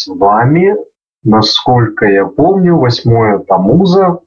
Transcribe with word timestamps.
с 0.00 0.06
вами, 0.06 0.76
насколько 1.22 2.06
я 2.06 2.24
помню, 2.24 2.76
8 2.76 3.44
Тамуза 3.44 4.20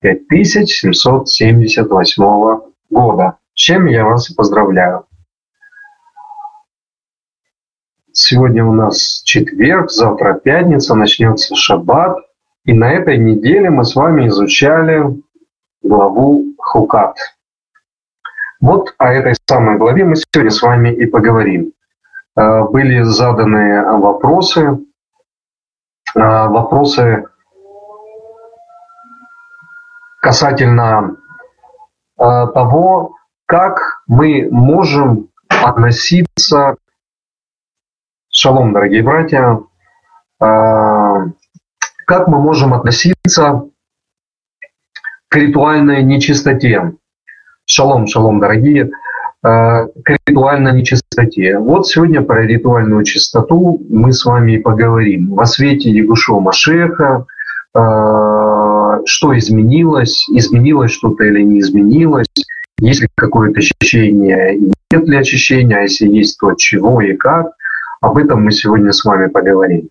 5778 0.00 2.60
года. 2.90 3.36
С 3.54 3.60
чем 3.60 3.86
я 3.86 4.04
вас 4.04 4.28
и 4.30 4.34
поздравляю. 4.34 5.06
Сегодня 8.12 8.64
у 8.64 8.72
нас 8.72 9.22
четверг, 9.24 9.92
завтра 9.92 10.34
пятница, 10.34 10.96
начнется 10.96 11.54
шаббат. 11.54 12.16
И 12.64 12.72
на 12.72 12.90
этой 12.90 13.16
неделе 13.16 13.70
мы 13.70 13.84
с 13.84 13.94
вами 13.94 14.26
изучали 14.26 15.04
главу 15.82 16.46
Хукат. 16.58 17.14
Вот 18.60 18.96
о 18.98 19.12
этой 19.12 19.36
самой 19.48 19.78
главе 19.78 20.04
мы 20.04 20.16
сегодня 20.16 20.50
с 20.50 20.60
вами 20.60 20.92
и 20.92 21.06
поговорим. 21.06 21.72
Э, 22.36 22.64
были 22.64 23.02
заданы 23.02 23.96
вопросы, 23.98 24.80
вопросы 26.14 27.24
касательно 30.20 31.16
э, 32.18 32.22
того, 32.54 33.16
как 33.46 34.02
мы 34.06 34.48
можем 34.50 35.28
относиться, 35.48 36.76
шалом, 38.30 38.72
дорогие 38.72 39.02
братья, 39.02 39.60
как 40.38 42.26
мы 42.26 42.40
можем 42.40 42.74
относиться 42.74 43.70
к 45.30 45.36
ритуальной 45.36 46.02
нечистоте. 46.02 46.92
Шалом, 47.64 48.08
шалом, 48.08 48.40
дорогие. 48.40 48.90
Э, 49.44 49.86
к 49.86 50.18
ритуальной 50.26 50.72
нечистоте. 50.72 50.99
Вот 51.58 51.88
сегодня 51.88 52.22
про 52.22 52.46
ритуальную 52.46 53.04
чистоту 53.04 53.80
мы 53.88 54.12
с 54.12 54.24
вами 54.24 54.52
и 54.52 54.58
поговорим. 54.58 55.34
Во 55.34 55.44
свете 55.44 55.90
Ягушо 55.90 56.38
Машеха, 56.38 57.26
э, 57.74 57.78
что 59.06 59.36
изменилось, 59.36 60.28
изменилось 60.28 60.92
что-то 60.92 61.24
или 61.24 61.42
не 61.42 61.60
изменилось, 61.60 62.28
есть 62.78 63.02
ли 63.02 63.08
какое-то 63.16 63.58
очищение 63.58 64.56
и 64.56 64.72
нет 64.92 65.08
ли 65.08 65.16
очищения, 65.16 65.78
а 65.78 65.82
если 65.82 66.06
есть, 66.06 66.38
то 66.38 66.54
чего 66.54 67.00
и 67.00 67.14
как. 67.14 67.52
Об 68.00 68.16
этом 68.16 68.44
мы 68.44 68.52
сегодня 68.52 68.92
с 68.92 69.04
вами 69.04 69.28
поговорим. 69.28 69.88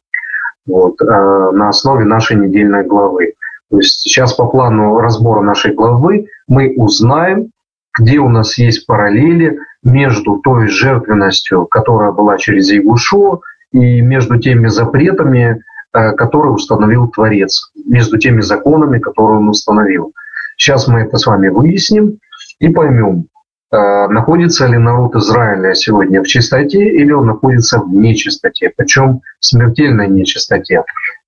Вот, 0.66 1.02
э, 1.02 1.06
на 1.06 1.70
основе 1.70 2.06
нашей 2.06 2.38
недельной 2.38 2.86
главы. 2.86 3.34
То 3.70 3.78
есть 3.78 4.00
сейчас 4.02 4.34
по 4.34 4.48
плану 4.48 5.00
разбора 5.00 5.42
нашей 5.42 5.74
главы 5.74 6.28
мы 6.48 6.74
узнаем, 6.76 7.52
где 7.98 8.20
у 8.20 8.30
нас 8.30 8.58
есть 8.58 8.86
параллели 8.86 9.60
между 9.84 10.38
той 10.38 10.68
жертвенностью, 10.68 11.66
которая 11.66 12.12
была 12.12 12.38
через 12.38 12.70
Ягушу, 12.72 13.42
и 13.72 14.02
между 14.02 14.40
теми 14.40 14.68
запретами, 14.68 15.64
э, 15.94 16.12
которые 16.14 16.54
установил 16.54 17.08
Творец, 17.08 17.72
между 17.86 18.18
теми 18.18 18.42
законами, 18.42 19.00
которые 19.00 19.40
он 19.40 19.50
установил. 19.50 20.14
Сейчас 20.58 20.88
мы 20.88 21.02
это 21.02 21.18
с 21.18 21.26
вами 21.26 21.50
выясним 21.50 22.20
и 22.60 22.70
поймем, 22.70 23.28
э, 23.72 24.08
находится 24.08 24.66
ли 24.68 24.78
народ 24.78 25.16
Израиля 25.16 25.74
сегодня 25.76 26.22
в 26.22 26.28
чистоте 26.28 26.84
или 26.84 27.12
он 27.12 27.28
находится 27.28 27.80
в 27.80 27.94
нечистоте, 27.94 28.72
причем 28.76 29.22
в 29.40 29.46
смертельной 29.46 30.08
нечистоте. 30.08 30.84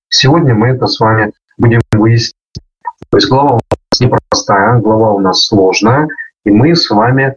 Сегодня 0.09 0.55
мы 0.55 0.69
это 0.69 0.87
с 0.87 0.99
вами 0.99 1.31
будем 1.57 1.81
выяснять. 1.91 2.35
То 3.09 3.17
есть 3.17 3.29
глава 3.29 3.53
у 3.53 3.59
нас 3.59 3.99
непростая, 3.99 4.79
глава 4.79 5.13
у 5.13 5.19
нас 5.19 5.45
сложная, 5.45 6.07
и 6.43 6.49
мы 6.51 6.75
с 6.75 6.89
вами 6.89 7.35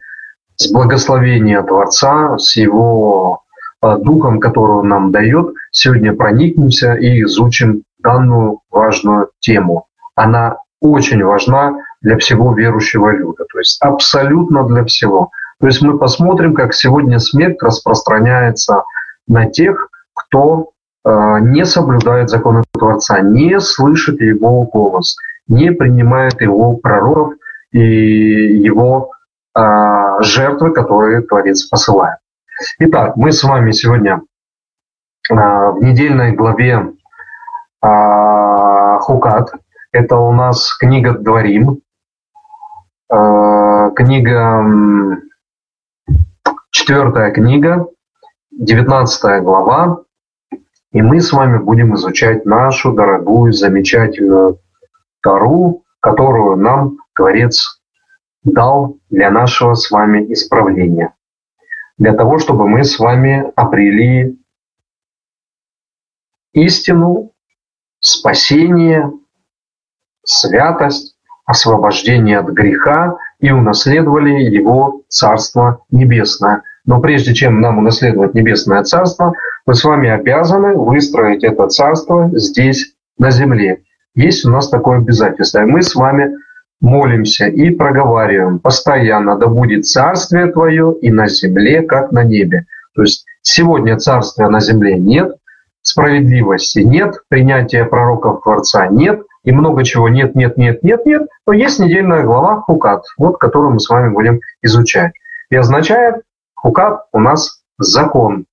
с 0.56 0.70
благословения 0.70 1.62
Творца, 1.62 2.38
с 2.38 2.56
его 2.56 3.42
э, 3.82 3.96
духом, 3.98 4.40
который 4.40 4.78
он 4.78 4.88
нам 4.88 5.12
дает, 5.12 5.54
сегодня 5.70 6.14
проникнемся 6.14 6.94
и 6.94 7.22
изучим 7.22 7.82
данную 7.98 8.60
важную 8.70 9.30
тему. 9.40 9.86
Она 10.14 10.58
очень 10.80 11.24
важна 11.24 11.78
для 12.02 12.18
всего 12.18 12.52
верующего 12.54 13.10
люда, 13.10 13.44
то 13.50 13.58
есть 13.58 13.80
абсолютно 13.80 14.64
для 14.68 14.84
всего. 14.84 15.30
То 15.60 15.66
есть 15.66 15.82
мы 15.82 15.98
посмотрим, 15.98 16.54
как 16.54 16.74
сегодня 16.74 17.18
смерть 17.18 17.62
распространяется 17.62 18.84
на 19.26 19.46
тех, 19.46 19.88
кто 20.14 20.70
э, 21.04 21.38
не 21.40 21.64
соблюдает 21.64 22.28
законы 22.28 22.62
Творца, 22.72 23.20
не 23.20 23.58
слышит 23.60 24.20
его 24.20 24.62
голос, 24.64 25.16
не 25.48 25.72
принимает 25.72 26.40
его 26.40 26.76
пророков 26.76 27.34
и 27.72 27.80
его 27.80 29.13
жертвы, 29.56 30.72
которые 30.72 31.22
Творец 31.22 31.64
посылает. 31.64 32.18
Итак, 32.78 33.16
мы 33.16 33.32
с 33.32 33.42
вами 33.44 33.72
сегодня 33.72 34.22
э, 35.30 35.34
в 35.34 35.78
недельной 35.80 36.32
главе 36.32 36.92
э, 37.82 38.98
Хукат. 39.00 39.52
Это 39.92 40.16
у 40.16 40.32
нас 40.32 40.74
книга 40.76 41.12
Дворим, 41.12 41.80
книга, 43.94 44.64
четвертая 46.70 47.30
книга, 47.30 47.86
девятнадцатая 48.50 49.40
глава, 49.40 50.02
и 50.90 51.00
мы 51.00 51.20
с 51.20 51.32
вами 51.32 51.58
будем 51.58 51.94
изучать 51.94 52.44
нашу 52.44 52.92
дорогую, 52.92 53.52
замечательную 53.52 54.58
Тару, 55.22 55.84
которую 56.00 56.56
нам 56.56 56.96
Творец 57.14 57.80
дал 58.44 58.98
для 59.10 59.30
нашего 59.30 59.74
с 59.74 59.90
вами 59.90 60.32
исправления. 60.32 61.14
Для 61.98 62.12
того, 62.12 62.38
чтобы 62.38 62.68
мы 62.68 62.84
с 62.84 62.98
вами 62.98 63.52
обрели 63.56 64.38
истину, 66.52 67.32
спасение, 68.00 69.10
святость, 70.24 71.16
освобождение 71.46 72.38
от 72.38 72.46
греха 72.46 73.16
и 73.40 73.50
унаследовали 73.50 74.42
его 74.42 75.02
Царство 75.08 75.84
Небесное. 75.90 76.62
Но 76.86 77.00
прежде 77.00 77.34
чем 77.34 77.60
нам 77.60 77.78
унаследовать 77.78 78.34
Небесное 78.34 78.82
Царство, 78.82 79.34
мы 79.66 79.74
с 79.74 79.84
вами 79.84 80.08
обязаны 80.08 80.74
выстроить 80.76 81.44
это 81.44 81.68
Царство 81.68 82.30
здесь, 82.32 82.94
на 83.18 83.30
земле. 83.30 83.82
Есть 84.14 84.44
у 84.44 84.50
нас 84.50 84.68
такое 84.68 84.98
обязательство. 84.98 85.60
И 85.60 85.66
мы 85.66 85.82
с 85.82 85.94
вами 85.94 86.36
молимся 86.84 87.46
и 87.46 87.70
проговариваем 87.70 88.58
постоянно, 88.58 89.36
да 89.36 89.46
будет 89.46 89.86
царствие 89.86 90.52
Твое 90.52 90.94
и 91.00 91.10
на 91.10 91.28
земле, 91.28 91.82
как 91.82 92.12
на 92.12 92.22
небе. 92.22 92.66
То 92.94 93.02
есть 93.02 93.24
сегодня 93.40 93.96
царствия 93.96 94.48
на 94.48 94.60
земле 94.60 94.98
нет, 94.98 95.34
справедливости 95.80 96.80
нет, 96.80 97.14
принятия 97.28 97.84
пророков 97.84 98.42
Творца 98.42 98.86
нет, 98.88 99.22
и 99.44 99.52
много 99.52 99.82
чего 99.82 100.10
нет, 100.10 100.34
нет, 100.34 100.58
нет, 100.58 100.82
нет, 100.82 101.06
нет, 101.06 101.22
но 101.46 101.54
есть 101.54 101.80
недельная 101.80 102.22
глава 102.22 102.60
Хукат, 102.60 103.04
вот 103.16 103.38
которую 103.38 103.72
мы 103.72 103.80
с 103.80 103.88
вами 103.88 104.10
будем 104.10 104.40
изучать. 104.62 105.12
И 105.50 105.56
означает 105.56 106.16
Хукат 106.54 107.06
у 107.12 107.18
нас 107.18 107.62
закон. 107.78 108.44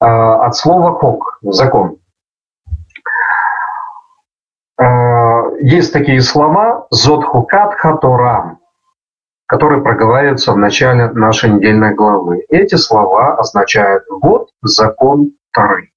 А, 0.00 0.46
от 0.46 0.56
слова 0.56 0.92
хок– 0.92 1.38
закон. 1.42 1.98
Есть 5.60 5.92
такие 5.92 6.20
слова 6.20 6.86
«зодхукатха 6.90 7.96
Тора», 7.96 8.58
которые 9.46 9.82
проговариваются 9.82 10.52
в 10.52 10.58
начале 10.58 11.10
нашей 11.10 11.50
недельной 11.50 11.94
главы. 11.94 12.44
Эти 12.48 12.76
слова 12.76 13.36
означают 13.36 14.04
«вот 14.08 14.50
закон 14.62 15.32
Торы». 15.52 15.92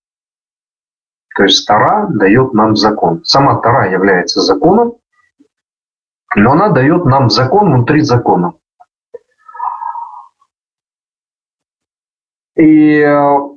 То 1.35 1.43
есть 1.43 1.67
Тора 1.67 2.07
дает 2.09 2.53
нам 2.53 2.75
закон. 2.75 3.23
Сама 3.23 3.55
Тора 3.61 3.89
является 3.89 4.41
законом, 4.41 4.95
но 6.35 6.51
она 6.53 6.69
дает 6.69 7.05
нам 7.05 7.29
закон 7.29 7.73
внутри 7.73 8.01
закона. 8.01 8.53
И 12.55 12.99
э, 12.99 13.50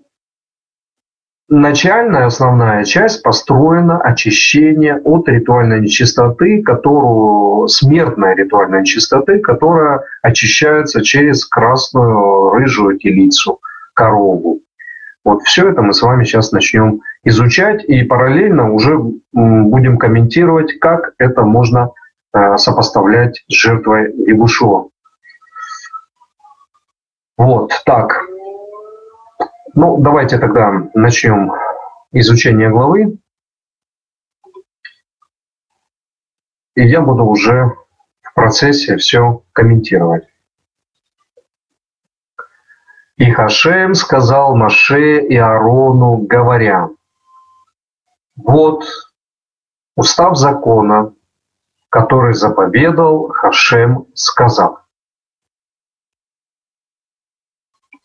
начальная 1.60 2.26
основная 2.26 2.84
часть 2.84 3.22
построена 3.22 4.00
очищение 4.00 4.96
от 4.96 5.28
ритуальной 5.28 5.80
нечистоты, 5.80 6.62
которую, 6.62 7.68
смертной 7.68 8.34
ритуальной 8.34 8.80
нечистоты, 8.80 9.38
которая 9.38 10.02
очищается 10.22 11.02
через 11.02 11.44
красную 11.44 12.50
рыжую 12.50 12.98
телицу, 12.98 13.60
корову. 13.94 14.60
Вот 15.24 15.42
все 15.42 15.70
это 15.70 15.80
мы 15.80 15.94
с 15.94 16.02
вами 16.02 16.24
сейчас 16.24 16.52
начнем 16.52 17.00
изучать 17.24 17.84
и 17.84 18.02
параллельно 18.02 18.72
уже 18.72 18.98
будем 19.32 19.96
комментировать, 19.96 20.78
как 20.78 21.14
это 21.18 21.42
можно 21.42 21.92
э, 22.34 22.56
сопоставлять 22.58 23.42
с 23.48 23.54
жертвой 23.54 24.12
Ягушо. 24.26 24.88
Вот, 27.38 27.72
так, 27.86 28.23
ну, 29.74 30.00
давайте 30.00 30.38
тогда 30.38 30.88
начнем 30.94 31.52
изучение 32.12 32.70
главы. 32.70 33.18
И 36.76 36.82
я 36.86 37.00
буду 37.00 37.24
уже 37.24 37.74
в 38.22 38.34
процессе 38.34 38.96
все 38.96 39.42
комментировать. 39.52 40.28
И 43.16 43.30
Хашем 43.30 43.94
сказал 43.94 44.56
Маше 44.56 45.20
и 45.20 45.36
Аарону, 45.36 46.18
говоря, 46.18 46.90
Вот 48.36 48.84
устав 49.96 50.36
закона, 50.36 51.14
который 51.88 52.34
заповедал 52.34 53.28
Хашем, 53.28 54.06
сказав. 54.14 54.84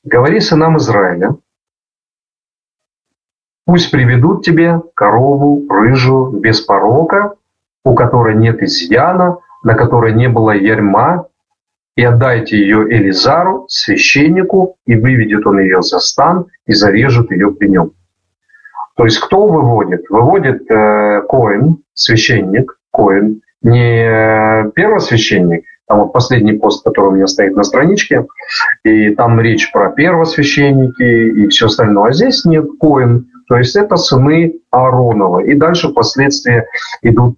Говори 0.04 0.40
сынам 0.40 0.78
Израиля, 0.78 1.36
пусть 3.70 3.92
приведут 3.92 4.44
тебе 4.44 4.82
корову 4.96 5.64
рыжую 5.70 6.40
без 6.40 6.60
порока, 6.60 7.36
у 7.86 7.94
которой 7.94 8.34
нет 8.34 8.64
изъяна, 8.64 9.38
на 9.62 9.76
которой 9.76 10.16
не 10.16 10.28
было 10.28 10.56
ярма, 10.56 11.28
и 11.96 12.04
отдайте 12.04 12.58
ее 12.58 12.92
Элизару, 12.92 13.68
священнику, 13.70 14.78
и 14.88 14.96
выведет 14.96 15.46
он 15.46 15.60
ее 15.60 15.84
за 15.84 16.00
стан 16.00 16.48
и 16.66 16.74
зарежет 16.74 17.30
ее 17.30 17.52
при 17.52 17.68
нем. 17.68 17.92
То 18.98 19.06
есть 19.06 19.20
кто 19.20 19.46
выводит? 19.46 20.10
Выводит 20.10 20.64
э, 20.72 21.22
Коин, 21.30 21.84
священник, 21.94 22.76
Коин, 22.92 23.42
не 23.62 24.72
первосвященник, 24.72 25.66
там 25.88 26.00
вот 26.00 26.14
последний 26.14 26.54
пост, 26.54 26.84
который 26.84 27.10
у 27.10 27.16
меня 27.16 27.28
стоит 27.28 27.56
на 27.56 27.62
страничке, 27.62 28.26
и 28.84 29.12
там 29.12 29.40
речь 29.40 29.72
про 29.72 29.92
первосвященники 29.92 31.04
и 31.44 31.48
все 31.50 31.68
остальное. 31.68 32.10
А 32.10 32.14
здесь 32.14 32.46
нет 32.46 32.66
Коин, 32.82 33.28
то 33.50 33.58
есть 33.58 33.76
это 33.76 33.98
сыны 33.98 34.54
Ааронова. 34.70 35.40
И 35.40 35.56
дальше 35.56 35.90
впоследствии 35.90 36.64
идут 37.02 37.36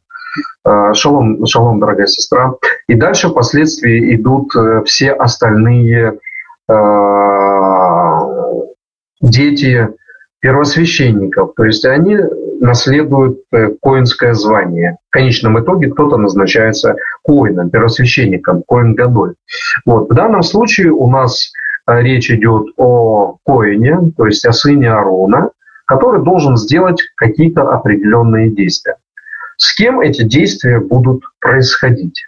э, 0.67 0.93
Шалом, 0.93 1.45
шалом, 1.45 1.79
дорогая 1.79 2.07
сестра. 2.07 2.53
И 2.87 2.95
дальше 2.95 3.29
впоследствии 3.29 4.13
идут 4.15 4.53
э, 4.55 4.83
все 4.85 5.13
остальные 5.13 6.19
э, 6.69 6.73
дети 9.21 9.87
первосвященников. 10.41 11.53
То 11.55 11.63
есть 11.63 11.85
они 11.85 12.17
наследуют 12.59 13.39
коинское 13.81 14.33
звание. 14.33 14.97
В 15.09 15.13
конечном 15.13 15.63
итоге 15.63 15.89
кто-то 15.91 16.17
назначается 16.17 16.95
коином, 17.23 17.69
первосвященником, 17.69 18.63
коин 18.67 18.95
Гадоль. 18.95 19.35
Вот. 19.85 20.09
В 20.09 20.13
данном 20.13 20.43
случае 20.43 20.91
у 20.91 21.09
нас 21.09 21.53
речь 21.87 22.29
идет 22.29 22.67
о 22.75 23.37
коине, 23.45 24.11
то 24.17 24.25
есть 24.25 24.45
о 24.45 24.51
сыне 24.51 24.91
Аарона, 24.91 25.51
который 25.91 26.23
должен 26.23 26.55
сделать 26.55 27.01
какие-то 27.17 27.63
определенные 27.69 28.49
действия. 28.49 28.95
С 29.57 29.75
кем 29.75 29.99
эти 29.99 30.23
действия 30.23 30.79
будут 30.79 31.23
происходить? 31.41 32.27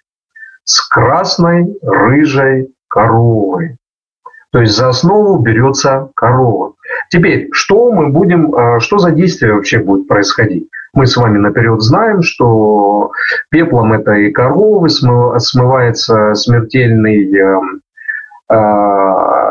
С 0.65 0.85
красной, 0.85 1.73
рыжей 1.81 2.73
коровой. 2.89 3.77
То 4.51 4.59
есть 4.59 4.75
за 4.75 4.89
основу 4.89 5.37
берется 5.37 6.09
корова. 6.13 6.73
Теперь, 7.09 7.47
что 7.53 7.89
мы 7.93 8.09
будем, 8.09 8.53
э, 8.53 8.79
что 8.81 8.97
за 8.97 9.11
действие 9.11 9.53
вообще 9.53 9.79
будет 9.79 10.09
происходить? 10.09 10.67
Мы 10.93 11.07
с 11.07 11.15
вами 11.15 11.37
наперед 11.37 11.81
знаем, 11.81 12.21
что 12.21 13.11
пеплом 13.49 13.93
этой 13.93 14.29
коровы 14.33 14.89
смывается 14.89 16.33
смертельный 16.35 17.33
э, 17.33 17.39
э, 17.39 17.59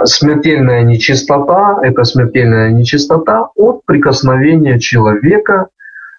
смертельная 0.05 0.83
нечистота, 0.83 1.79
это 1.83 2.05
смертельная 2.05 2.71
нечистота 2.71 3.49
от 3.57 3.85
прикосновения 3.87 4.79
человека 4.79 5.69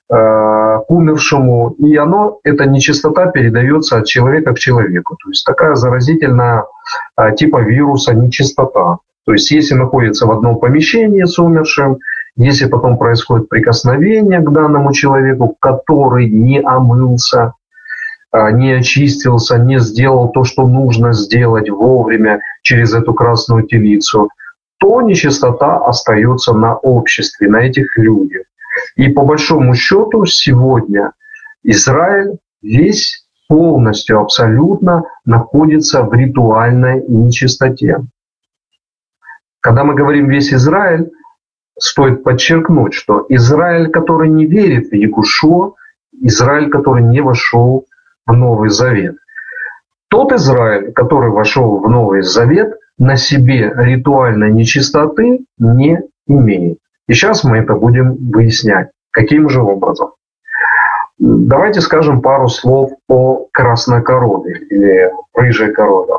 к 0.10 0.86
умершему, 0.90 1.76
и 1.80 1.96
оно, 1.96 2.40
эта 2.44 2.66
нечистота 2.66 3.28
передается 3.28 3.98
от 3.98 4.06
человека 4.06 4.54
к 4.54 4.60
человеку. 4.60 5.16
То 5.16 5.30
есть 5.30 5.46
такая 5.46 5.76
заразительная 5.76 6.66
типа 7.36 7.62
вируса 7.62 8.14
нечистота. 8.14 8.98
То 9.26 9.34
есть 9.34 9.50
если 9.52 9.76
находится 9.76 10.28
в 10.28 10.32
одном 10.32 10.60
помещении 10.60 11.24
с 11.24 11.40
умершим, 11.40 12.00
если 12.36 12.66
потом 12.66 12.98
происходит 12.98 13.48
прикосновение 13.50 14.40
к 14.40 14.52
данному 14.52 14.92
человеку, 14.92 15.56
который 15.60 16.30
не 16.30 16.62
омылся, 16.62 17.42
а, 17.42 17.54
не 18.34 18.72
очистился, 18.74 19.58
не 19.58 19.80
сделал 19.80 20.30
то, 20.30 20.44
что 20.44 20.68
нужно 20.68 21.14
сделать 21.14 21.70
вовремя 21.70 22.42
через 22.62 22.94
эту 22.94 23.14
красную 23.14 23.64
телицу, 23.64 24.30
то 24.80 25.02
нечистота 25.02 25.78
остается 25.78 26.54
на 26.54 26.76
обществе, 26.76 27.48
на 27.48 27.58
этих 27.58 27.98
людях. 27.98 28.44
И 28.96 29.08
по 29.10 29.24
большому 29.24 29.76
счету 29.76 30.26
сегодня 30.26 31.12
Израиль 31.64 32.38
весь 32.62 33.24
полностью, 33.48 34.20
абсолютно 34.20 35.04
находится 35.26 36.02
в 36.02 36.14
ритуальной 36.14 37.04
нечистоте. 37.08 38.00
Когда 39.60 39.84
мы 39.84 39.94
говорим 39.94 40.28
весь 40.28 40.52
Израиль, 40.54 41.12
стоит 41.78 42.24
подчеркнуть, 42.24 42.94
что 42.94 43.26
Израиль, 43.30 43.90
который 43.90 44.30
не 44.30 44.46
верит 44.46 44.90
в 44.90 44.96
Якушо, 44.96 45.76
Израиль, 46.22 46.70
который 46.70 47.04
не 47.04 47.22
вошел 47.22 47.86
Новый 48.28 48.70
Завет. 48.70 49.16
Тот 50.10 50.32
Израиль, 50.32 50.94
который 50.94 51.32
вошел 51.32 51.80
в 51.80 51.90
Новый 51.90 52.22
Завет, 52.22 52.78
на 52.98 53.18
себе 53.18 53.74
ритуальной 53.76 54.52
нечистоты 54.52 55.46
не 55.58 56.00
имеет. 56.28 56.78
И 57.08 57.14
сейчас 57.14 57.44
мы 57.44 57.58
это 57.58 57.76
будем 57.76 58.16
выяснять. 58.32 58.90
Каким 59.12 59.50
же 59.50 59.62
образом? 59.62 60.12
Давайте 61.20 61.82
скажем 61.82 62.22
пару 62.22 62.48
слов 62.48 62.92
о 63.08 63.48
красной 63.52 64.02
корове 64.02 64.60
или 64.70 65.12
рыжей 65.34 65.74
корове. 65.74 66.14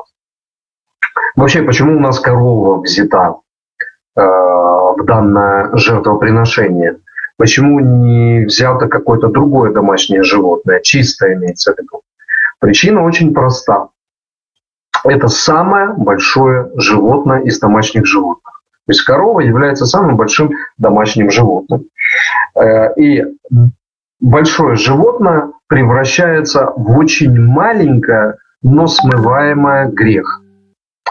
Вообще, 1.36 1.62
почему 1.62 1.96
у 1.96 2.00
нас 2.00 2.20
корова 2.20 2.80
взята 2.80 3.36
э, 4.16 4.20
в 4.20 5.04
данное 5.04 5.76
жертвоприношение? 5.76 6.98
Почему 7.36 7.80
не 7.80 8.44
взято 8.44 8.88
какое-то 8.88 9.28
другое 9.28 9.72
домашнее 9.72 10.22
животное, 10.22 10.80
чистое 10.80 11.34
имеется 11.34 11.74
в 11.74 11.78
виду? 11.78 12.02
Причина 12.60 13.02
очень 13.02 13.34
проста. 13.34 13.88
Это 15.04 15.28
самое 15.28 15.92
большое 15.96 16.70
животное 16.76 17.40
из 17.40 17.58
домашних 17.58 18.06
животных. 18.06 18.62
То 18.86 18.92
есть 18.92 19.02
корова 19.02 19.40
является 19.40 19.86
самым 19.86 20.16
большим 20.16 20.52
домашним 20.78 21.30
животным. 21.30 21.86
Э, 22.54 22.94
и 22.96 23.24
большое 24.20 24.76
животное 24.76 25.52
превращается 25.66 26.72
в 26.76 26.96
очень 26.96 27.38
маленькое, 27.38 28.36
но 28.62 28.86
смываемое 28.86 29.88
грех 29.88 30.44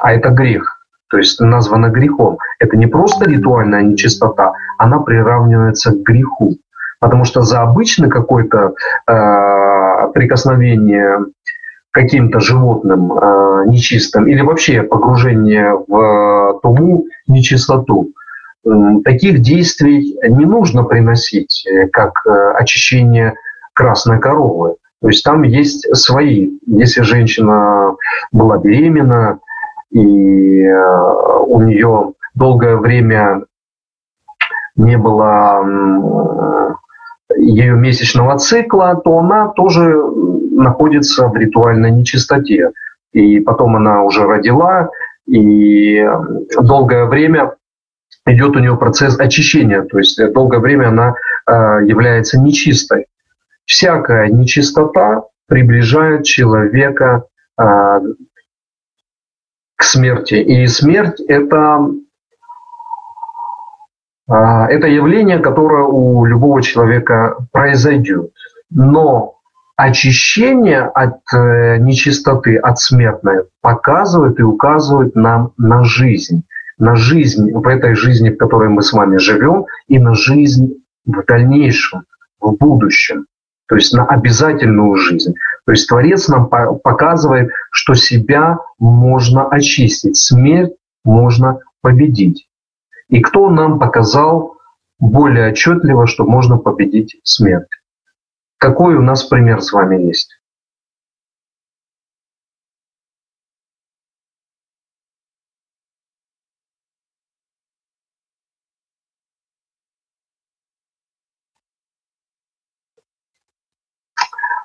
а 0.04 0.14
это 0.14 0.30
грех, 0.30 0.73
то 1.13 1.19
есть 1.19 1.39
названо 1.39 1.89
грехом. 1.89 2.39
Это 2.57 2.75
не 2.75 2.88
просто 2.88 3.30
ритуальная 3.30 3.83
нечистота, 3.83 4.54
она 4.80 4.98
приравнивается 5.00 5.92
к 5.92 6.01
греху. 6.01 6.57
Потому 7.00 7.24
что 7.24 7.42
за 7.42 7.62
обычное 7.62 8.10
какое-то 8.10 8.74
э, 9.06 10.11
прикосновение 10.11 11.19
каким-то 11.92 12.40
животным 12.40 13.14
э, 13.14 13.66
нечистым 13.68 14.26
или 14.26 14.42
вообще 14.42 14.81
погружение 14.81 15.76
в 15.88 15.95
э, 15.95 16.59
туму 16.64 17.06
нечистоту, 17.28 18.07
э, 18.66 18.69
таких 19.06 19.40
действий 19.44 20.18
не 20.28 20.45
нужно 20.45 20.83
приносить, 20.83 21.64
э, 21.68 21.90
как 21.90 22.26
э, 22.26 22.54
очищение 22.57 23.35
красной 23.76 24.19
коровы. 24.19 24.78
То 24.99 25.09
есть 25.09 25.23
там 25.23 25.44
есть 25.44 25.95
свои. 25.95 26.49
Если 26.66 27.04
женщина 27.04 27.97
была 28.31 28.57
беременна, 28.57 29.38
и 29.94 30.64
э, 30.64 31.38
у 31.45 31.62
нее 31.62 32.14
долгое 32.35 32.78
время 32.78 33.45
не 34.76 34.97
было 34.97 35.64
ее 37.38 37.76
месячного 37.76 38.38
цикла, 38.38 38.95
то 39.04 39.19
она 39.19 39.50
тоже 39.50 39.95
находится 40.52 41.28
в 41.28 41.35
ритуальной 41.35 41.92
нечистоте. 41.92 42.71
И 43.12 43.40
потом 43.40 43.76
она 43.76 44.04
уже 44.04 44.26
родила, 44.26 44.90
и 45.28 46.04
долгое 46.59 47.06
время 47.06 47.56
идет 48.26 48.56
у 48.56 48.59
нее 48.59 48.76
процесс 48.78 49.19
очищения, 49.19 49.83
то 49.83 50.00
есть 50.00 50.19
долгое 50.33 50.59
время 50.59 50.88
она 50.88 51.16
э, 51.45 51.52
является 51.85 52.40
нечистой. 52.40 53.06
Всякая 53.66 54.30
нечистота 54.30 55.23
приближает 55.47 56.23
человека 56.23 57.26
э, 57.59 58.00
смерти. 59.83 60.35
И 60.35 60.68
смерть– 60.68 61.19
это, 61.28 61.87
а, 64.28 64.68
это 64.68 64.87
явление, 64.87 65.40
которое 65.40 65.83
у 65.83 66.25
любого 66.25 66.61
человека 66.61 67.37
произойдет. 67.52 68.31
Но 68.69 69.33
очищение 69.75 70.81
от 70.81 71.21
э, 71.33 71.78
нечистоты, 71.78 72.57
от 72.57 72.80
смертной, 72.80 73.45
показывает 73.61 74.40
и 74.40 74.44
указывает 74.44 75.16
нам 75.16 75.54
на 75.57 75.83
жизнь. 75.83 76.44
На 76.78 76.95
жизнь 76.95 77.52
в 77.52 77.68
этой 77.68 77.95
жизни, 77.95 78.30
в 78.30 78.37
которой 78.37 78.69
мы 78.69 78.81
с 78.81 78.94
вами 78.94 79.18
живем, 79.18 79.66
и 79.87 79.99
на 79.99 80.16
жизнь 80.16 80.83
в 81.06 81.23
дальнейшем, 81.25 82.04
в 82.40 82.52
будущем. 82.54 83.25
То 83.73 83.77
есть 83.77 83.92
на 83.92 84.06
обязательную 84.06 84.95
жизнь. 84.97 85.33
То 85.65 85.71
есть 85.71 85.89
Творец 85.89 86.27
нам 86.27 86.47
показывает, 86.47 87.49
что 87.71 87.95
себя 87.95 88.59
можно 88.77 89.47
очистить, 89.49 90.15
смерть 90.15 90.73
можно 91.03 91.59
победить. 91.81 92.47
И 93.09 93.19
кто 93.19 93.49
нам 93.49 93.80
показал 93.80 94.57
более 94.99 95.49
отчетливо, 95.49 96.06
что 96.06 96.23
можно 96.23 96.57
победить 96.57 97.19
смерть. 97.23 97.68
Какой 98.59 98.94
у 98.94 99.01
нас 99.01 99.23
пример 99.23 99.59
с 99.59 99.73
вами 99.73 100.03
есть? 100.03 100.32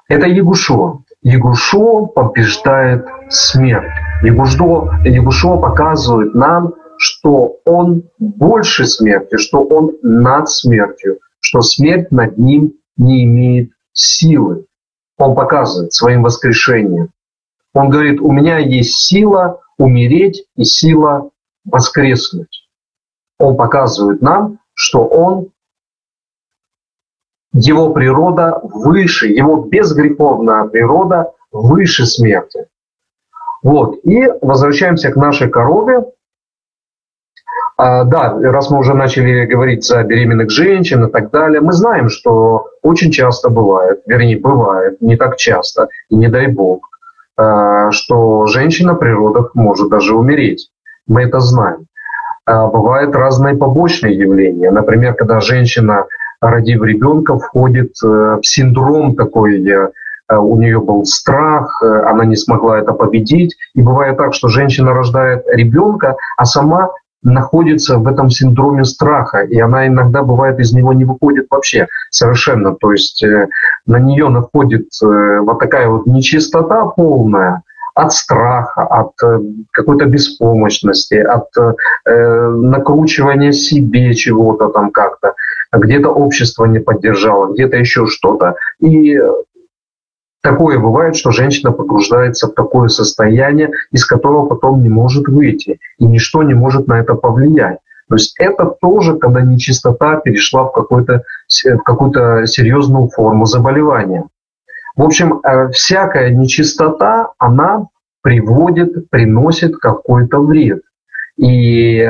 Это 0.09 0.27
Ягушо. 0.27 1.03
Ягушо 1.23 2.07
побеждает 2.07 3.07
смерть. 3.29 3.93
Ягушо, 4.23 4.91
Ягушо 5.05 5.59
показывает 5.59 6.35
нам, 6.35 6.75
что 6.97 7.59
он 7.65 8.05
больше 8.19 8.87
смерти, 8.87 9.37
что 9.37 9.63
он 9.63 9.93
над 10.03 10.49
смертью, 10.49 11.19
что 11.41 11.61
смерть 11.61 12.11
над 12.11 12.39
ним 12.39 12.73
не 12.97 13.25
имеет 13.25 13.71
силы. 13.93 14.65
Он 15.19 15.35
показывает 15.35 15.93
своим 15.93 16.23
воскрешением. 16.23 17.11
Он 17.75 17.91
говорит, 17.91 18.21
у 18.21 18.33
меня 18.33 18.59
есть 18.59 18.99
сила 18.99 19.61
умереть 19.77 20.45
и 20.57 20.65
сила 20.65 21.31
воскреснуть. 21.65 22.69
Он 23.39 23.57
показывает 23.57 24.23
нам, 24.23 24.59
что 24.75 25.05
он 25.05 25.51
его 27.53 27.91
природа 27.91 28.61
выше, 28.63 29.29
его 29.29 29.57
безгреховная 29.57 30.65
природа 30.65 31.33
выше 31.51 32.07
смерти. 32.07 32.67
Вот. 33.63 33.97
И 34.05 34.29
возвращаемся 34.41 35.11
к 35.11 35.17
нашей 35.17 35.49
корове. 35.49 36.05
А, 37.77 38.05
да, 38.05 38.37
раз 38.41 38.71
мы 38.71 38.79
уже 38.79 38.95
начали 38.95 39.47
говорить 39.47 39.85
за 39.85 40.03
беременных 40.03 40.51
женщин 40.51 41.05
и 41.05 41.11
так 41.11 41.31
далее, 41.31 41.61
мы 41.61 41.73
знаем, 41.73 42.09
что 42.09 42.71
очень 42.83 43.13
часто 43.13 43.51
бывает, 43.51 44.03
вернее, 44.05 44.37
бывает, 44.37 45.01
не 45.01 45.17
так 45.17 45.37
часто, 45.37 45.89
и 46.11 46.17
не 46.17 46.29
дай 46.29 46.49
бог, 46.49 46.89
а, 47.37 47.93
что 47.93 48.47
женщина 48.47 48.97
при 48.97 49.11
родах 49.11 49.55
может 49.55 49.91
даже 49.91 50.17
умереть. 50.17 50.71
Мы 51.07 51.23
это 51.23 51.39
знаем. 51.39 51.87
А, 52.47 52.67
бывают 52.67 53.15
разные 53.15 53.57
побочные 53.57 54.17
явления. 54.19 54.73
Например, 54.73 55.15
когда 55.15 55.39
женщина 55.39 56.07
родив 56.41 56.83
ребенка, 56.83 57.39
входит 57.39 57.93
э, 58.03 58.07
в 58.07 58.43
синдром 58.43 59.15
такой, 59.17 59.67
э, 59.67 59.89
у 60.37 60.57
нее 60.57 60.81
был 60.81 61.05
страх, 61.05 61.83
э, 61.83 62.03
она 62.07 62.25
не 62.25 62.37
смогла 62.37 62.79
это 62.79 62.93
победить. 62.93 63.57
И 63.75 63.83
бывает 63.83 64.17
так, 64.17 64.35
что 64.35 64.49
женщина 64.49 64.93
рождает 64.93 65.45
ребенка, 65.49 66.17
а 66.37 66.45
сама 66.45 66.91
находится 67.23 67.99
в 67.99 68.07
этом 68.07 68.31
синдроме 68.31 68.85
страха, 68.85 69.41
и 69.41 69.59
она 69.59 69.89
иногда 69.89 70.23
бывает 70.23 70.61
из 70.61 70.73
него 70.73 70.93
не 70.93 71.05
выходит 71.05 71.47
вообще 71.51 71.89
совершенно. 72.11 72.77
То 72.77 72.93
есть 72.93 73.25
на 73.87 73.99
нее 73.99 74.29
находит 74.29 74.87
вот 75.01 75.59
такая 75.59 75.89
вот 75.89 76.07
нечистота 76.07 76.87
полная, 76.87 77.63
от 77.95 78.13
страха, 78.13 78.83
от 78.83 79.11
какой-то 79.73 80.05
беспомощности, 80.05 81.17
от 81.17 81.49
э, 81.57 82.49
накручивания 82.49 83.51
себе 83.51 84.15
чего-то 84.15 84.69
там 84.69 84.93
как-то 84.93 85.35
где-то 85.73 86.09
общество 86.09 86.65
не 86.65 86.79
поддержало, 86.79 87.53
где-то 87.53 87.77
еще 87.77 88.07
что-то. 88.07 88.57
И 88.81 89.19
такое 90.43 90.79
бывает, 90.79 91.17
что 91.17 91.31
женщина 91.31 91.73
погружается 91.73 92.49
в 92.49 92.55
такое 92.55 92.89
состояние, 92.89 93.71
из 93.93 94.05
которого 94.05 94.47
потом 94.47 94.83
не 94.83 94.89
может 94.89 95.29
выйти, 95.29 95.79
и 95.99 96.05
ничто 96.05 96.43
не 96.43 96.55
может 96.55 96.87
на 96.87 97.01
это 97.01 97.15
повлиять. 97.15 97.79
То 98.09 98.15
есть 98.15 98.35
это 98.39 98.65
тоже, 98.65 99.19
когда 99.19 99.43
нечистота 99.43 100.17
перешла 100.17 100.65
в, 100.65 100.73
какую-то, 100.73 101.25
в 101.65 101.79
какую-то 101.83 102.47
серьезную 102.47 103.11
форму 103.11 103.45
заболевания. 103.45 104.25
В 104.97 105.03
общем, 105.05 105.41
э, 105.45 105.71
всякая 105.71 106.31
нечистота, 106.31 107.33
она 107.39 107.87
приводит, 108.23 109.11
приносит 109.11 109.77
какой-то 109.77 110.41
вред. 110.41 110.81
И 111.39 112.05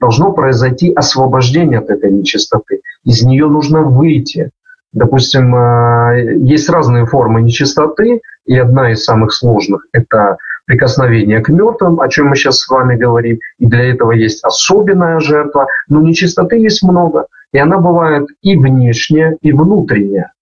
должно 0.00 0.32
произойти 0.32 0.92
освобождение 0.92 1.78
от 1.78 1.90
этой 1.90 2.10
нечистоты. 2.10 2.82
Из 3.04 3.22
нее 3.22 3.46
нужно 3.46 3.82
выйти. 3.82 4.50
Допустим, 4.92 5.54
э, 5.54 6.36
есть 6.38 6.68
разные 6.68 7.06
формы 7.06 7.42
нечистоты, 7.42 8.20
и 8.44 8.58
одна 8.58 8.92
из 8.92 9.04
самых 9.04 9.32
сложных– 9.32 9.86
это 9.92 10.36
прикосновение 10.66 11.40
к 11.40 11.48
мертвым, 11.48 12.00
о 12.00 12.08
чем 12.08 12.28
мы 12.28 12.36
сейчас 12.36 12.58
с 12.58 12.68
вами 12.68 12.96
говорим. 12.96 13.38
И 13.58 13.66
для 13.66 13.84
этого 13.84 14.12
есть 14.12 14.44
особенная 14.44 15.20
жертва. 15.20 15.68
Но 15.88 16.00
нечистоты 16.00 16.56
есть 16.56 16.82
много. 16.82 17.26
И 17.52 17.58
она 17.58 17.78
бывает 17.78 18.28
и 18.42 18.56
внешняя, 18.56 19.36
и 19.42 19.52
внутренняя. 19.52 20.32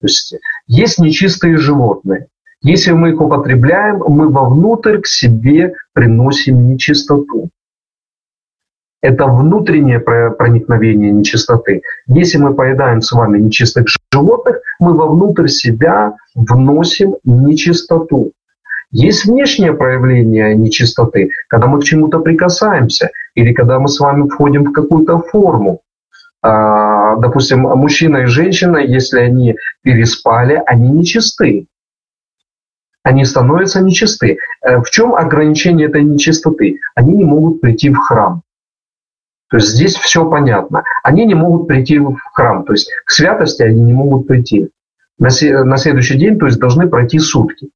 То 0.00 0.06
есть 0.06 0.34
есть 0.66 0.98
нечистые 0.98 1.56
животные. 1.56 2.26
Если 2.62 2.92
мы 2.92 3.10
их 3.10 3.20
употребляем, 3.20 4.02
мы 4.08 4.28
вовнутрь 4.28 4.98
к 4.98 5.06
себе 5.06 5.74
приносим 5.92 6.68
нечистоту 6.68 7.50
это 9.00 9.26
внутреннее 9.26 10.00
проникновение 10.00 11.10
нечистоты. 11.10 11.82
Если 12.06 12.38
мы 12.38 12.54
поедаем 12.54 13.00
с 13.00 13.12
вами 13.12 13.38
нечистых 13.38 13.86
животных, 14.12 14.60
мы 14.80 14.94
вовнутрь 14.94 15.48
себя 15.48 16.16
вносим 16.34 17.16
нечистоту. 17.24 18.32
Есть 18.90 19.26
внешнее 19.26 19.74
проявление 19.74 20.56
нечистоты, 20.56 21.30
когда 21.48 21.66
мы 21.66 21.80
к 21.80 21.84
чему-то 21.84 22.20
прикасаемся, 22.20 23.10
или 23.34 23.52
когда 23.52 23.78
мы 23.78 23.88
с 23.88 24.00
вами 24.00 24.28
входим 24.28 24.64
в 24.64 24.72
какую-то 24.72 25.20
форму. 25.20 25.82
А, 26.42 27.16
допустим, 27.16 27.60
мужчина 27.60 28.18
и 28.18 28.26
женщина, 28.26 28.78
если 28.78 29.20
они 29.20 29.56
переспали, 29.82 30.60
они 30.66 30.88
нечисты. 30.88 31.66
Они 33.02 33.24
становятся 33.24 33.80
нечисты. 33.80 34.38
Э, 34.62 34.78
в 34.80 34.90
чем 34.90 35.14
ограничение 35.14 35.88
этой 35.88 36.02
нечистоты? 36.02 36.78
Они 36.94 37.14
не 37.14 37.24
могут 37.24 37.60
прийти 37.60 37.90
в 37.90 37.96
храм. 37.96 38.42
То 39.50 39.56
есть 39.56 39.68
здесь 39.68 39.96
все 39.96 40.28
понятно. 40.28 40.84
Они 41.02 41.24
не 41.24 41.34
могут 41.34 41.68
прийти 41.68 41.98
в 41.98 42.16
храм, 42.32 42.64
то 42.64 42.72
есть 42.72 42.90
к 43.04 43.10
святости 43.10 43.62
они 43.62 43.82
не 43.82 43.92
могут 43.92 44.26
прийти. 44.26 44.70
На, 45.18 45.30
следующий 45.30 46.16
день, 46.16 46.38
то 46.38 46.46
есть 46.46 46.58
должны 46.58 46.88
пройти 46.88 47.18
сутки. 47.18 47.70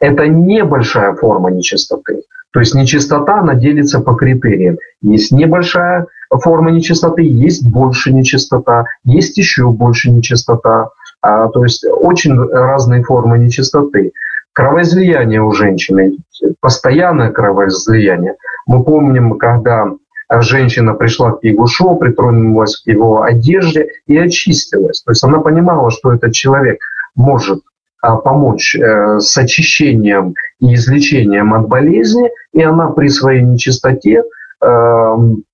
Это 0.00 0.26
небольшая 0.26 1.14
форма 1.14 1.50
нечистоты. 1.50 2.22
То 2.52 2.60
есть 2.60 2.74
нечистота, 2.74 3.40
она 3.40 3.54
делится 3.54 4.00
по 4.00 4.14
критериям. 4.14 4.78
Есть 5.02 5.30
небольшая 5.30 6.06
форма 6.30 6.70
нечистоты, 6.70 7.22
есть 7.22 7.66
больше 7.68 8.12
нечистота, 8.12 8.86
есть 9.04 9.36
еще 9.36 9.70
больше 9.70 10.10
нечистота. 10.10 10.90
А, 11.20 11.48
то 11.48 11.64
есть 11.64 11.84
очень 11.84 12.38
разные 12.38 13.02
формы 13.02 13.38
нечистоты. 13.38 14.12
Кровоизлияние 14.52 15.42
у 15.42 15.52
женщины, 15.52 16.16
постоянное 16.60 17.30
кровоизлияние. 17.30 18.36
Мы 18.66 18.82
помним, 18.84 19.36
когда 19.36 19.92
женщина 20.30 20.94
пришла 20.94 21.32
к 21.32 21.44
Ягушу, 21.44 21.96
притронулась 21.96 22.76
к 22.76 22.86
его 22.86 23.22
одежде 23.22 23.88
и 24.06 24.16
очистилась. 24.16 25.02
То 25.02 25.12
есть 25.12 25.24
она 25.24 25.40
понимала, 25.40 25.90
что 25.90 26.12
этот 26.12 26.32
человек 26.32 26.78
может 27.14 27.62
а, 28.02 28.16
помочь 28.16 28.76
э, 28.76 29.18
с 29.20 29.36
очищением 29.38 30.34
и 30.60 30.74
излечением 30.74 31.54
от 31.54 31.68
болезни, 31.68 32.30
и 32.52 32.62
она 32.62 32.88
при 32.88 33.08
своей 33.08 33.42
нечистоте 33.42 34.22
эм, 34.60 35.44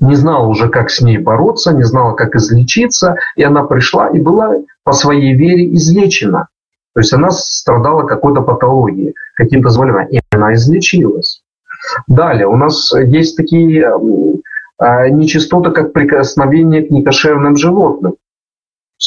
не 0.00 0.14
знала 0.14 0.46
уже, 0.46 0.68
как 0.68 0.90
с 0.90 1.00
ней 1.00 1.18
бороться, 1.18 1.72
не 1.72 1.84
знала, 1.84 2.14
как 2.14 2.34
излечиться, 2.34 3.16
и 3.36 3.42
она 3.42 3.64
пришла 3.64 4.08
и 4.08 4.18
была 4.20 4.56
по 4.84 4.92
своей 4.92 5.34
вере 5.34 5.72
излечена. 5.74 6.48
То 6.94 7.00
есть 7.00 7.12
она 7.12 7.30
страдала 7.30 8.02
какой-то 8.06 8.42
патологией, 8.42 9.14
каким-то 9.34 9.70
заболеванием, 9.70 10.22
и 10.30 10.34
она 10.34 10.54
излечилась. 10.54 11.42
Далее, 12.06 12.46
у 12.46 12.56
нас 12.56 12.92
есть 12.92 13.36
такие 13.36 13.92
а, 14.78 15.08
нечистоты, 15.08 15.70
как 15.70 15.92
прикосновение 15.92 16.82
к 16.82 16.90
некошерным 16.90 17.56
животным. 17.56 18.16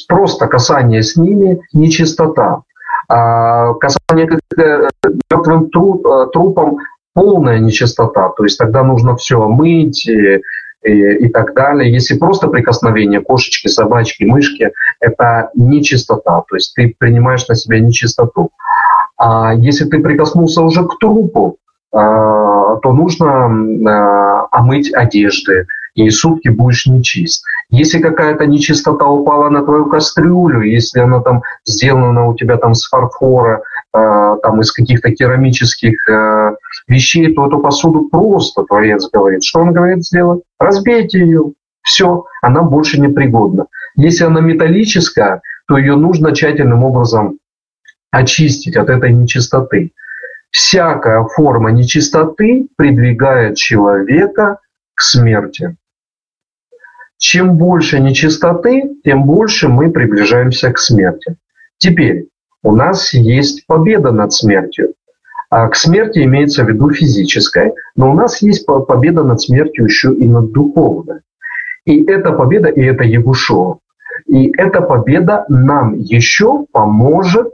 Просто 0.08 0.48
касание 0.48 1.04
с 1.04 1.16
ними– 1.16 1.62
нечистота. 1.74 2.62
А 3.08 3.74
касание 3.74 4.28
к 4.28 4.40
э, 4.60 4.90
мертвым 5.32 5.66
э, 5.66 6.28
трупам– 6.32 6.78
полная 7.14 7.60
нечистота. 7.60 8.30
То 8.30 8.44
есть 8.44 8.58
тогда 8.58 8.84
нужно 8.84 9.16
все 9.16 9.48
мыть 9.48 10.08
и, 10.08 10.42
и, 10.84 11.26
и 11.26 11.30
так 11.30 11.56
далее. 11.56 11.92
Если 11.92 12.18
просто 12.18 12.48
прикосновение 12.48 13.22
кошечки, 13.22 13.68
собачки, 13.68 14.24
мышки– 14.26 14.72
это 15.00 15.50
нечистота. 15.56 16.44
То 16.48 16.56
есть 16.56 16.74
ты 16.76 16.96
принимаешь 16.98 17.48
на 17.48 17.56
себя 17.56 17.80
нечистоту. 17.80 18.52
А 19.18 19.54
если 19.54 19.86
ты 19.86 20.00
прикоснулся 20.00 20.62
уже 20.62 20.86
к 20.86 20.98
трупу, 21.00 21.58
то 21.92 22.94
нужно 22.94 23.46
а, 23.90 24.48
омыть 24.52 24.94
одежды, 24.94 25.66
и 25.96 26.10
сутки 26.12 26.50
будешь 26.50 26.86
нечист. 26.86 27.44
Если 27.70 28.00
какая-то 28.00 28.46
нечистота 28.46 29.08
упала 29.08 29.50
на 29.50 29.64
твою 29.64 29.88
кастрюлю, 29.88 30.62
если 30.62 31.00
она 31.00 31.20
там 31.20 31.42
сделана 31.66 32.28
у 32.28 32.36
тебя 32.36 32.58
там 32.58 32.74
с 32.76 32.88
фарфора, 32.88 33.64
а, 33.92 34.38
там 34.38 34.62
из 34.62 34.72
каких-то 34.72 35.12
керамических 35.12 35.98
вещей, 36.88 37.34
то 37.34 37.48
эту 37.48 37.60
посуду 37.60 38.08
просто 38.10 38.64
Творец 38.64 39.10
говорит. 39.12 39.44
Что 39.44 39.62
он 39.62 39.74
говорит 39.74 40.06
сделать? 40.06 40.42
Разбейте 40.60 41.20
ее. 41.20 41.54
Все, 41.82 42.26
она 42.42 42.62
больше 42.62 43.00
не 43.00 43.08
пригодна. 43.08 43.66
Если 43.96 44.24
она 44.24 44.42
металлическая, 44.42 45.42
то 45.68 45.78
ее 45.78 45.96
нужно 45.96 46.36
тщательным 46.36 46.84
образом 46.84 47.40
очистить 48.12 48.76
от 48.76 48.90
этой 48.90 49.12
нечистоты. 49.12 49.92
Всякая 50.52 51.24
форма 51.24 51.72
нечистоты 51.72 52.68
придвигает 52.76 53.56
человека 53.56 54.60
к 54.96 55.02
смерти. 55.02 55.76
Чем 57.18 57.58
больше 57.58 58.00
нечистоты, 58.00 58.96
тем 59.04 59.26
больше 59.26 59.68
мы 59.68 59.92
приближаемся 59.92 60.72
к 60.72 60.80
смерти. 60.80 61.36
Теперь 61.78 62.30
у 62.64 62.76
нас 62.76 63.14
есть 63.14 63.66
победа 63.68 64.12
над 64.12 64.34
смертью. 64.34 64.94
А 65.50 65.68
к 65.68 65.76
смерти 65.76 66.20
имеется 66.24 66.64
в 66.64 66.70
виду 66.70 66.92
физической, 66.92 67.74
но 67.96 68.12
у 68.12 68.14
нас 68.14 68.42
есть 68.42 68.66
победа 68.66 69.24
над 69.24 69.42
смертью 69.42 69.86
еще 69.86 70.14
и 70.14 70.28
над 70.28 70.52
духовной. 70.52 71.22
И 71.86 72.04
эта 72.06 72.32
победа, 72.32 72.70
и 72.70 72.82
это 72.82 73.04
Ягушо. 73.04 73.80
И 74.28 74.52
эта 74.58 74.82
победа 74.82 75.46
нам 75.50 75.96
еще 75.96 76.66
поможет 76.72 77.54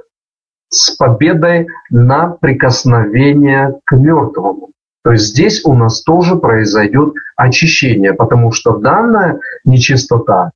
с 0.76 0.92
победой 0.92 1.68
на 1.90 2.28
прикосновение 2.30 3.76
к 3.86 3.96
мертвому. 3.96 4.70
То 5.04 5.12
есть 5.12 5.26
здесь 5.26 5.64
у 5.66 5.74
нас 5.74 6.02
тоже 6.02 6.36
произойдет 6.36 7.14
очищение, 7.36 8.14
потому 8.14 8.52
что 8.52 8.78
данная 8.78 9.40
нечистота 9.64 10.52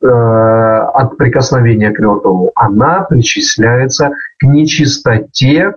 э, 0.00 0.06
от 0.06 1.16
прикосновения 1.16 1.90
к 1.90 1.98
мертвому, 1.98 2.52
она 2.54 3.02
причисляется 3.02 4.12
к 4.38 4.44
нечистоте 4.44 5.74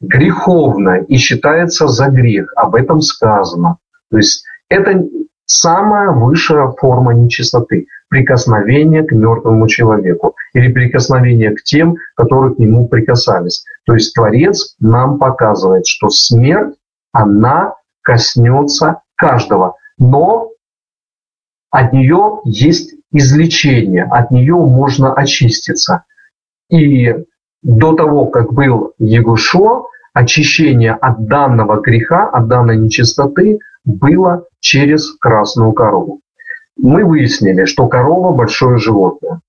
греховной 0.00 1.04
и 1.04 1.16
считается 1.16 1.88
за 1.88 2.08
грех. 2.08 2.52
Об 2.56 2.74
этом 2.74 3.02
сказано. 3.02 3.76
То 4.10 4.16
есть 4.16 4.44
это 4.68 5.04
самая 5.44 6.10
высшая 6.10 6.72
форма 6.72 7.12
нечистоты– 7.12 7.86
прикосновение 8.08 9.02
к 9.02 9.12
мертвому 9.12 9.68
человеку 9.68 10.36
или 10.56 10.72
прикосновение 10.72 11.50
к 11.50 11.62
тем, 11.62 11.96
которые 12.14 12.54
к 12.54 12.58
нему 12.58 12.88
прикасались. 12.88 13.66
То 13.84 13.92
есть 13.92 14.14
Творец 14.14 14.74
нам 14.80 15.18
показывает, 15.18 15.86
что 15.86 16.08
смерть 16.08 16.74
она 17.12 17.74
коснется 18.00 19.02
каждого. 19.16 19.76
Но 19.98 20.52
от 21.70 21.92
нее 21.92 22.40
есть 22.44 22.94
излечение, 23.12 24.04
от 24.04 24.30
нее 24.30 24.54
можно 24.54 25.12
очиститься. 25.12 26.04
И 26.70 27.14
до 27.62 27.92
того, 27.94 28.24
как 28.24 28.54
был 28.54 28.94
Егушо, 28.98 29.88
очищение 30.14 30.92
от 30.92 31.26
данного 31.26 31.82
греха, 31.82 32.30
от 32.30 32.48
данной 32.48 32.78
нечистоты 32.78 33.58
было 33.84 34.46
через 34.60 35.12
красную 35.18 35.72
корову. 35.72 36.20
Мы 36.78 37.04
выяснили, 37.04 37.66
что 37.66 37.88
корова– 37.88 38.32
большое 38.34 38.78
животное 38.78 39.42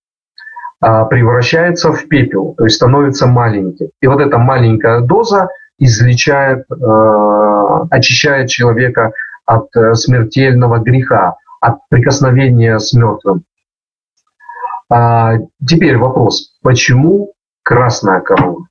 превращается 0.79 1.91
в 1.91 2.07
пепел, 2.07 2.53
то 2.57 2.65
есть 2.65 2.75
становится 2.75 3.27
маленьким. 3.27 3.89
И 4.01 4.07
вот 4.07 4.21
эта 4.21 4.37
маленькая 4.37 5.01
доза 5.01 5.49
излечает, 5.79 6.65
э, 6.71 7.85
очищает 7.91 8.49
человека 8.49 9.13
от 9.45 9.75
э, 9.75 9.93
смертельного 9.95 10.79
греха, 10.79 11.37
от 11.61 11.79
прикосновения 11.89 12.79
с 12.79 12.93
мертвым. 12.93 13.43
А 14.89 15.37
теперь 15.65 15.97
вопрос, 15.97 16.57
почему 16.61 17.33
красная 17.63 18.21
корова? 18.21 18.67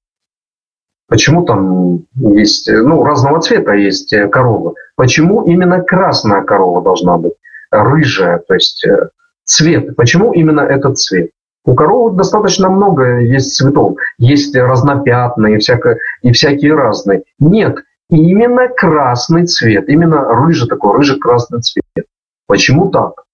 Почему 1.08 1.44
там 1.44 2.06
есть, 2.14 2.68
ну, 2.68 3.04
разного 3.04 3.40
цвета 3.40 3.74
есть 3.74 4.14
коровы? 4.30 4.74
Почему 4.96 5.44
именно 5.44 5.80
красная 5.82 6.42
корова 6.42 6.82
должна 6.82 7.16
быть? 7.16 7.34
Рыжая, 7.70 8.38
то 8.38 8.54
есть 8.54 8.84
э, 8.84 9.10
цвет. 9.44 9.94
Почему 9.94 10.32
именно 10.32 10.60
этот 10.60 10.98
цвет? 10.98 11.30
У 11.66 11.74
коровы 11.74 12.16
достаточно 12.16 12.70
много 12.70 13.18
есть 13.18 13.56
цветов. 13.56 13.98
Есть 14.18 14.54
разнопятные 14.54 15.58
всякое, 15.58 15.98
и 16.22 16.30
всякие 16.30 16.76
разные. 16.76 17.24
Нет, 17.40 17.82
именно 18.08 18.68
красный 18.68 19.46
цвет. 19.46 19.88
Именно 19.88 20.24
рыжий 20.32 20.68
такой, 20.68 20.96
рыжий-красный 20.96 21.60
цвет. 21.62 22.06
Почему 22.46 22.90
так? 22.90 23.24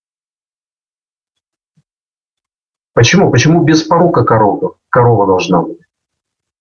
Почему? 2.95 3.31
Почему 3.31 3.65
без 3.65 3.83
порока 3.83 4.25
корова, 4.25 4.77
корова 4.89 5.27
должна 5.27 5.61
быть? 5.61 5.81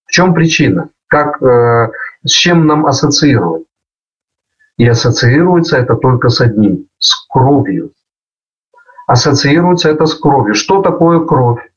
В 0.05 0.11
чем 0.11 0.33
причина? 0.33 0.89
Как, 1.07 1.41
э, 1.41 1.91
с 2.25 2.31
чем 2.31 2.67
нам 2.67 2.85
ассоциировать? 2.85 3.63
И 4.77 4.85
ассоциируется 4.85 5.77
это 5.77 5.95
только 5.95 6.27
с 6.27 6.41
одним– 6.41 6.87
с 6.97 7.25
кровью 7.27 7.91
ассоциируется 9.11 9.89
это 9.89 10.05
с 10.05 10.15
кровью. 10.15 10.53
Что 10.55 10.81
такое 10.81 11.25
кровь? 11.25 11.69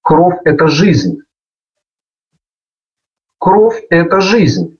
Кровь– 0.00 0.38
это 0.44 0.68
жизнь. 0.68 1.22
Кровь– 3.38 3.82
это 3.90 4.20
жизнь. 4.20 4.78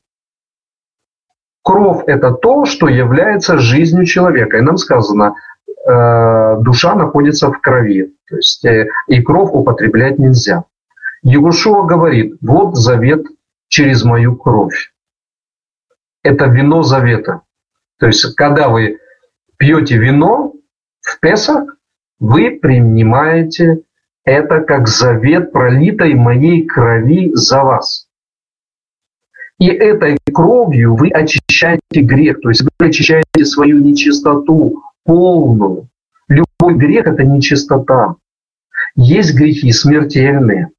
Кровь– 1.63 2.05
это 2.07 2.33
то, 2.33 2.65
что 2.67 2.89
является 2.89 3.59
жизнью 3.59 4.05
человека. 4.05 4.59
И 4.59 4.61
нам 4.61 4.77
сказано, 4.77 5.35
э, 5.67 6.57
душа 6.61 6.95
находится 6.95 7.51
в 7.51 7.61
крови. 7.61 8.15
То 8.29 8.37
есть, 8.37 8.65
э, 8.65 8.89
и 9.09 9.21
кровь 9.21 9.51
употреблять 9.53 10.19
нельзя. 10.19 10.65
Егушуа 11.23 11.85
говорит, 11.85 12.37
вот 12.41 12.77
завет 12.77 13.27
через 13.69 14.05
мою 14.05 14.37
кровь. 14.37 14.93
Это 16.23 16.47
вино 16.47 16.83
завета. 16.83 17.43
То 17.99 18.07
есть, 18.07 18.35
когда 18.37 18.69
вы 18.69 18.99
пьете 19.59 19.97
вино, 19.99 20.55
в 21.01 21.21
Песах, 21.21 21.77
вы 22.19 22.59
принимаете 22.61 23.83
это 24.25 24.61
как 24.61 24.89
завет 24.89 25.53
пролитой 25.53 26.15
моей 26.15 26.67
крови 26.67 27.31
за 27.35 27.65
вас. 27.65 28.07
И 29.59 29.67
этой 29.67 30.19
кровью 30.33 30.95
вы 30.95 31.11
очищаете 31.11 32.01
грех, 32.01 32.41
то 32.41 32.49
есть 32.49 32.63
вы 32.63 32.87
очищаете 32.87 33.45
свою 33.45 33.79
нечистоту 33.79 34.83
полную. 35.05 35.89
Любой 36.29 36.75
грех– 36.77 37.07
это 37.07 37.25
нечистота. 37.25 38.17
Есть 38.95 39.35
грехи 39.35 39.73
смертельные, 39.73 40.71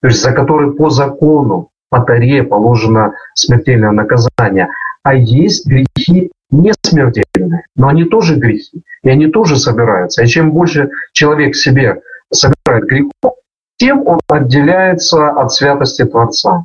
то 0.00 0.08
есть 0.08 0.22
за 0.22 0.32
которые 0.32 0.72
по 0.72 0.90
закону, 0.90 1.70
по 1.88 2.00
таре 2.00 2.42
положено 2.42 3.14
смертельное 3.34 3.92
наказание. 3.92 4.68
А 5.04 5.14
есть 5.14 5.66
грехи 5.66 6.32
не 6.50 6.72
смертельные, 6.82 7.66
но 7.76 7.88
они 7.88 8.04
тоже 8.04 8.36
грехи, 8.36 8.82
и 9.02 9.08
они 9.08 9.28
тоже 9.28 9.56
собираются. 9.56 10.22
И 10.22 10.26
чем 10.26 10.52
больше 10.52 10.90
человек 11.12 11.54
себе 11.54 12.02
собирает 12.32 12.86
грехов, 12.86 13.34
тем 13.76 14.06
он 14.06 14.20
отделяется 14.28 15.30
от 15.30 15.52
святости 15.52 16.04
Творца. 16.04 16.64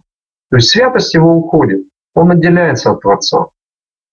То 0.50 0.58
есть 0.58 0.70
святость 0.70 1.14
его 1.14 1.36
уходит, 1.36 1.84
он 2.16 2.32
отделяется 2.32 2.92
от 2.92 3.02
Творца. 3.02 3.48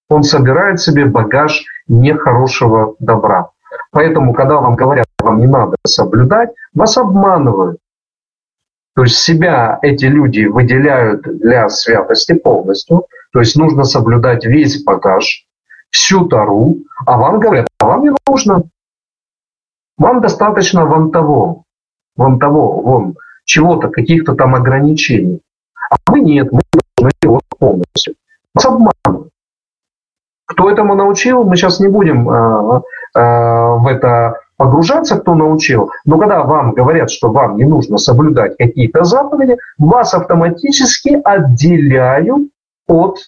Он 0.08 0.22
собирает 0.22 0.80
себе 0.80 1.06
багаж 1.06 1.64
нехорошего 1.88 2.96
добра. 2.98 3.50
Поэтому, 3.90 4.34
когда 4.34 4.56
вам 4.56 4.76
говорят, 4.76 5.06
вам 5.18 5.40
не 5.40 5.46
надо 5.46 5.76
соблюдать, 5.86 6.50
вас 6.74 6.96
обманывают. 6.96 7.78
То 8.94 9.02
есть 9.02 9.16
себя 9.18 9.78
эти 9.82 10.06
люди 10.06 10.46
выделяют 10.46 11.22
для 11.22 11.68
святости 11.68 12.32
полностью. 12.32 13.06
То 13.36 13.40
есть 13.40 13.54
нужно 13.54 13.84
соблюдать 13.84 14.46
весь 14.46 14.82
багаж, 14.82 15.44
всю 15.90 16.26
Тару, 16.26 16.76
а 17.04 17.18
вам 17.18 17.38
говорят, 17.38 17.68
а 17.78 17.84
вам 17.84 18.00
не 18.00 18.10
нужно. 18.26 18.62
Вам 19.98 20.22
достаточно 20.22 20.86
вон 20.86 21.12
того, 21.12 21.64
вон 22.16 22.38
того, 22.38 22.80
вон 22.80 23.16
чего-то, 23.44 23.88
каких-то 23.88 24.34
там 24.34 24.54
ограничений. 24.54 25.42
А 25.90 25.96
мы 26.10 26.20
нет, 26.20 26.50
мы 26.50 26.62
должны 26.72 27.12
его 27.22 27.42
полностью. 27.58 28.14
Нас 28.54 28.64
обманывают. 28.64 29.28
Кто 30.46 30.70
этому 30.70 30.94
научил, 30.94 31.44
мы 31.44 31.56
сейчас 31.56 31.78
не 31.78 31.88
будем 31.88 32.30
э, 32.30 32.80
э, 33.16 33.20
в 33.20 33.86
это 33.86 34.40
погружаться, 34.56 35.18
кто 35.18 35.34
научил. 35.34 35.90
Но 36.06 36.16
когда 36.18 36.42
вам 36.42 36.72
говорят, 36.72 37.10
что 37.10 37.30
вам 37.30 37.58
не 37.58 37.64
нужно 37.64 37.98
соблюдать 37.98 38.56
какие-то 38.56 39.04
заповеди, 39.04 39.58
вас 39.76 40.14
автоматически 40.14 41.20
отделяют 41.22 42.48
от, 42.86 43.18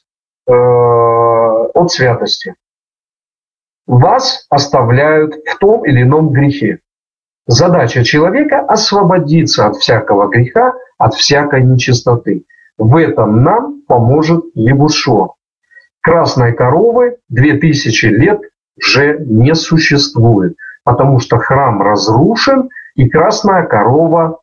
э, 0.47 0.53
от 0.53 1.90
святости 1.90 2.55
вас 3.87 4.47
оставляют 4.51 5.35
в 5.35 5.59
том 5.59 5.85
или 5.87 6.03
ином 6.03 6.31
грехе. 6.31 6.81
Задача 7.47 8.05
человека– 8.05 8.61
освободиться 8.68 9.66
от 9.66 9.77
всякого 9.77 10.29
греха, 10.29 10.75
от 10.99 11.14
всякой 11.14 11.62
нечистоты. 11.62 12.44
В 12.77 12.97
этом 12.97 13.42
нам 13.42 13.83
поможет 13.88 14.44
Ебушо. 14.55 15.33
Красной 16.03 16.53
коровы 16.53 17.16
2000 17.31 18.07
лет 18.07 18.40
уже 18.77 19.18
не 19.21 19.55
существует, 19.55 20.57
потому 20.85 21.18
что 21.21 21.38
храм 21.38 21.83
разрушен, 21.83 22.68
и 22.94 23.09
красная 23.09 23.64
корова 23.64 24.40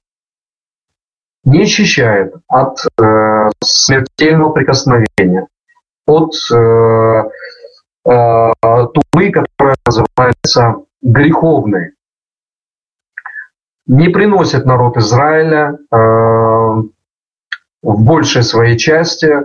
не 1.45 1.63
очищает 1.63 2.33
от 2.47 2.79
э, 2.99 3.49
смертельного 3.63 4.49
прикосновения, 4.51 5.47
от 6.07 6.33
э, 6.51 7.23
тумы, 8.03 9.31
которая 9.31 9.75
называется 9.85 10.75
греховной. 11.01 11.93
Не 13.87 14.09
приносит 14.09 14.65
народ 14.65 14.97
Израиля 14.97 15.77
в 15.91 16.83
большей 17.81 18.43
своей 18.43 18.77
части 18.77 19.35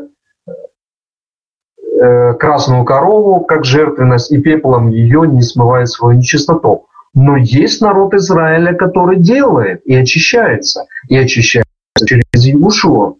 красную 2.38 2.84
корову 2.84 3.44
как 3.44 3.64
жертвенность 3.64 4.30
и 4.32 4.38
пеплом 4.38 4.88
ее 4.88 5.26
не 5.26 5.42
смывает 5.42 5.88
свою 5.88 6.18
нечистоту. 6.18 6.86
Но 7.14 7.36
есть 7.36 7.80
народ 7.80 8.14
Израиля, 8.14 8.74
который 8.74 9.16
делает 9.16 9.82
и 9.84 9.94
очищается. 9.94 10.86
И 11.08 11.16
очищается 11.16 11.69
через 12.06 12.24
Ягушо. 12.34 13.16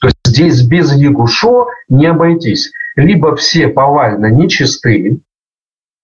То 0.00 0.08
есть 0.08 0.18
здесь 0.26 0.62
без 0.62 0.94
Ягушо 0.94 1.66
не 1.88 2.06
обойтись. 2.06 2.70
Либо 2.96 3.36
все 3.36 3.68
повально 3.68 4.26
нечистые, 4.26 5.18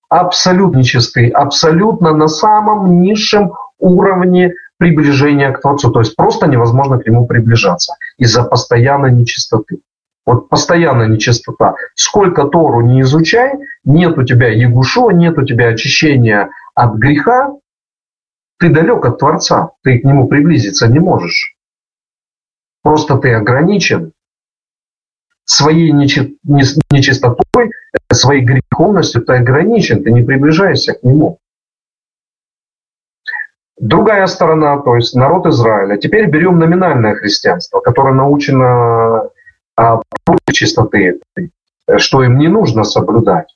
абсолютно 0.08 0.78
нечистые, 0.78 1.30
абсолютно 1.30 2.12
на 2.12 2.28
самом 2.28 3.00
низшем 3.00 3.52
уровне 3.78 4.54
приближения 4.78 5.52
к 5.52 5.60
Творцу. 5.60 5.90
То 5.90 6.00
есть 6.00 6.16
просто 6.16 6.46
невозможно 6.46 6.98
к 6.98 7.06
нему 7.06 7.26
приближаться 7.26 7.94
из-за 8.18 8.44
постоянной 8.44 9.12
нечистоты. 9.12 9.78
Вот 10.26 10.48
постоянная 10.48 11.08
нечистота. 11.08 11.74
Сколько 11.94 12.44
Тору 12.44 12.80
не 12.80 13.02
изучай, 13.02 13.52
нет 13.84 14.16
у 14.16 14.22
тебя 14.24 14.48
Ягушо, 14.48 15.10
нет 15.10 15.38
у 15.38 15.44
тебя 15.44 15.68
очищения 15.68 16.50
от 16.74 16.94
греха, 16.94 17.52
ты 18.58 18.70
далек 18.70 19.04
от 19.04 19.18
Творца, 19.18 19.70
ты 19.82 19.98
к 19.98 20.04
нему 20.04 20.28
приблизиться 20.28 20.88
не 20.88 20.98
можешь. 20.98 21.53
Просто 22.84 23.16
ты 23.18 23.34
ограничен 23.34 24.12
своей 25.44 25.90
нечистотой, 25.90 27.72
своей 28.12 28.44
греховностью, 28.44 29.22
ты 29.22 29.32
ограничен, 29.34 30.04
ты 30.04 30.12
не 30.12 30.22
приближаешься 30.22 30.92
к 30.92 31.02
нему. 31.02 31.38
Другая 33.80 34.26
сторона, 34.28 34.78
то 34.78 34.94
есть 34.94 35.16
народ 35.16 35.46
Израиля. 35.46 35.96
Теперь 35.96 36.30
берем 36.30 36.60
номинальное 36.60 37.16
христианство, 37.16 37.80
которое 37.80 38.14
научено 38.14 39.30
а, 39.76 40.00
против 40.24 40.52
чистоты, 40.52 41.18
что 41.96 42.22
им 42.22 42.38
не 42.38 42.46
нужно 42.46 42.84
соблюдать 42.84 43.48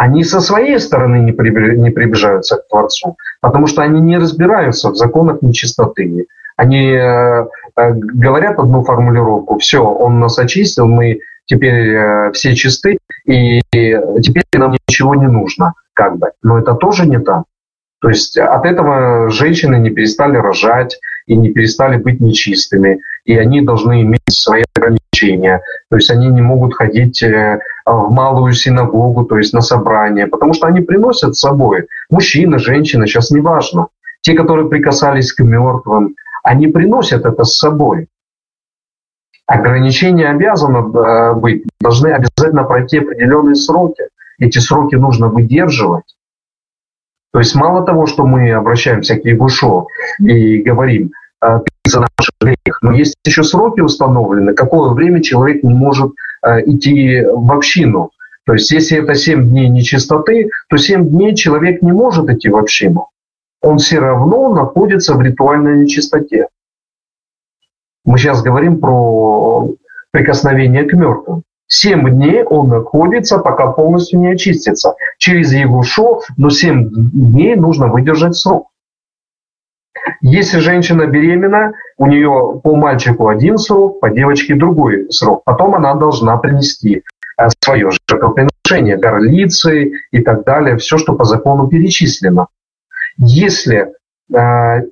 они 0.00 0.24
со 0.24 0.40
своей 0.40 0.80
стороны 0.80 1.16
не, 1.16 1.32
приближаются 1.32 2.56
к 2.56 2.68
Творцу, 2.68 3.18
потому 3.42 3.66
что 3.66 3.82
они 3.82 4.00
не 4.00 4.16
разбираются 4.16 4.88
в 4.88 4.96
законах 4.96 5.42
нечистоты. 5.42 6.26
Они 6.56 6.86
э, 6.86 6.96
э, 6.96 7.46
говорят 7.76 8.58
одну 8.58 8.82
формулировку, 8.82 9.58
все, 9.58 9.84
он 9.84 10.20
нас 10.20 10.38
очистил, 10.38 10.86
мы 10.86 11.20
теперь 11.46 11.94
э, 11.94 12.32
все 12.32 12.54
чисты, 12.54 12.98
и 13.26 13.60
теперь 13.72 14.44
нам 14.54 14.76
ничего 14.88 15.14
не 15.14 15.26
нужно, 15.26 15.74
как 15.94 16.18
бы. 16.18 16.30
Но 16.42 16.58
это 16.58 16.74
тоже 16.74 17.06
не 17.06 17.18
так. 17.18 17.44
То 18.00 18.08
есть 18.08 18.38
от 18.38 18.64
этого 18.64 19.30
женщины 19.30 19.76
не 19.76 19.90
перестали 19.90 20.36
рожать 20.36 20.98
и 21.26 21.36
не 21.36 21.50
перестали 21.50 21.98
быть 21.98 22.20
нечистыми, 22.20 23.00
и 23.24 23.36
они 23.36 23.60
должны 23.60 24.02
иметь 24.02 24.22
свои 24.30 24.64
ограничения. 24.74 25.60
То 25.90 25.96
есть 25.96 26.10
они 26.10 26.28
не 26.28 26.40
могут 26.40 26.74
ходить 26.74 27.22
в 27.22 28.10
малую 28.10 28.54
синагогу, 28.54 29.24
то 29.24 29.36
есть 29.36 29.52
на 29.52 29.60
собрание, 29.60 30.26
потому 30.26 30.54
что 30.54 30.66
они 30.66 30.80
приносят 30.80 31.36
с 31.36 31.40
собой, 31.40 31.88
мужчины, 32.10 32.58
женщины, 32.58 33.06
сейчас 33.06 33.30
не 33.30 33.40
важно, 33.40 33.88
те, 34.22 34.34
которые 34.34 34.68
прикасались 34.68 35.32
к 35.32 35.42
мертвым, 35.42 36.14
они 36.42 36.68
приносят 36.68 37.24
это 37.24 37.44
с 37.44 37.56
собой. 37.56 38.08
Ограничения 39.46 40.28
обязаны 40.28 40.78
э, 40.78 41.34
быть, 41.34 41.64
должны 41.80 42.08
обязательно 42.08 42.64
пройти 42.64 42.98
определенные 42.98 43.56
сроки. 43.56 44.04
Эти 44.38 44.58
сроки 44.58 44.94
нужно 44.94 45.28
выдерживать. 45.28 46.16
То 47.32 47.40
есть 47.40 47.54
мало 47.54 47.84
того, 47.84 48.06
что 48.06 48.24
мы 48.26 48.52
обращаемся 48.52 49.16
к 49.16 49.24
Егушу 49.24 49.88
и 50.20 50.58
говорим, 50.58 51.12
э, 51.44 51.60
за 51.84 52.00
наш 52.00 52.30
грех, 52.40 52.82
но 52.82 52.92
есть 52.92 53.16
еще 53.24 53.42
сроки 53.42 53.80
установлены, 53.80 54.54
какое 54.54 54.90
время 54.90 55.22
человек 55.22 55.64
не 55.64 55.74
может 55.74 56.12
Э, 56.42 56.60
идти 56.64 57.22
в 57.22 57.52
общину. 57.52 58.10
То 58.46 58.54
есть 58.54 58.70
если 58.70 59.02
это 59.02 59.14
7 59.14 59.50
дней 59.50 59.68
нечистоты, 59.68 60.48
то 60.68 60.78
7 60.78 61.06
дней 61.08 61.34
человек 61.34 61.82
не 61.82 61.92
может 61.92 62.30
идти 62.30 62.48
в 62.48 62.56
общину. 62.56 63.08
Он 63.62 63.78
все 63.78 63.98
равно 63.98 64.54
находится 64.54 65.14
в 65.14 65.20
ритуальной 65.20 65.82
нечистоте. 65.82 66.48
Мы 68.04 68.18
сейчас 68.18 68.42
говорим 68.42 68.80
про 68.80 69.68
прикосновение 70.10 70.84
к 70.84 70.94
мертвым. 70.94 71.42
Семь 71.66 72.10
дней 72.10 72.42
он 72.42 72.68
находится, 72.68 73.38
пока 73.38 73.68
полностью 73.68 74.18
не 74.18 74.32
очистится. 74.32 74.94
Через 75.18 75.52
его 75.52 75.82
шов, 75.82 76.24
но 76.36 76.50
семь 76.50 76.88
дней 76.90 77.54
нужно 77.54 77.86
выдержать 77.86 78.34
срок. 78.34 78.68
Если 80.20 80.58
женщина 80.58 81.06
беременна, 81.06 81.74
у 81.96 82.06
нее 82.06 82.60
по 82.64 82.74
мальчику 82.74 83.28
один 83.28 83.58
срок, 83.58 84.00
по 84.00 84.10
девочке 84.10 84.54
другой 84.54 85.06
срок. 85.10 85.42
Потом 85.44 85.74
она 85.74 85.94
должна 85.94 86.36
принести 86.38 87.02
э, 87.38 87.48
свое 87.62 87.90
жертвоприношение, 87.90 88.96
горлицы 88.96 89.92
и 90.10 90.22
так 90.22 90.44
далее, 90.44 90.76
все, 90.76 90.98
что 90.98 91.14
по 91.14 91.24
закону 91.24 91.68
перечислено. 91.68 92.48
Если 93.18 93.92
э, 94.32 94.82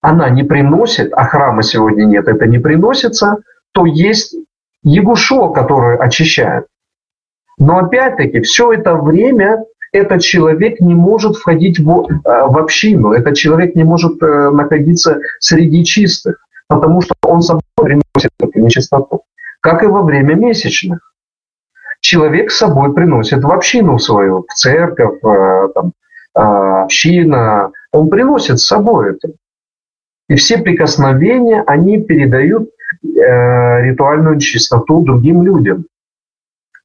она 0.00 0.30
не 0.30 0.44
приносит, 0.44 1.12
а 1.12 1.24
храма 1.24 1.62
сегодня 1.62 2.04
нет, 2.04 2.28
это 2.28 2.46
не 2.46 2.58
приносится, 2.58 3.38
то 3.72 3.86
есть 3.86 4.36
Ягушо, 4.82 5.50
который 5.50 5.96
очищает. 5.98 6.66
Но 7.58 7.78
опять-таки 7.78 8.40
все 8.40 8.72
это 8.72 8.94
время 8.94 9.64
этот 9.92 10.22
человек 10.22 10.80
не 10.80 10.94
может 10.94 11.36
входить 11.36 11.78
в, 11.78 12.08
э, 12.08 12.18
в 12.24 12.58
общину, 12.58 13.12
этот 13.12 13.36
человек 13.36 13.74
не 13.74 13.84
может 13.84 14.22
э, 14.22 14.50
находиться 14.50 15.20
среди 15.40 15.84
чистых, 15.84 16.36
потому 16.68 17.00
что 17.00 17.14
он 17.22 17.42
собой 17.42 17.62
приносит 17.76 18.30
эту 18.38 18.60
нечистоту, 18.60 19.22
как 19.60 19.82
и 19.82 19.86
во 19.86 20.02
время 20.02 20.34
месячных. 20.34 21.12
Человек 22.00 22.50
с 22.50 22.58
собой 22.58 22.94
приносит 22.94 23.42
в 23.42 23.50
общину 23.50 23.98
свою, 23.98 24.44
в 24.48 24.54
церковь, 24.54 25.18
э, 25.24 25.68
там, 25.74 25.92
община, 26.36 27.70
он 27.92 28.10
приносит 28.10 28.58
с 28.58 28.66
собой 28.66 29.12
это. 29.12 29.32
И 30.28 30.34
все 30.34 30.58
прикосновения, 30.58 31.62
они 31.66 32.00
передают 32.00 32.68
э, 33.02 33.82
ритуальную 33.82 34.38
чистоту 34.38 35.04
другим 35.04 35.44
людям. 35.44 35.86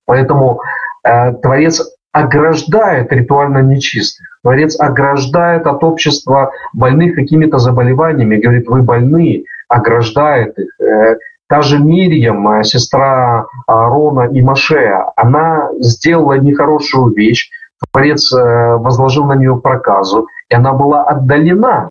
Поэтому 0.06 0.62
э, 1.04 1.34
Творец 1.34 1.82
ограждает 2.12 3.12
ритуально 3.12 3.60
нечистых. 3.60 4.28
Творец 4.44 4.80
ограждает 4.80 5.66
от 5.66 5.84
общества 5.84 6.52
больных 6.74 7.16
какими-то 7.16 7.58
заболеваниями, 7.58 8.38
говорит, 8.38 8.68
вы 8.68 8.82
больны, 8.82 9.46
ограждает 9.68 10.58
их. 10.60 10.80
Э, 10.80 11.18
та 11.48 11.62
же 11.62 11.80
Мирьям, 11.80 12.48
э, 12.48 12.64
сестра 12.64 13.48
Аарона 13.68 14.30
и 14.32 14.42
Машея, 14.42 15.12
она 15.16 15.70
сделала 15.80 16.38
нехорошую 16.38 17.14
вещь, 17.14 17.50
Творец 17.92 18.32
э, 18.34 18.76
возложил 18.76 19.26
на 19.26 19.34
нее 19.34 19.58
проказу, 19.58 20.28
и 20.50 20.56
она 20.56 20.74
была 20.74 21.04
отдалена. 21.04 21.90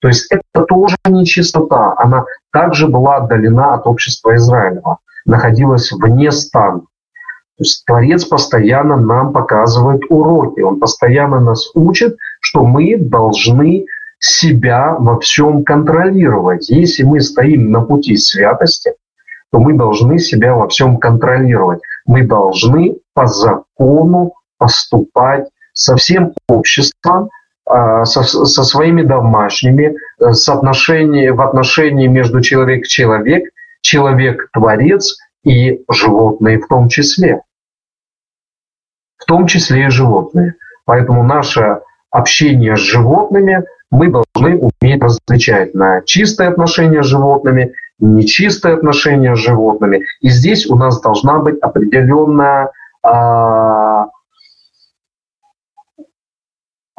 То 0.00 0.08
есть 0.08 0.30
это 0.30 0.64
тоже 0.64 0.96
нечистота. 1.06 1.94
Она 1.96 2.24
также 2.52 2.88
была 2.88 3.16
отдалена 3.16 3.74
от 3.74 3.86
общества 3.86 4.34
Израилева, 4.36 4.98
находилась 5.24 5.92
вне 5.92 6.30
стана. 6.32 6.80
То 6.80 7.64
есть 7.64 7.84
Творец 7.86 8.24
постоянно 8.24 8.96
нам 8.96 9.32
показывает 9.32 10.02
уроки, 10.08 10.60
он 10.60 10.80
постоянно 10.80 11.38
нас 11.38 11.70
учит, 11.74 12.16
что 12.40 12.64
мы 12.64 12.96
должны 12.96 13.84
себя 14.18 14.96
во 14.98 15.18
всем 15.20 15.64
контролировать. 15.64 16.68
Если 16.70 17.02
мы 17.02 17.20
стоим 17.20 17.70
на 17.70 17.82
пути 17.82 18.16
святости, 18.16 18.94
то 19.50 19.58
мы 19.58 19.74
должны 19.74 20.18
себя 20.18 20.54
во 20.54 20.68
всем 20.68 20.96
контролировать. 20.96 21.80
Мы 22.06 22.26
должны 22.26 22.96
по 23.14 23.26
закону 23.26 24.32
поступать 24.62 25.48
со 25.72 25.96
всем 25.96 26.34
обществом, 26.48 27.30
а, 27.66 28.04
со, 28.04 28.22
со 28.22 28.62
своими 28.62 29.02
домашними, 29.02 29.96
э, 30.20 30.32
с 30.32 30.48
отношении, 30.48 31.30
в 31.30 31.40
отношении 31.40 32.06
между 32.06 32.40
человек 32.40 32.86
человек, 32.86 33.50
человек-творец 33.80 35.18
и 35.44 35.82
животные 35.90 36.60
в 36.60 36.68
том 36.68 36.88
числе 36.88 37.40
в 39.18 39.24
том 39.24 39.48
числе 39.48 39.86
и 39.86 39.90
животные. 39.90 40.54
Поэтому 40.84 41.24
наше 41.24 41.80
общение 42.10 42.76
с 42.76 42.80
животными 42.80 43.64
мы 43.90 44.10
должны 44.10 44.58
уметь 44.58 45.02
различать 45.02 45.74
на 45.74 46.02
чистое 46.02 46.50
отношение 46.50 47.02
с 47.02 47.06
животными, 47.06 47.72
нечистое 47.98 48.74
отношение 48.74 49.34
с 49.34 49.40
животными. 49.40 50.04
И 50.20 50.28
здесь 50.28 50.68
у 50.68 50.76
нас 50.76 51.00
должна 51.00 51.38
быть 51.38 51.58
определенная 51.60 52.70
а, 53.02 54.06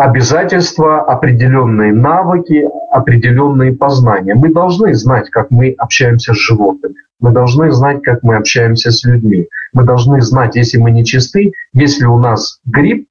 обязательства, 0.03 1.01
определенные 1.01 1.93
навыки, 1.93 2.67
определенные 2.91 3.71
познания. 3.73 4.35
Мы 4.35 4.53
должны 4.53 4.93
знать, 4.95 5.29
как 5.29 5.49
мы 5.49 5.73
общаемся 5.77 6.33
с 6.33 6.37
животными. 6.37 6.95
Мы 7.21 7.31
должны 7.31 7.71
знать, 7.71 8.01
как 8.03 8.21
мы 8.21 8.35
общаемся 8.35 8.91
с 8.91 9.05
людьми. 9.05 9.47
мы 9.71 9.85
должны 9.85 10.21
знать, 10.21 10.57
если 10.57 10.77
мы 10.77 10.91
не 10.91 11.05
чисты, 11.05 11.53
если 11.73 12.05
у 12.05 12.17
нас 12.17 12.59
грипп, 12.65 13.07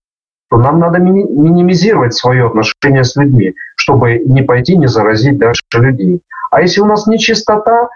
то 0.51 0.59
нам 0.59 0.79
надо 0.81 0.99
минимизировать 0.99 2.13
свое 2.13 2.47
отношение 2.47 3.05
с 3.05 3.17
людьми, 3.17 3.55
чтобы 3.77 4.19
не 4.19 4.43
пойти, 4.43 4.77
не 4.77 4.87
заразить 4.87 5.39
дальше 5.39 5.63
людей. 5.73 6.21
А 6.51 6.61
если 6.61 6.83
у 6.83 6.87
нас 6.87 7.07
нечистота, 7.07 7.89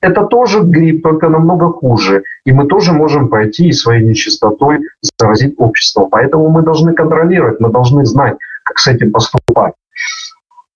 это 0.00 0.24
тоже 0.24 0.60
грипп, 0.60 1.02
только 1.02 1.28
намного 1.28 1.68
хуже. 1.72 2.24
И 2.44 2.52
мы 2.52 2.66
тоже 2.66 2.92
можем 2.92 3.28
пойти 3.28 3.68
и 3.68 3.72
своей 3.72 4.04
нечистотой 4.04 4.80
заразить 5.18 5.54
общество. 5.58 6.06
Поэтому 6.10 6.48
мы 6.48 6.62
должны 6.62 6.94
контролировать, 6.94 7.60
мы 7.60 7.70
должны 7.70 8.04
знать, 8.06 8.36
как 8.64 8.78
с 8.78 8.86
этим 8.86 9.12
поступать. 9.12 9.74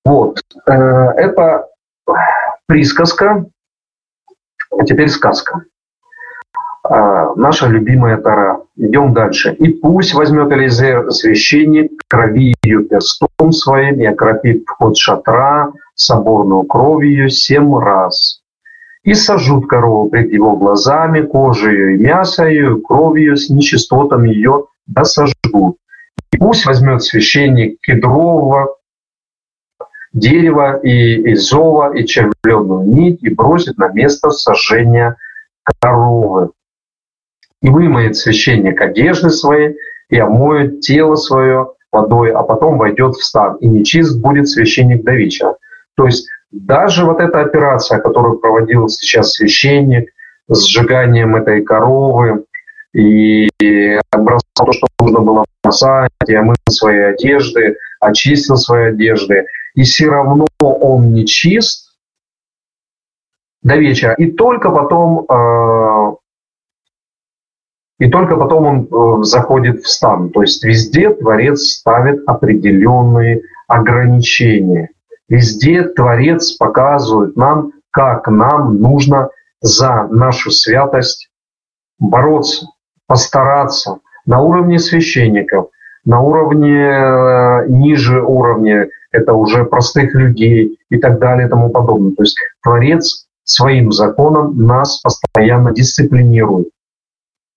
Вот. 0.04 0.40
Э, 0.66 0.72
это 0.72 1.68
присказка, 2.66 3.46
а 4.70 4.84
теперь 4.84 5.08
сказка. 5.08 5.64
А, 6.87 7.34
наша 7.34 7.66
любимая 7.66 8.18
Тара. 8.18 8.60
Идем 8.76 9.14
дальше. 9.14 9.54
«И 9.54 9.68
пусть 9.68 10.14
возьмет 10.14 10.52
Элизер 10.52 11.10
священник 11.12 12.02
крови 12.08 12.54
ее 12.62 12.82
перстом 12.84 13.52
своим 13.52 14.00
и 14.00 14.04
окропит 14.04 14.64
вход 14.66 14.96
шатра 14.96 15.72
соборную 15.94 16.64
кровью 16.64 17.30
семь 17.30 17.78
раз. 17.78 18.43
И 19.04 19.14
сожжут 19.14 19.68
корову 19.68 20.08
пред 20.08 20.32
его 20.32 20.56
глазами, 20.56 21.20
кожей 21.20 21.94
и 21.94 21.98
мясо 21.98 22.46
ее, 22.46 22.80
кровью 22.80 23.36
с 23.36 23.50
нечистотами 23.50 24.30
ее 24.30 24.66
да 24.86 25.04
сожгут. 25.04 25.76
И 26.32 26.38
пусть 26.38 26.66
возьмет 26.66 27.02
священник 27.02 27.80
кедрового 27.80 28.76
дерева 30.12 30.78
и 30.78 31.34
изова 31.34 31.94
и 31.94 32.06
червленную 32.06 32.86
нить 32.86 33.22
и 33.22 33.28
бросит 33.28 33.76
на 33.78 33.88
место 33.88 34.30
сожжения 34.30 35.16
коровы 35.80 36.50
и 37.60 37.70
вымоет 37.70 38.16
священник 38.16 38.80
одежды 38.80 39.30
свои, 39.30 39.74
и 40.10 40.18
омоет 40.18 40.80
тело 40.80 41.16
свое 41.16 41.72
водой, 41.90 42.30
а 42.30 42.42
потом 42.42 42.76
войдет 42.76 43.14
в 43.14 43.24
стан, 43.24 43.56
и 43.56 43.66
нечист 43.66 44.20
будет 44.20 44.48
священник 44.48 45.02
до 45.02 45.12
вечера. 45.12 45.56
То 45.96 46.04
есть 46.04 46.28
даже 46.54 47.04
вот 47.04 47.20
эта 47.20 47.40
операция, 47.40 47.98
которую 47.98 48.38
проводил 48.38 48.88
сейчас 48.88 49.32
священник, 49.32 50.10
с 50.48 50.66
сжиганием 50.66 51.34
этой 51.36 51.62
коровы, 51.62 52.44
и 52.92 53.48
бросал 54.12 54.42
то, 54.54 54.72
что 54.72 54.86
нужно 55.00 55.20
было 55.20 55.44
бросать, 55.62 56.10
и 56.28 56.34
омыл 56.34 56.54
свои 56.70 56.98
одежды, 56.98 57.76
очистил 57.98 58.56
свои 58.56 58.90
одежды, 58.90 59.46
и 59.74 59.82
все 59.82 60.08
равно 60.08 60.46
он 60.60 61.12
не 61.12 61.26
чист 61.26 61.96
до 63.62 63.76
вечера. 63.76 64.14
И 64.14 64.30
только 64.30 64.70
потом 64.70 65.26
э, 65.28 66.14
и 67.98 68.10
только 68.10 68.36
потом 68.36 68.66
он 68.66 69.20
э, 69.20 69.24
заходит 69.24 69.82
в 69.82 69.88
стан. 69.88 70.30
То 70.30 70.42
есть 70.42 70.62
везде 70.62 71.10
Творец 71.10 71.62
ставит 71.62 72.22
определенные 72.26 73.42
ограничения. 73.66 74.90
Везде 75.28 75.84
Творец 75.84 76.52
показывает 76.52 77.37
нам, 77.37 77.72
как 77.90 78.28
нам 78.28 78.78
нужно 78.78 79.30
за 79.60 80.06
нашу 80.10 80.50
святость 80.50 81.30
бороться, 81.98 82.66
постараться 83.06 84.00
на 84.26 84.40
уровне 84.40 84.78
священников, 84.78 85.68
на 86.04 86.20
уровне 86.20 86.76
э, 86.76 87.66
ниже 87.68 88.22
уровня, 88.22 88.88
это 89.10 89.32
уже 89.32 89.64
простых 89.64 90.14
людей 90.14 90.78
и 90.90 90.98
так 90.98 91.18
далее 91.18 91.46
и 91.46 91.50
тому 91.50 91.70
подобное. 91.70 92.12
То 92.12 92.22
есть 92.24 92.37
Творец 92.62 93.26
своим 93.44 93.92
законом 93.92 94.56
нас 94.66 95.00
постоянно 95.00 95.72
дисциплинирует 95.72 96.68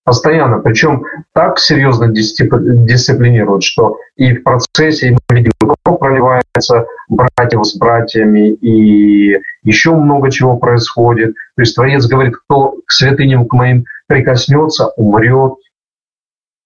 постоянно, 0.07 0.59
причем 0.59 1.03
так 1.33 1.59
серьезно 1.59 2.07
дисциплинируют, 2.07 3.63
что 3.63 3.97
и 4.15 4.33
в 4.33 4.41
процессе 4.41 5.11
мы 5.11 5.35
видим, 5.35 5.51
кровь 5.59 5.99
проливается 5.99 6.85
братьев 7.09 7.65
с 7.65 7.77
братьями, 7.77 8.51
и 8.51 9.37
еще 9.63 9.95
много 9.95 10.31
чего 10.31 10.55
происходит. 10.55 11.35
То 11.57 11.61
есть 11.61 11.75
Творец 11.75 12.05
говорит, 12.07 12.37
кто 12.37 12.77
к 12.85 12.89
святыням 12.89 13.49
к 13.49 13.53
моим 13.53 13.83
прикоснется, 14.07 14.93
умрет. 14.95 15.55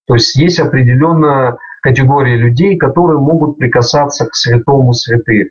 То 0.06 0.14
есть 0.14 0.36
есть 0.36 0.60
определенная 0.60 1.58
категория 1.82 2.36
людей, 2.36 2.78
которые 2.78 3.18
могут 3.18 3.58
прикасаться 3.58 4.28
к 4.28 4.36
святому 4.36 4.94
святых 4.94 5.48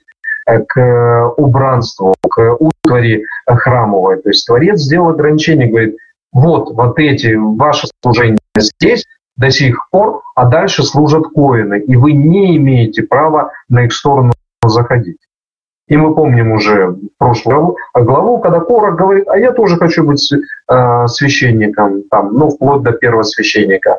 к 0.68 1.34
убранству, 1.36 2.14
к 2.22 2.56
утвари 2.56 3.24
храмовой. 3.46 4.22
То 4.22 4.28
есть 4.28 4.46
Творец 4.46 4.78
сделал 4.78 5.08
ограничение, 5.08 5.68
говорит, 5.68 5.96
вот, 6.32 6.72
вот 6.72 6.98
эти, 6.98 7.34
ваше 7.34 7.88
служение 8.02 8.38
здесь 8.56 9.04
до 9.36 9.50
сих 9.50 9.88
пор, 9.90 10.22
а 10.34 10.46
дальше 10.46 10.82
служат 10.82 11.24
коины, 11.34 11.80
и 11.80 11.96
вы 11.96 12.12
не 12.12 12.56
имеете 12.56 13.02
права 13.02 13.52
на 13.68 13.84
их 13.84 13.92
сторону 13.92 14.32
заходить. 14.62 15.18
И 15.88 15.96
мы 15.96 16.14
помним 16.14 16.52
уже 16.52 16.94
прошлую 17.18 17.56
главу, 17.56 17.76
главу 17.94 18.38
когда 18.38 18.60
Корах 18.60 18.96
говорит, 18.96 19.26
а 19.28 19.36
я 19.36 19.50
тоже 19.50 19.76
хочу 19.76 20.04
быть 20.04 20.32
э, 20.32 21.06
священником, 21.08 22.04
там, 22.08 22.32
ну, 22.32 22.50
вплоть 22.50 22.82
до 22.82 22.92
первого 22.92 23.24
священника. 23.24 23.98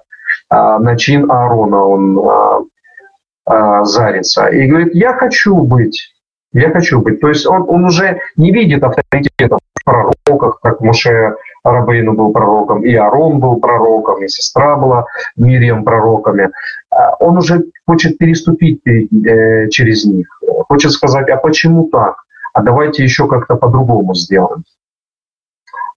Э, 0.49 0.77
на 0.79 0.95
чин 0.95 1.29
Аарона 1.29 1.83
он 1.83 2.17
э, 2.17 3.51
э, 3.51 3.83
зарится. 3.83 4.47
И 4.47 4.67
говорит, 4.67 4.95
я 4.95 5.13
хочу 5.13 5.55
быть, 5.63 6.13
я 6.53 6.69
хочу 6.69 7.01
быть. 7.01 7.19
То 7.19 7.27
есть 7.27 7.45
он, 7.45 7.65
он 7.67 7.83
уже 7.83 8.21
не 8.37 8.51
видит 8.51 8.83
авторитета 8.83 9.57
в 9.57 9.83
пророках, 9.83 10.61
как 10.61 10.79
Муше 10.79 11.35
Рабейну 11.63 12.13
был 12.13 12.31
пророком, 12.31 12.83
и 12.83 12.93
Арон 12.95 13.39
был 13.39 13.59
пророком, 13.59 14.23
и 14.23 14.27
сестра 14.27 14.75
была 14.75 15.05
Мирием 15.35 15.83
пророками. 15.83 16.49
А 16.89 17.15
он 17.19 17.37
уже 17.37 17.65
хочет 17.85 18.17
переступить 18.17 18.81
э, 18.87 19.69
через 19.69 20.05
них, 20.05 20.27
хочет 20.67 20.91
сказать, 20.91 21.29
а 21.29 21.37
почему 21.37 21.87
так? 21.89 22.15
А 22.53 22.63
давайте 22.63 23.03
еще 23.03 23.27
как-то 23.27 23.55
по-другому 23.55 24.15
сделаем. 24.15 24.63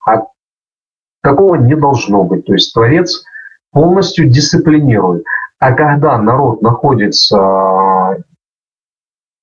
А 0.06 0.24
такого 1.22 1.56
не 1.56 1.74
должно 1.74 2.24
быть. 2.24 2.44
То 2.44 2.52
есть 2.52 2.72
Творец 2.74 3.24
полностью 3.72 4.28
дисциплинирует. 4.28 5.24
А 5.58 5.72
когда 5.72 6.18
народ 6.18 6.62
находится 6.62 8.22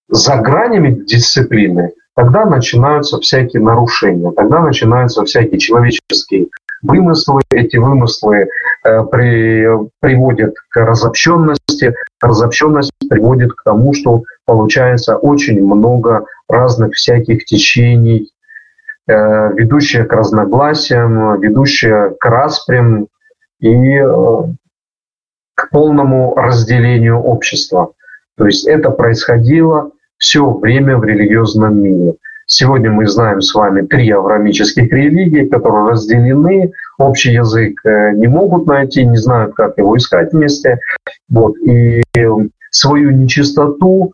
за 0.08 0.36
гранями 0.38 0.92
дисциплины, 0.92 1.94
тогда 2.16 2.46
начинаются 2.46 3.20
всякие 3.20 3.62
нарушения, 3.62 4.32
тогда 4.32 4.60
начинаются 4.60 5.24
всякие 5.24 5.60
человеческие 5.60 6.48
вымыслы. 6.82 7.42
Эти 7.52 7.78
вымыслы 7.78 8.48
э, 8.84 9.04
при, 9.06 9.68
приводят 10.00 10.56
к 10.70 10.78
разобщенности, 10.78 11.96
разобщенность 12.22 12.92
приводит 13.10 13.54
к 13.54 13.64
тому, 13.64 13.94
что 13.94 14.24
получается 14.46 15.16
очень 15.18 15.64
много 15.64 16.26
разных 16.48 16.96
всяких 16.96 17.46
течений, 17.46 18.32
э, 19.08 19.54
ведущие 19.54 20.06
к 20.06 20.14
разногласиям, 20.14 21.40
ведущие 21.40 22.16
к 22.20 22.26
распрям 22.26 23.08
и 23.60 23.98
э, 23.98 24.06
к 25.56 25.70
полному 25.70 26.36
разделению 26.36 27.20
общества. 27.20 27.92
То 28.38 28.48
есть 28.48 28.68
это 28.68 28.90
происходило 28.90 29.92
все 30.22 30.52
время 30.52 30.98
в 30.98 31.04
религиозном 31.04 31.82
мире. 31.82 32.14
Сегодня 32.46 32.92
мы 32.92 33.08
знаем 33.08 33.42
с 33.42 33.56
вами 33.56 33.82
три 33.82 34.10
аврамических 34.12 34.92
религии, 34.92 35.48
которые 35.48 35.90
разделены, 35.90 36.74
общий 37.00 37.34
язык 37.34 37.84
э, 37.86 38.12
не 38.14 38.28
могут 38.28 38.68
найти, 38.68 39.04
не 39.04 39.18
знают, 39.18 39.56
как 39.56 39.78
его 39.78 39.98
искать 39.98 40.32
вместе. 40.32 40.78
Вот. 41.28 41.58
И 41.66 42.04
свою 42.70 43.12
нечистоту 43.12 44.14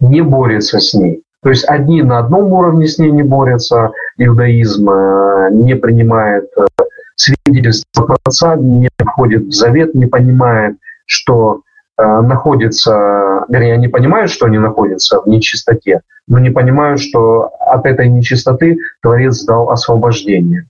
не 0.00 0.22
борется 0.22 0.80
с 0.80 0.92
ней. 0.92 1.22
То 1.42 1.50
есть 1.50 1.68
одни 1.68 2.02
на 2.02 2.18
одном 2.18 2.52
уровне 2.52 2.86
с 2.88 2.98
ней 2.98 3.12
не 3.12 3.22
борются, 3.22 3.92
иудаизм 4.18 4.90
э, 4.90 5.50
не 5.52 5.76
принимает 5.76 6.50
э, 6.56 6.66
свидетельство 7.14 8.16
отца, 8.24 8.56
не 8.56 8.88
входит 8.98 9.44
в 9.44 9.52
завет, 9.52 9.94
не 9.94 10.06
понимает, 10.06 10.78
что 11.06 11.60
Э, 11.60 11.71
находятся, 11.98 13.44
вернее, 13.48 13.74
они 13.74 13.88
понимают, 13.88 14.30
что 14.30 14.46
они 14.46 14.58
находятся 14.58 15.20
в 15.20 15.26
нечистоте, 15.26 16.00
но 16.26 16.38
не 16.38 16.50
понимают, 16.50 17.00
что 17.00 17.50
от 17.60 17.86
этой 17.86 18.08
нечистоты 18.08 18.78
Творец 19.02 19.44
дал 19.44 19.70
освобождение. 19.70 20.66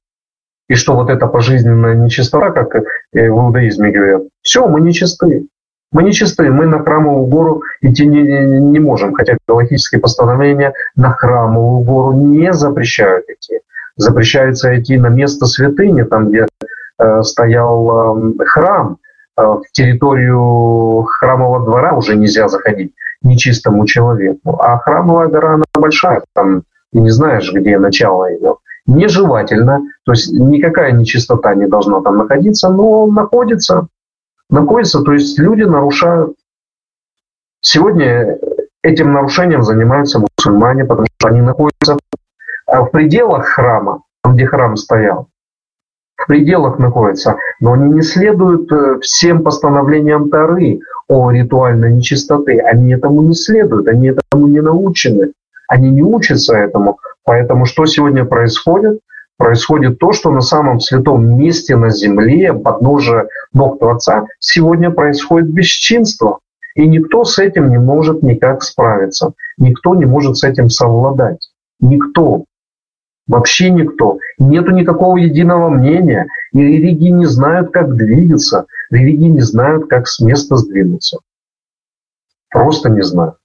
И 0.69 0.75
что 0.75 0.95
вот 0.95 1.11
эта 1.11 1.27
пожизненная 1.27 1.95
нечистота, 1.95 2.51
как 2.51 2.85
в 3.13 3.17
иудаизме 3.17 3.91
говорят, 3.91 4.23
все, 4.43 4.67
мы 4.67 4.81
нечисты. 4.81 5.47
Мы 5.93 6.03
нечисты, 6.05 6.51
мы 6.51 6.65
на 6.65 6.83
храмовую 6.83 7.27
гору 7.27 7.63
идти 7.83 8.07
не, 8.07 8.23
не 8.23 8.79
можем, 8.79 9.13
хотя 9.13 9.37
галактические 9.47 10.01
постановления 10.01 10.73
на 10.97 11.13
храмовую 11.13 11.85
гору 11.85 12.13
не 12.15 12.53
запрещают 12.55 13.27
идти. 13.29 13.61
Запрещается 13.97 14.79
идти 14.81 14.97
на 14.97 15.09
место 15.09 15.45
святыни, 15.45 16.03
там, 16.05 16.31
где 16.31 16.47
э, 16.99 17.23
стоял 17.23 18.17
э, 18.17 18.45
храм, 18.47 18.97
Э, 18.97 19.12
в 19.37 19.63
территорию 19.73 21.03
храмового 21.05 21.65
двора 21.65 21.95
уже 21.95 22.17
нельзя 22.17 22.49
заходить 22.49 22.95
нечистому 23.23 23.87
человеку. 23.87 24.61
А 24.61 24.79
храмовая 24.79 25.29
гора, 25.29 25.55
она 25.55 25.65
большая, 25.75 26.23
там 26.35 26.63
ты 26.93 27.01
не 27.01 27.11
знаешь, 27.11 27.51
где 27.53 27.79
начало 27.79 28.31
ее. 28.31 28.57
нежелательно, 28.87 29.83
то 30.05 30.13
есть 30.13 30.33
никакая 30.33 30.93
нечистота 30.93 31.55
не 31.55 31.67
должна 31.67 32.01
там 32.03 32.19
находиться, 32.19 32.69
но 32.69 33.07
находится, 33.07 33.87
находится, 34.51 35.03
то 35.03 35.13
есть 35.13 35.39
люди 35.39 35.63
нарушают. 35.63 36.37
Сегодня 37.61 38.39
этим 38.83 39.13
нарушением 39.13 39.63
занимаются 39.63 40.19
мусульмане, 40.19 40.85
потому 40.85 41.07
что 41.17 41.29
они 41.29 41.41
находятся 41.41 41.97
в 42.67 42.87
пределах 42.87 43.47
храма, 43.47 44.03
там, 44.23 44.35
где 44.35 44.47
храм 44.47 44.77
стоял 44.77 45.29
в 46.23 46.27
пределах 46.27 46.79
находятся, 46.79 47.37
но 47.61 47.73
они 47.73 47.93
не 47.93 48.03
следуют 48.03 48.71
э, 48.71 48.99
всем 49.01 49.43
постановлениям 49.43 50.31
Тары 50.31 50.81
о 51.09 51.31
ритуальной 51.31 51.93
нечистоты. 51.93 52.61
Они 52.61 52.93
этому 52.93 53.23
не 53.23 53.35
следуют, 53.35 53.89
они 53.89 54.09
этому 54.09 54.47
не 54.47 54.61
научены. 54.61 55.33
Они 55.69 55.91
не 55.91 56.03
учатся 56.03 56.57
этому. 56.57 56.99
Поэтому 57.25 57.65
что 57.65 57.87
сегодня 57.87 58.25
происходит? 58.25 59.01
Происходит 59.37 59.99
то, 59.99 60.13
что 60.13 60.31
на 60.31 60.43
самом 60.43 60.81
святом 60.81 61.37
месте 61.39 61.75
на 61.75 61.91
земле, 61.91 62.53
подножие 62.53 63.29
ног 63.53 63.81
Творца, 63.81 64.27
сегодня 64.39 64.91
происходит 64.91 65.51
бесчинство. 65.51 66.39
И 66.75 66.87
никто 66.87 67.25
с 67.25 67.39
этим 67.39 67.71
не 67.71 67.79
может 67.79 68.23
никак 68.23 68.63
справиться. 68.63 69.33
Никто 69.59 69.95
не 69.95 70.05
может 70.05 70.37
с 70.37 70.45
этим 70.45 70.71
совладать. 70.71 71.49
Никто. 71.81 72.45
Вообще 73.33 73.71
никто. 73.71 74.19
Нету 74.37 74.73
никакого 74.73 75.17
единого 75.17 75.71
мнения. 75.71 76.27
И 76.53 76.59
религии 76.59 77.09
не 77.09 77.25
знают, 77.25 77.73
как 77.73 77.97
двигаться. 77.97 78.67
Религии 78.91 79.29
не 79.29 79.41
знают, 79.41 79.89
как 79.89 80.07
с 80.07 80.21
места 80.21 80.57
сдвинуться. 80.57 81.17
Просто 82.51 82.91
не 82.91 83.01
знают. 83.01 83.37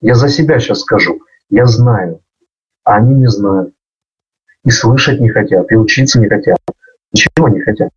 Я 0.00 0.14
за 0.14 0.30
себя 0.30 0.58
сейчас 0.58 0.80
скажу. 0.80 1.20
Я 1.50 1.66
знаю. 1.66 2.22
А 2.82 2.96
они 2.96 3.14
не 3.14 3.26
знают. 3.26 3.74
И 4.64 4.70
слышать 4.70 5.20
не 5.20 5.28
хотят, 5.28 5.70
и 5.70 5.76
учиться 5.76 6.18
не 6.18 6.30
хотят. 6.30 6.56
Ничего 7.12 7.50
не 7.50 7.60
хотят. 7.60 7.90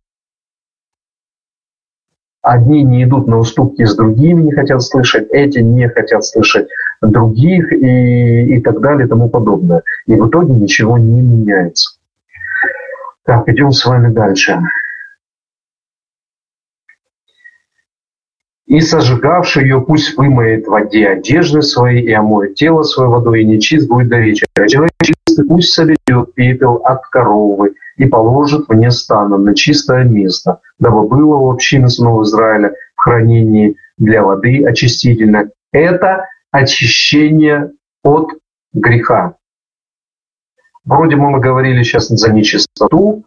Одни 2.48 2.82
не 2.82 3.04
идут 3.04 3.26
на 3.26 3.38
уступки 3.38 3.84
с 3.84 3.94
другими, 3.94 4.44
не 4.44 4.52
хотят 4.52 4.82
слышать, 4.82 5.28
эти 5.32 5.58
не 5.58 5.86
хотят 5.86 6.24
слышать 6.24 6.66
других 7.02 7.70
и, 7.74 8.56
и 8.56 8.60
так 8.62 8.80
далее 8.80 9.04
и 9.04 9.08
тому 9.10 9.28
подобное. 9.28 9.82
И 10.06 10.14
в 10.14 10.26
итоге 10.26 10.54
ничего 10.54 10.96
не 10.96 11.20
меняется. 11.20 11.98
Так, 13.26 13.46
идем 13.50 13.72
с 13.72 13.84
вами 13.84 14.10
дальше. 14.10 14.60
И 18.64 18.80
сожигавший 18.80 19.64
ее 19.64 19.82
пусть 19.82 20.16
вымоет 20.16 20.64
в 20.64 20.70
воде 20.70 21.06
одежды 21.06 21.60
свои 21.60 22.00
и 22.00 22.12
омоет 22.14 22.54
тело 22.54 22.82
свое 22.82 23.10
водой, 23.10 23.42
и 23.42 23.44
нечист 23.44 23.86
будет 23.88 24.08
до 24.08 24.20
вечера. 24.20 24.48
Человек 24.66 24.92
чистый 25.02 25.46
пусть 25.46 25.74
соберет 25.74 26.32
пепел 26.32 26.76
от 26.76 27.02
коровы 27.08 27.74
и 27.98 28.06
положит 28.06 28.66
вне 28.68 28.90
стана 28.90 29.36
на 29.36 29.54
чистое 29.54 30.04
место, 30.04 30.60
дабы 30.78 31.06
было 31.06 31.36
у 31.36 31.50
общины 31.50 31.88
сынов 31.88 32.22
Израиля 32.22 32.72
в 32.94 33.02
хранении 33.02 33.76
для 33.98 34.22
воды 34.22 34.64
очистительно. 34.64 35.50
Это 35.72 36.26
очищение 36.50 37.72
от 38.02 38.30
греха. 38.72 39.34
Вроде 40.84 41.16
мы 41.16 41.38
говорили 41.40 41.82
сейчас 41.82 42.08
за 42.08 42.32
нечистоту, 42.32 43.24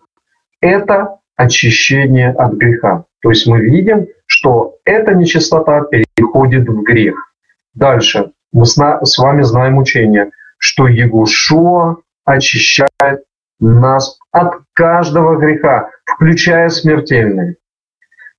это 0.62 1.18
очищение 1.36 2.32
от 2.32 2.54
греха. 2.54 3.06
То 3.22 3.30
есть 3.30 3.46
мы 3.46 3.60
видим, 3.60 4.08
что 4.26 4.78
эта 4.86 5.14
нечистота 5.14 5.82
переходит 5.82 6.68
в 6.68 6.82
грех. 6.82 7.34
Дальше 7.74 8.32
мы 8.52 8.66
с 8.66 9.18
вами 9.18 9.44
знаем 9.44 9.78
учение, 9.78 10.32
что 10.58 10.88
Егушуа 10.88 11.98
очищает 12.26 13.24
нас 13.70 14.18
от 14.32 14.56
каждого 14.74 15.38
греха, 15.38 15.90
включая 16.06 16.70
смертельные. 16.70 17.56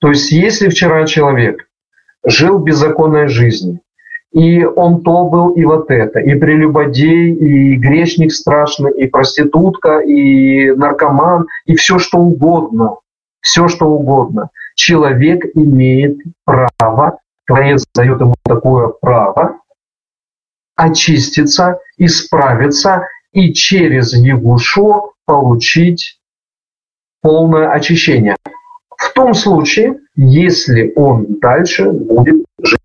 То 0.00 0.08
есть 0.08 0.32
если 0.32 0.68
вчера 0.68 1.06
человек 1.06 1.68
жил 2.24 2.58
беззаконной 2.58 3.28
жизнью, 3.28 3.80
и 4.32 4.64
он 4.64 5.02
то 5.02 5.28
был, 5.28 5.50
и 5.50 5.64
вот 5.64 5.90
это, 5.90 6.18
и 6.18 6.34
прелюбодей, 6.34 7.34
и 7.34 7.76
грешник 7.76 8.32
страшный, 8.32 8.92
и 8.92 9.06
проститутка, 9.06 10.00
и 10.00 10.70
наркоман, 10.70 11.48
и 11.66 11.76
все 11.76 11.98
что 11.98 12.18
угодно, 12.18 12.96
все 13.40 13.68
что 13.68 13.86
угодно. 13.86 14.48
Человек 14.74 15.44
имеет 15.54 16.18
право, 16.44 17.18
Творец 17.46 17.84
дает 17.94 18.20
ему 18.20 18.34
такое 18.42 18.88
право, 18.88 19.58
очиститься, 20.76 21.78
исправиться 21.98 23.06
и 23.32 23.52
через 23.52 24.14
Егушо 24.14 25.11
получить 25.26 26.20
полное 27.20 27.70
очищение. 27.70 28.36
В 28.96 29.12
том 29.14 29.34
случае, 29.34 29.98
если 30.16 30.92
он 30.96 31.38
дальше 31.40 31.90
будет 31.90 32.44
жить 32.62 32.80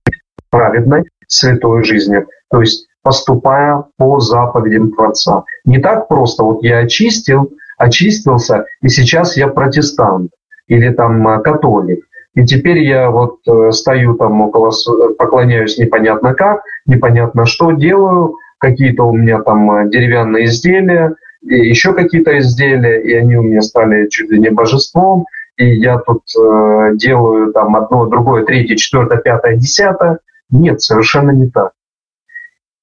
праведной, 0.49 1.03
святой 1.27 1.83
жизнью, 1.83 2.27
то 2.49 2.61
есть 2.61 2.87
поступая 3.03 3.85
по 3.97 4.19
заповедям 4.19 4.91
Творца. 4.91 5.43
Не 5.65 5.79
так 5.79 6.07
просто, 6.07 6.43
вот 6.43 6.63
я 6.63 6.79
очистил, 6.79 7.51
очистился, 7.77 8.65
и 8.81 8.89
сейчас 8.89 9.37
я 9.37 9.47
протестант 9.47 10.31
или 10.67 10.89
там 10.89 11.25
э, 11.27 11.41
католик. 11.41 12.05
И 12.35 12.45
теперь 12.45 12.79
я 12.79 13.09
вот 13.09 13.37
э, 13.47 13.71
стою 13.71 14.15
там 14.15 14.41
около, 14.41 14.71
поклоняюсь 15.17 15.77
непонятно 15.77 16.33
как, 16.33 16.61
непонятно 16.85 17.45
что 17.45 17.71
делаю, 17.71 18.35
какие-то 18.57 19.03
у 19.03 19.15
меня 19.15 19.41
там 19.41 19.71
э, 19.71 19.89
деревянные 19.89 20.45
изделия, 20.45 21.15
и 21.49 21.69
еще 21.69 21.93
какие-то 21.93 22.37
изделия, 22.39 23.01
и 23.01 23.13
они 23.13 23.35
у 23.37 23.43
меня 23.43 23.61
стали 23.61 24.07
чуть 24.09 24.29
ли 24.29 24.39
не 24.39 24.49
божеством, 24.49 25.25
и 25.57 25.75
я 25.75 25.97
тут 25.97 26.23
э, 26.37 26.95
делаю 26.95 27.51
там 27.51 27.75
одно, 27.75 28.05
другое, 28.05 28.45
третье, 28.45 28.75
четвертое, 28.75 29.17
пятое, 29.17 29.55
десятое. 29.55 30.19
Нет, 30.49 30.81
совершенно 30.81 31.31
не 31.31 31.49
так. 31.49 31.71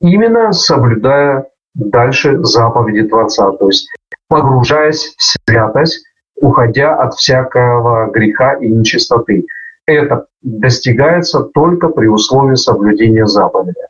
Именно 0.01 0.53
соблюдая 0.53 1.47
дальше 1.75 2.43
заповеди 2.45 3.09
Творца, 3.09 3.53
то 3.53 3.69
есть 3.69 3.89
погружаясь 4.29 5.15
в 5.17 5.23
святость, 5.23 6.05
уходя 6.41 6.97
от 6.97 7.15
всякого 7.15 8.11
греха 8.11 8.55
и 8.55 8.69
нечистоты. 8.69 9.47
Это 9.87 10.27
достигается 10.43 11.41
только 11.41 11.89
при 11.89 12.07
условии 12.07 12.55
соблюдения 12.55 13.27
заповеди. 13.27 13.81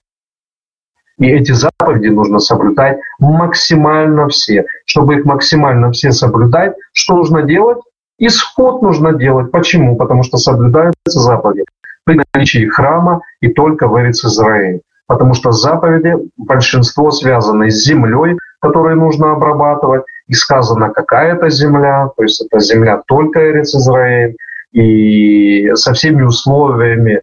И 1.18 1.28
эти 1.28 1.52
заповеди 1.52 2.08
нужно 2.08 2.38
соблюдать 2.38 2.98
максимально 3.18 4.28
все. 4.28 4.66
Чтобы 4.84 5.16
их 5.16 5.24
максимально 5.24 5.92
все 5.92 6.12
соблюдать, 6.12 6.74
что 6.92 7.16
нужно 7.16 7.42
делать? 7.42 7.78
Исход 8.18 8.82
нужно 8.82 9.12
делать. 9.12 9.50
Почему? 9.50 9.96
Потому 9.96 10.22
что 10.22 10.38
соблюдаются 10.38 10.94
заповеди 11.06 11.64
при 12.04 12.20
наличии 12.32 12.66
храма 12.66 13.20
и 13.40 13.48
только 13.48 13.88
в 13.88 13.98
Эрец 13.98 14.24
Израиль. 14.24 14.80
Потому 15.06 15.34
что 15.34 15.52
заповеди 15.52 16.14
большинство 16.36 17.10
связаны 17.10 17.70
с 17.70 17.84
землей, 17.84 18.36
которую 18.60 18.96
нужно 18.96 19.32
обрабатывать, 19.32 20.04
и 20.26 20.32
сказано, 20.32 20.90
какая 20.90 21.34
это 21.34 21.50
земля, 21.50 22.08
то 22.16 22.22
есть 22.22 22.40
это 22.40 22.58
земля 22.60 23.02
только 23.06 23.50
Эрец 23.50 23.74
Израиль, 23.74 24.36
и 24.72 25.70
со 25.74 25.92
всеми 25.92 26.22
условиями 26.22 27.20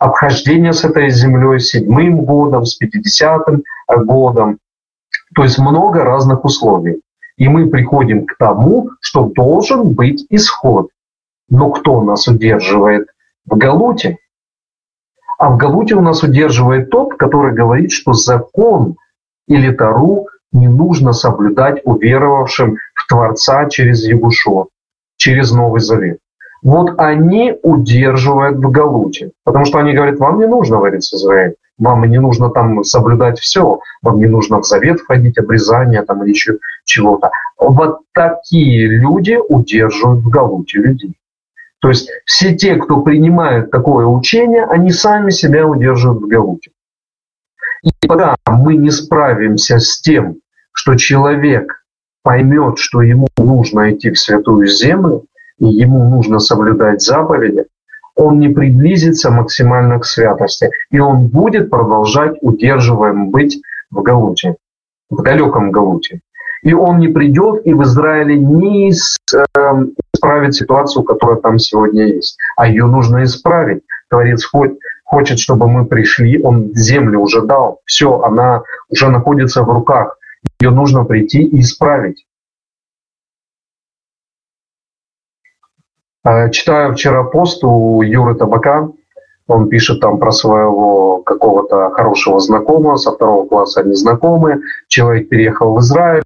обхождения 0.00 0.72
с 0.72 0.82
этой 0.82 1.10
землей, 1.10 1.60
с 1.60 1.68
седьмым 1.68 2.24
годом, 2.24 2.64
с 2.64 2.74
пятидесятым 2.74 3.62
годом. 3.86 4.58
То 5.34 5.44
есть 5.44 5.58
много 5.58 6.02
разных 6.02 6.44
условий. 6.44 7.02
И 7.36 7.48
мы 7.48 7.68
приходим 7.68 8.26
к 8.26 8.34
тому, 8.38 8.90
что 9.00 9.26
должен 9.26 9.92
быть 9.92 10.26
исход. 10.30 10.88
Но 11.48 11.70
кто 11.70 12.02
нас 12.02 12.26
удерживает 12.26 13.08
в 13.44 13.56
Галуте? 13.56 14.16
А 15.38 15.50
в 15.50 15.58
Галуте 15.58 15.94
у 15.94 16.00
нас 16.00 16.22
удерживает 16.22 16.90
тот, 16.90 17.14
который 17.14 17.54
говорит, 17.54 17.92
что 17.92 18.14
закон 18.14 18.96
или 19.48 19.70
Тару 19.70 20.28
не 20.52 20.68
нужно 20.68 21.12
соблюдать 21.12 21.82
уверовавшим 21.84 22.78
в 22.94 23.06
Творца 23.06 23.68
через 23.68 24.04
Егушо, 24.04 24.68
через 25.16 25.52
Новый 25.52 25.80
Завет. 25.80 26.18
Вот 26.62 26.98
они 26.98 27.54
удерживают 27.62 28.58
в 28.58 28.70
Галуте, 28.70 29.30
потому 29.44 29.64
что 29.64 29.78
они 29.78 29.94
говорят, 29.94 30.18
вам 30.18 30.38
не 30.38 30.46
нужно 30.46 30.78
варить 30.78 31.04
с 31.04 31.14
Израиль, 31.14 31.54
вам 31.78 32.04
не 32.04 32.20
нужно 32.20 32.50
там 32.50 32.84
соблюдать 32.84 33.38
все, 33.40 33.80
вам 34.02 34.18
не 34.18 34.26
нужно 34.26 34.60
в 34.60 34.66
завет 34.66 35.00
входить, 35.00 35.38
обрезание 35.38 36.02
там 36.02 36.22
или 36.22 36.30
еще 36.30 36.58
чего-то. 36.84 37.30
Вот 37.58 38.00
такие 38.12 38.86
люди 38.86 39.38
удерживают 39.48 40.22
в 40.22 40.28
Галуте 40.28 40.78
людей. 40.78 41.14
То 41.80 41.88
есть 41.88 42.10
все 42.26 42.54
те, 42.54 42.76
кто 42.76 43.00
принимает 43.00 43.70
такое 43.70 44.04
учение, 44.04 44.64
они 44.64 44.92
сами 44.92 45.30
себя 45.30 45.66
удерживают 45.66 46.22
в 46.22 46.26
Галуте. 46.26 46.72
И 47.82 47.90
пока 48.06 48.36
мы 48.46 48.76
не 48.76 48.90
справимся 48.90 49.78
с 49.78 49.98
тем, 50.02 50.36
что 50.72 50.96
человек 50.96 51.82
поймет, 52.22 52.78
что 52.78 53.00
ему 53.00 53.28
нужно 53.38 53.92
идти 53.92 54.10
в 54.10 54.18
святую 54.18 54.68
землю, 54.68 55.24
и 55.60 55.66
ему 55.66 56.08
нужно 56.08 56.40
соблюдать 56.40 57.02
заповеди, 57.02 57.66
он 58.16 58.38
не 58.38 58.48
приблизится 58.48 59.30
максимально 59.30 59.98
к 59.98 60.04
святости, 60.04 60.70
и 60.90 60.98
он 60.98 61.28
будет 61.28 61.70
продолжать 61.70 62.36
удерживаем 62.40 63.30
быть 63.30 63.62
в 63.90 64.02
Галуте, 64.02 64.56
в 65.08 65.22
далеком 65.22 65.70
Галуте. 65.70 66.20
И 66.62 66.74
он 66.74 66.98
не 66.98 67.08
придет 67.08 67.66
и 67.66 67.72
в 67.72 67.82
Израиле 67.84 68.36
не 68.38 68.92
эм, 69.56 69.92
исправит 70.12 70.54
ситуацию, 70.54 71.04
которая 71.04 71.36
там 71.36 71.58
сегодня 71.58 72.06
есть. 72.06 72.36
А 72.56 72.68
ее 72.68 72.86
нужно 72.86 73.22
исправить. 73.24 73.82
Творец 74.10 74.44
хочет, 75.04 75.38
чтобы 75.38 75.68
мы 75.68 75.86
пришли, 75.86 76.42
он 76.42 76.74
землю 76.74 77.20
уже 77.20 77.42
дал. 77.42 77.80
Все, 77.86 78.20
она 78.20 78.62
уже 78.90 79.08
находится 79.08 79.62
в 79.62 79.70
руках. 79.70 80.18
Ее 80.60 80.70
нужно 80.70 81.04
прийти 81.04 81.42
и 81.42 81.60
исправить. 81.60 82.26
Читаю 86.50 86.94
вчера 86.94 87.24
пост 87.24 87.64
у 87.64 88.02
Юры 88.02 88.34
Табака, 88.34 88.88
он 89.50 89.68
пишет 89.68 90.00
там 90.00 90.18
про 90.18 90.30
своего 90.30 91.18
какого-то 91.22 91.90
хорошего 91.90 92.38
знакомого, 92.38 92.96
со 92.96 93.12
второго 93.12 93.48
класса 93.48 93.80
они 93.80 93.94
знакомы. 93.94 94.60
Человек 94.86 95.28
переехал 95.28 95.74
в 95.74 95.80
Израиль. 95.80 96.22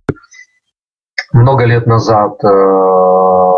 Много 1.32 1.64
лет 1.64 1.86
назад 1.86 2.44
э, 2.44 3.52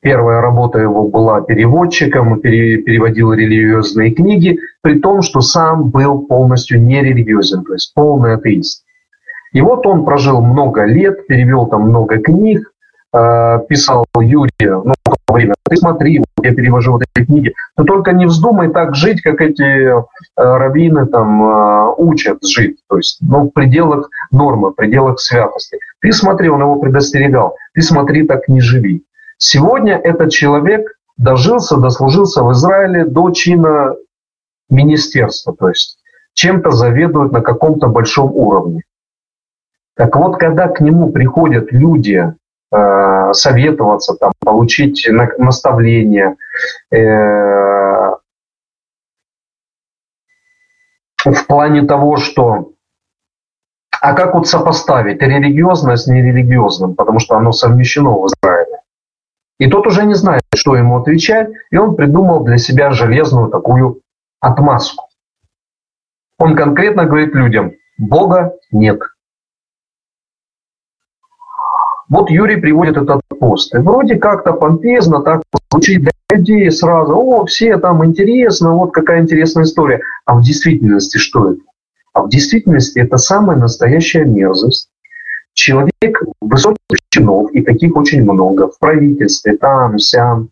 первая 0.00 0.40
работа 0.40 0.78
его 0.78 1.08
была 1.08 1.42
переводчиком, 1.42 2.40
переводил 2.40 3.34
религиозные 3.34 4.12
книги, 4.12 4.58
при 4.80 4.98
том, 4.98 5.20
что 5.20 5.42
сам 5.42 5.90
был 5.90 6.22
полностью 6.22 6.82
нерелигиозен, 6.82 7.64
то 7.64 7.74
есть 7.74 7.92
полный 7.94 8.34
атеист. 8.34 8.84
И 9.52 9.60
вот 9.60 9.86
он 9.86 10.06
прожил 10.06 10.40
много 10.40 10.84
лет, 10.84 11.26
перевел 11.26 11.66
там 11.66 11.82
много 11.82 12.18
книг, 12.18 12.72
э, 13.12 13.58
писал 13.68 14.06
Юрию, 14.16 14.82
ну, 14.84 14.94
время, 15.32 15.54
ты 15.68 15.76
смотри, 15.76 16.22
я 16.42 16.54
перевожу 16.54 16.92
вот 16.92 17.02
эти 17.02 17.24
книги, 17.24 17.54
но 17.76 17.84
только 17.84 18.12
не 18.12 18.26
вздумай 18.26 18.70
так 18.70 18.94
жить, 18.94 19.22
как 19.22 19.40
эти 19.40 19.62
э, 19.62 20.02
раввины 20.36 21.06
там 21.06 21.42
э, 21.42 21.94
учат 21.96 22.44
жить, 22.44 22.78
то 22.88 22.96
есть 22.96 23.18
ну, 23.20 23.44
в 23.44 23.50
пределах 23.50 24.10
нормы, 24.30 24.70
в 24.70 24.74
пределах 24.74 25.20
святости. 25.20 25.78
Ты 26.00 26.12
смотри, 26.12 26.48
он 26.48 26.60
его 26.60 26.76
предостерегал, 26.76 27.56
ты 27.74 27.82
смотри, 27.82 28.26
так 28.26 28.48
не 28.48 28.60
живи. 28.60 29.04
Сегодня 29.38 29.96
этот 29.96 30.30
человек 30.30 30.86
дожился, 31.16 31.76
дослужился 31.76 32.42
в 32.42 32.52
Израиле 32.52 33.04
до 33.04 33.30
чина 33.30 33.94
министерства, 34.68 35.54
то 35.58 35.68
есть 35.68 35.98
чем-то 36.34 36.70
заведует 36.70 37.32
на 37.32 37.40
каком-то 37.40 37.88
большом 37.88 38.32
уровне. 38.34 38.82
Так 39.96 40.16
вот, 40.16 40.38
когда 40.38 40.68
к 40.68 40.80
нему 40.80 41.10
приходят 41.10 41.72
люди, 41.72 42.34
э, 42.72 43.32
советоваться, 43.32 44.14
там, 44.14 44.32
получить 44.40 45.06
наставления, 45.38 46.36
э, 46.90 46.96
в 51.24 51.46
плане 51.46 51.82
того, 51.82 52.16
что 52.16 52.72
а 54.00 54.14
как 54.14 54.34
вот 54.34 54.48
сопоставить 54.48 55.20
религиозное 55.20 55.96
с 55.96 56.06
нерелигиозным, 56.06 56.94
потому 56.94 57.18
что 57.18 57.36
оно 57.36 57.52
совмещено 57.52 58.18
в 58.18 58.26
Израиле. 58.26 58.80
И 59.58 59.68
тот 59.68 59.86
уже 59.86 60.06
не 60.06 60.14
знает, 60.14 60.42
что 60.54 60.74
ему 60.74 60.98
отвечать, 60.98 61.50
и 61.70 61.76
он 61.76 61.96
придумал 61.96 62.42
для 62.44 62.56
себя 62.56 62.92
железную 62.92 63.50
такую 63.50 64.00
отмазку. 64.40 65.04
Он 66.38 66.56
конкретно 66.56 67.04
говорит 67.04 67.34
людям, 67.34 67.72
Бога 67.98 68.54
нет. 68.72 69.00
Вот 72.10 72.28
Юрий 72.28 72.56
приводит 72.56 72.96
этот 72.96 73.20
пост. 73.38 73.72
И 73.72 73.78
вроде 73.78 74.16
как-то 74.16 74.52
помпезно 74.52 75.22
так 75.22 75.42
звучит 75.70 76.02
для 76.02 76.12
людей 76.32 76.70
сразу. 76.72 77.14
О, 77.14 77.46
все 77.46 77.78
там 77.78 78.04
интересно, 78.04 78.74
вот 78.74 78.92
какая 78.92 79.22
интересная 79.22 79.62
история. 79.62 80.00
А 80.26 80.34
в 80.34 80.42
действительности 80.42 81.18
что 81.18 81.52
это? 81.52 81.60
А 82.12 82.22
в 82.22 82.28
действительности 82.28 82.98
это 82.98 83.16
самая 83.16 83.56
настоящая 83.56 84.24
мерзость. 84.24 84.88
Человек 85.54 86.22
высоких 86.40 86.78
чинов, 87.10 87.52
и 87.52 87.62
таких 87.62 87.94
очень 87.96 88.22
много, 88.24 88.68
в 88.68 88.78
правительстве, 88.80 89.56
там, 89.56 89.98
сям, 89.98 90.48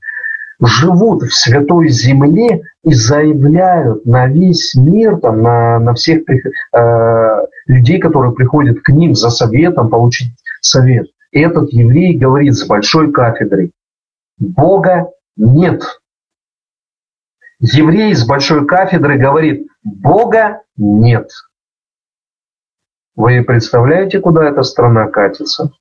живут 0.60 1.22
в 1.22 1.34
святой 1.34 1.88
земле 1.88 2.62
и 2.84 2.94
заявляют 2.94 4.06
на 4.06 4.28
весь 4.28 4.74
мир, 4.76 5.18
там, 5.18 5.42
на, 5.42 5.80
на 5.80 5.94
всех 5.94 6.22
э, 6.28 7.46
людей, 7.66 7.98
которые 7.98 8.32
приходят 8.32 8.78
к 8.80 8.90
ним 8.90 9.16
за 9.16 9.30
советом, 9.30 9.88
получить 9.88 10.30
совет 10.60 11.08
этот 11.32 11.72
еврей 11.72 12.16
говорит 12.16 12.54
с 12.54 12.66
большой 12.66 13.12
кафедры, 13.12 13.72
Бога 14.38 15.10
нет. 15.36 15.82
Еврей 17.60 18.14
с 18.14 18.26
большой 18.26 18.66
кафедры 18.66 19.18
говорит, 19.18 19.66
Бога 19.82 20.62
нет. 20.76 21.30
Вы 23.16 23.42
представляете, 23.42 24.20
куда 24.20 24.48
эта 24.48 24.62
страна 24.62 25.08
катится? 25.08 25.72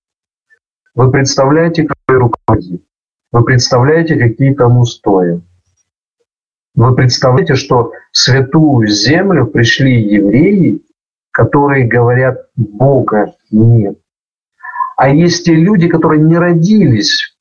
Вы 0.95 1.11
представляете, 1.11 1.87
какой 1.87 2.17
руководит? 2.17 2.81
Вы 3.31 3.43
представляете, 3.45 4.15
какие 4.15 4.55
там 4.55 4.79
устои? 4.79 5.41
Вы 6.73 6.95
представляете, 6.95 7.55
что 7.55 7.91
в 8.11 8.17
святую 8.17 8.87
землю 8.87 9.45
пришли 9.45 10.01
евреи, 10.01 10.81
которые 11.31 11.85
говорят, 11.85 12.49
Бога 12.55 13.35
нет. 13.51 13.99
А 14.97 15.09
есть 15.09 15.45
те 15.45 15.53
люди, 15.53 15.87
которые 15.87 16.23
не 16.23 16.37
родились 16.37 17.35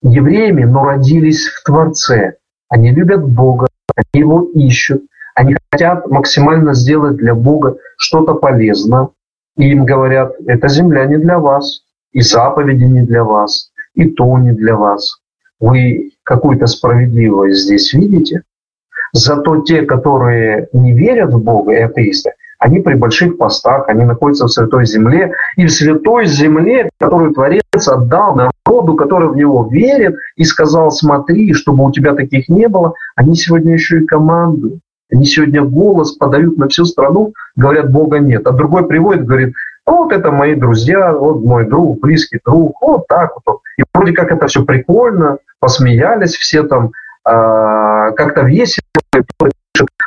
евреями, 0.00 0.62
но 0.62 0.84
родились 0.84 1.48
в 1.48 1.64
Творце. 1.64 2.36
Они 2.68 2.92
любят 2.92 3.28
Бога, 3.28 3.66
они 3.96 4.22
его 4.22 4.44
ищут, 4.54 5.02
они 5.34 5.56
хотят 5.72 6.06
максимально 6.06 6.72
сделать 6.74 7.16
для 7.16 7.34
Бога 7.34 7.78
что-то 7.96 8.34
полезное. 8.34 9.08
И 9.56 9.72
им 9.72 9.84
говорят, 9.84 10.36
эта 10.46 10.68
земля 10.68 11.04
не 11.06 11.16
для 11.16 11.40
вас, 11.40 11.82
и 12.12 12.20
заповеди 12.20 12.84
не 12.84 13.02
для 13.02 13.24
вас, 13.24 13.72
и 13.94 14.08
то 14.08 14.38
не 14.38 14.52
для 14.52 14.76
вас. 14.76 15.18
Вы 15.58 16.12
какую-то 16.22 16.68
справедливость 16.68 17.64
здесь 17.64 17.92
видите? 17.92 18.42
Зато 19.12 19.62
те, 19.62 19.82
которые 19.82 20.68
не 20.72 20.92
верят 20.92 21.32
в 21.32 21.42
Бога, 21.42 21.72
и 21.72 21.80
атеисты, 21.80 22.34
они 22.58 22.80
при 22.80 22.94
больших 22.94 23.38
постах, 23.38 23.88
они 23.88 24.04
находятся 24.04 24.46
в 24.46 24.52
святой 24.52 24.86
земле, 24.86 25.32
и 25.56 25.66
в 25.66 25.70
святой 25.70 26.26
земле, 26.26 26.90
которую 26.98 27.32
Творец 27.32 27.62
отдал 27.86 28.34
народу, 28.34 28.94
который 28.94 29.28
в 29.28 29.36
него 29.36 29.68
верит, 29.70 30.16
и 30.36 30.44
сказал, 30.44 30.90
смотри, 30.90 31.54
чтобы 31.54 31.84
у 31.84 31.92
тебя 31.92 32.14
таких 32.14 32.48
не 32.48 32.68
было, 32.68 32.94
они 33.14 33.36
сегодня 33.36 33.74
еще 33.74 34.00
и 34.00 34.06
командуют. 34.06 34.80
Они 35.10 35.24
сегодня 35.24 35.62
голос 35.62 36.12
подают 36.12 36.58
на 36.58 36.68
всю 36.68 36.84
страну, 36.84 37.32
говорят, 37.56 37.90
Бога 37.90 38.18
нет. 38.18 38.46
А 38.46 38.52
другой 38.52 38.86
приводит, 38.86 39.24
говорит, 39.24 39.54
вот 39.86 40.12
это 40.12 40.30
мои 40.32 40.54
друзья, 40.54 41.12
вот 41.12 41.42
мой 41.42 41.66
друг, 41.66 42.00
близкий 42.00 42.40
друг, 42.44 42.76
вот 42.82 43.06
так 43.06 43.32
вот. 43.46 43.60
И 43.78 43.84
вроде 43.94 44.12
как 44.12 44.30
это 44.30 44.46
все 44.46 44.64
прикольно, 44.64 45.38
посмеялись 45.60 46.36
все 46.36 46.62
там, 46.62 46.88
э, 47.26 48.12
как-то 48.16 48.42
весело. 48.42 48.82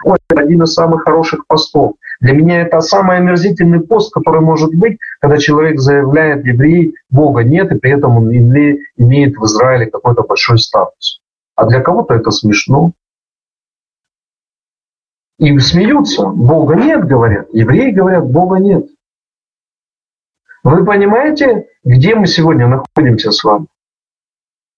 Ой, 0.03 0.17
это 0.29 0.41
один 0.41 0.63
из 0.63 0.73
самых 0.73 1.03
хороших 1.03 1.47
постов. 1.47 1.93
Для 2.21 2.33
меня 2.33 2.61
это 2.61 2.81
самый 2.81 3.17
омерзительный 3.17 3.79
пост, 3.79 4.13
который 4.13 4.41
может 4.41 4.73
быть, 4.75 4.99
когда 5.19 5.39
человек 5.39 5.79
заявляет, 5.79 6.45
еврей, 6.45 6.93
Бога 7.09 7.43
нет, 7.43 7.71
и 7.71 7.79
при 7.79 7.91
этом 7.91 8.17
он 8.17 8.31
имеет 8.31 9.37
в 9.37 9.45
Израиле 9.45 9.87
какой-то 9.87 10.21
большой 10.21 10.59
статус. 10.59 11.19
А 11.55 11.65
для 11.65 11.81
кого-то 11.81 12.13
это 12.13 12.29
смешно. 12.29 12.91
И 15.39 15.57
смеются. 15.57 16.27
Бога 16.27 16.75
нет, 16.75 17.07
говорят. 17.07 17.47
Евреи 17.53 17.89
говорят, 17.89 18.29
Бога 18.29 18.57
нет. 18.57 18.85
Вы 20.63 20.85
понимаете, 20.85 21.69
где 21.83 22.13
мы 22.13 22.27
сегодня 22.27 22.67
находимся 22.67 23.31
с 23.31 23.43
вами? 23.43 23.65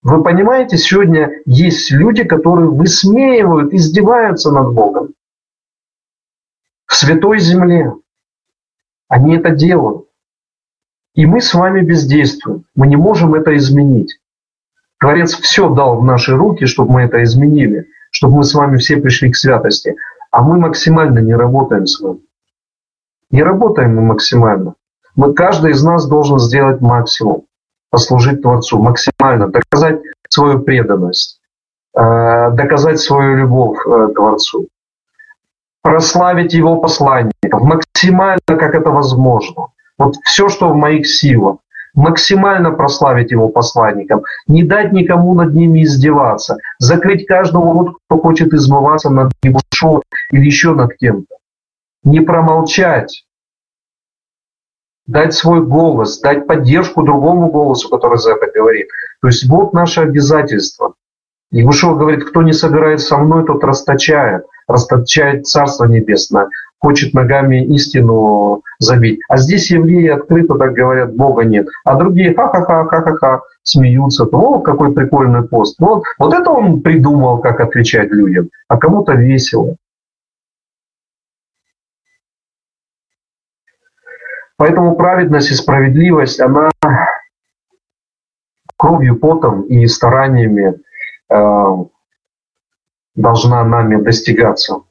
Вы 0.02 0.24
понимаете, 0.24 0.78
сегодня 0.78 1.42
есть 1.46 1.92
люди, 1.92 2.24
которые 2.24 2.70
высмеивают, 2.70 3.74
издеваются 3.74 4.50
над 4.54 4.74
Богом 4.74 5.14
святой 6.96 7.40
земле. 7.40 7.94
Они 9.08 9.36
это 9.36 9.52
делают. 9.52 10.08
И 11.16 11.26
мы 11.26 11.42
с 11.42 11.54
вами 11.54 11.82
бездействуем. 11.82 12.66
Мы 12.76 12.88
не 12.88 12.96
можем 12.96 13.36
это 13.36 13.56
изменить. 13.56 14.20
Творец 15.00 15.34
все 15.34 15.70
дал 15.70 16.00
в 16.00 16.04
наши 16.04 16.36
руки, 16.36 16.66
чтобы 16.66 16.94
мы 16.94 17.02
это 17.04 17.24
изменили, 17.24 17.88
чтобы 18.10 18.38
мы 18.38 18.44
с 18.44 18.54
вами 18.54 18.78
все 18.78 18.98
пришли 18.98 19.32
к 19.32 19.36
святости. 19.36 19.96
А 20.32 20.42
мы 20.42 20.58
максимально 20.58 21.20
не 21.20 21.36
работаем 21.36 21.86
с 21.86 22.00
вами. 22.00 22.22
Не 23.30 23.44
работаем 23.44 23.96
мы 23.96 24.02
максимально. 24.02 24.76
Мы, 25.16 25.34
каждый 25.34 25.72
из 25.72 25.84
нас 25.84 26.08
должен 26.08 26.40
сделать 26.40 26.82
максимум, 26.82 27.44
послужить 27.92 28.42
Творцу, 28.42 28.82
максимально, 28.82 29.48
доказать 29.48 30.02
свою 30.30 30.60
преданность, 30.60 31.40
э, 31.96 32.52
доказать 32.52 33.00
свою 33.00 33.36
любовь 33.38 33.78
э, 33.86 34.14
Творцу 34.16 34.70
прославить 35.84 36.54
его 36.54 36.78
посланников 36.78 37.62
максимально, 37.62 38.42
как 38.46 38.74
это 38.74 38.90
возможно. 38.90 39.68
Вот 40.00 40.16
все, 40.24 40.50
что 40.50 40.70
в 40.70 40.76
моих 40.76 41.06
силах. 41.06 41.58
Максимально 41.94 42.72
прославить 42.72 43.30
его 43.30 43.50
посланникам, 43.50 44.24
не 44.48 44.64
дать 44.64 44.94
никому 44.94 45.36
над 45.36 45.54
ними 45.54 45.84
издеваться, 45.84 46.58
закрыть 46.80 47.28
каждого, 47.28 47.72
вот, 47.72 47.98
кто 48.08 48.20
хочет 48.20 48.52
измываться 48.52 49.12
над 49.12 49.32
шоу 49.72 50.02
или 50.32 50.44
еще 50.44 50.74
над 50.74 50.98
кем-то. 50.98 51.36
Не 52.04 52.22
промолчать, 52.22 53.26
дать 55.06 55.36
свой 55.36 55.64
голос, 55.64 56.20
дать 56.20 56.48
поддержку 56.48 57.04
другому 57.04 57.52
голосу, 57.52 57.90
который 57.90 58.18
за 58.18 58.32
это 58.32 58.52
говорит. 58.52 58.88
То 59.22 59.28
есть 59.28 59.48
вот 59.48 59.74
наше 59.74 60.02
обязательство. 60.02 60.96
Егушева 61.52 61.94
говорит, 61.94 62.26
кто 62.26 62.42
не 62.42 62.54
собирает 62.54 63.02
со 63.02 63.18
мной, 63.18 63.46
тот 63.46 63.64
расточает, 63.64 64.46
расточает 64.68 65.46
Царство 65.46 65.86
Небесное, 65.86 66.50
хочет 66.80 67.14
ногами 67.14 67.64
истину 67.76 68.62
забить. 68.80 69.22
А 69.30 69.38
здесь 69.38 69.72
евреи 69.72 70.08
открыто 70.08 70.56
так 70.56 70.74
говорят, 70.74 71.16
Бога 71.16 71.44
нет. 71.44 71.68
А 71.86 71.96
другие 71.96 72.34
ха-ха-ха, 72.34 72.86
ха-ха-ха, 72.86 73.42
смеются. 73.64 74.26
Вот 74.26 74.66
какой 74.66 74.94
прикольный 74.94 75.48
пост. 75.48 75.80
Вот, 75.80 76.04
вот 76.20 76.34
это 76.34 76.50
он 76.52 76.82
придумал, 76.82 77.40
как 77.40 77.62
отвечать 77.62 78.12
людям. 78.12 78.50
А 78.68 78.78
кому-то 78.78 79.14
весело. 79.14 79.78
Поэтому 84.58 84.96
праведность 84.96 85.52
и 85.52 85.56
справедливость, 85.56 86.40
она 86.40 86.72
кровью, 88.78 89.18
потом 89.18 89.64
и 89.64 89.88
стараниями 89.88 90.76
э, 91.30 91.68
должна 93.16 93.64
нами 93.64 94.02
достигаться. 94.02 94.82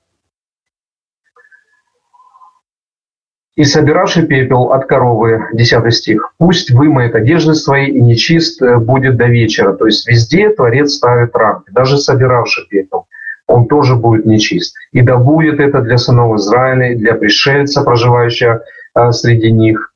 «И 3.54 3.64
собиравший 3.64 4.26
пепел 4.26 4.72
от 4.72 4.86
коровы», 4.86 5.48
10 5.52 5.94
стих, 5.94 6.32
«пусть 6.38 6.70
вымоет 6.70 7.14
одежды 7.14 7.54
свои, 7.54 7.90
и 7.90 8.00
нечист 8.00 8.62
э, 8.62 8.78
будет 8.78 9.16
до 9.18 9.26
вечера». 9.26 9.74
То 9.74 9.84
есть 9.84 10.08
везде 10.08 10.48
Творец 10.48 10.92
ставит 10.92 11.36
рамки, 11.36 11.70
даже 11.70 11.98
собиравший 11.98 12.66
пепел, 12.66 13.08
он 13.46 13.68
тоже 13.68 13.94
будет 13.96 14.24
нечист. 14.24 14.74
«И 14.92 15.02
да 15.02 15.18
будет 15.18 15.60
это 15.60 15.82
для 15.82 15.98
сынов 15.98 16.36
Израиля, 16.36 16.96
для 16.96 17.14
пришельца, 17.14 17.82
проживающего 17.82 18.64
э, 18.94 19.12
среди 19.12 19.52
них, 19.52 19.92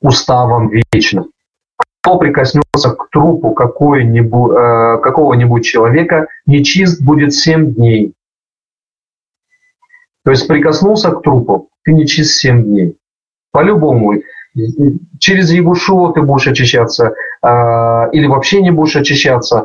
уставом 0.00 0.70
вечно». 0.70 1.26
Кто 2.08 2.16
прикоснется 2.16 2.92
к 2.92 3.10
трупу 3.10 3.50
э, 3.50 4.98
какого-нибудь 5.02 5.62
человека, 5.62 6.28
нечист 6.46 7.02
будет 7.02 7.34
семь 7.34 7.74
дней. 7.74 8.14
То 10.24 10.30
есть 10.30 10.48
прикоснулся 10.48 11.10
к 11.10 11.20
трупу, 11.20 11.68
ты 11.84 11.92
не 11.92 12.06
чист 12.06 12.30
7 12.40 12.62
дней. 12.64 12.96
По-любому. 13.52 14.14
Через 15.18 15.50
Егушу 15.50 16.10
ты 16.14 16.22
будешь 16.22 16.48
очищаться 16.48 17.12
а, 17.42 18.08
или 18.12 18.26
вообще 18.26 18.62
не 18.62 18.70
будешь 18.70 18.96
очищаться. 18.96 19.64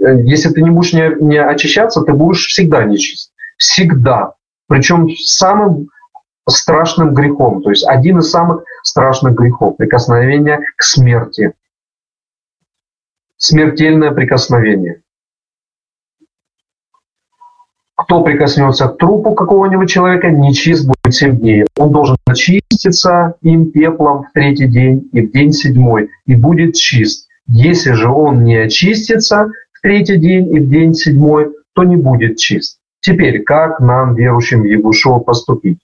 Э, 0.00 0.20
если 0.20 0.50
ты 0.50 0.62
не 0.62 0.70
будешь 0.70 0.94
не, 0.94 1.14
не 1.20 1.40
очищаться, 1.40 2.02
ты 2.02 2.12
будешь 2.12 2.46
всегда 2.46 2.82
нечист. 2.82 3.30
Всегда. 3.56 4.32
Причем 4.66 5.10
самым 5.10 5.90
страшным 6.48 7.14
грехом. 7.14 7.62
То 7.62 7.70
есть 7.70 7.86
один 7.86 8.18
из 8.18 8.30
самых 8.30 8.64
страшных 8.82 9.34
грехов. 9.34 9.76
Прикосновение 9.76 10.58
к 10.76 10.82
смерти. 10.82 11.52
Смертельное 13.36 14.12
прикосновение 14.12 15.04
кто 17.96 18.22
прикоснется 18.22 18.88
к 18.88 18.98
трупу 18.98 19.34
какого-нибудь 19.34 19.88
человека, 19.88 20.30
нечист 20.30 20.86
будет 20.86 21.14
семь 21.14 21.38
дней. 21.38 21.64
Он 21.78 21.92
должен 21.92 22.16
очиститься 22.26 23.34
им 23.42 23.70
пеплом 23.70 24.24
в 24.24 24.32
третий 24.32 24.66
день 24.66 25.08
и 25.12 25.20
в 25.20 25.32
день 25.32 25.52
седьмой, 25.52 26.10
и 26.26 26.34
будет 26.34 26.74
чист. 26.74 27.28
Если 27.46 27.92
же 27.92 28.08
он 28.08 28.44
не 28.44 28.56
очистится 28.56 29.50
в 29.72 29.80
третий 29.82 30.16
день 30.16 30.52
и 30.54 30.60
в 30.60 30.68
день 30.68 30.94
седьмой, 30.94 31.52
то 31.74 31.84
не 31.84 31.96
будет 31.96 32.36
чист. 32.36 32.78
Теперь, 33.00 33.42
как 33.42 33.80
нам, 33.80 34.14
верующим 34.14 34.62
в 34.62 35.20
поступить? 35.20 35.78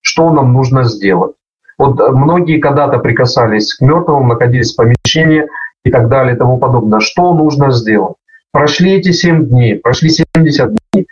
Что 0.00 0.30
нам 0.30 0.52
нужно 0.52 0.84
сделать? 0.84 1.34
Вот 1.78 1.98
многие 2.12 2.60
когда-то 2.60 2.98
прикасались 2.98 3.74
к 3.74 3.80
мертвым, 3.80 4.28
находились 4.28 4.72
в 4.72 4.76
помещении 4.76 5.46
и 5.84 5.90
так 5.90 6.08
далее 6.08 6.34
и 6.34 6.38
тому 6.38 6.58
подобное. 6.58 7.00
Что 7.00 7.32
нужно 7.34 7.70
сделать? 7.70 8.16
Прошли 8.52 8.94
эти 8.94 9.12
семь 9.12 9.46
дней, 9.46 9.76
прошли 9.76 10.08
70 10.08 10.70
дней, 10.70 11.06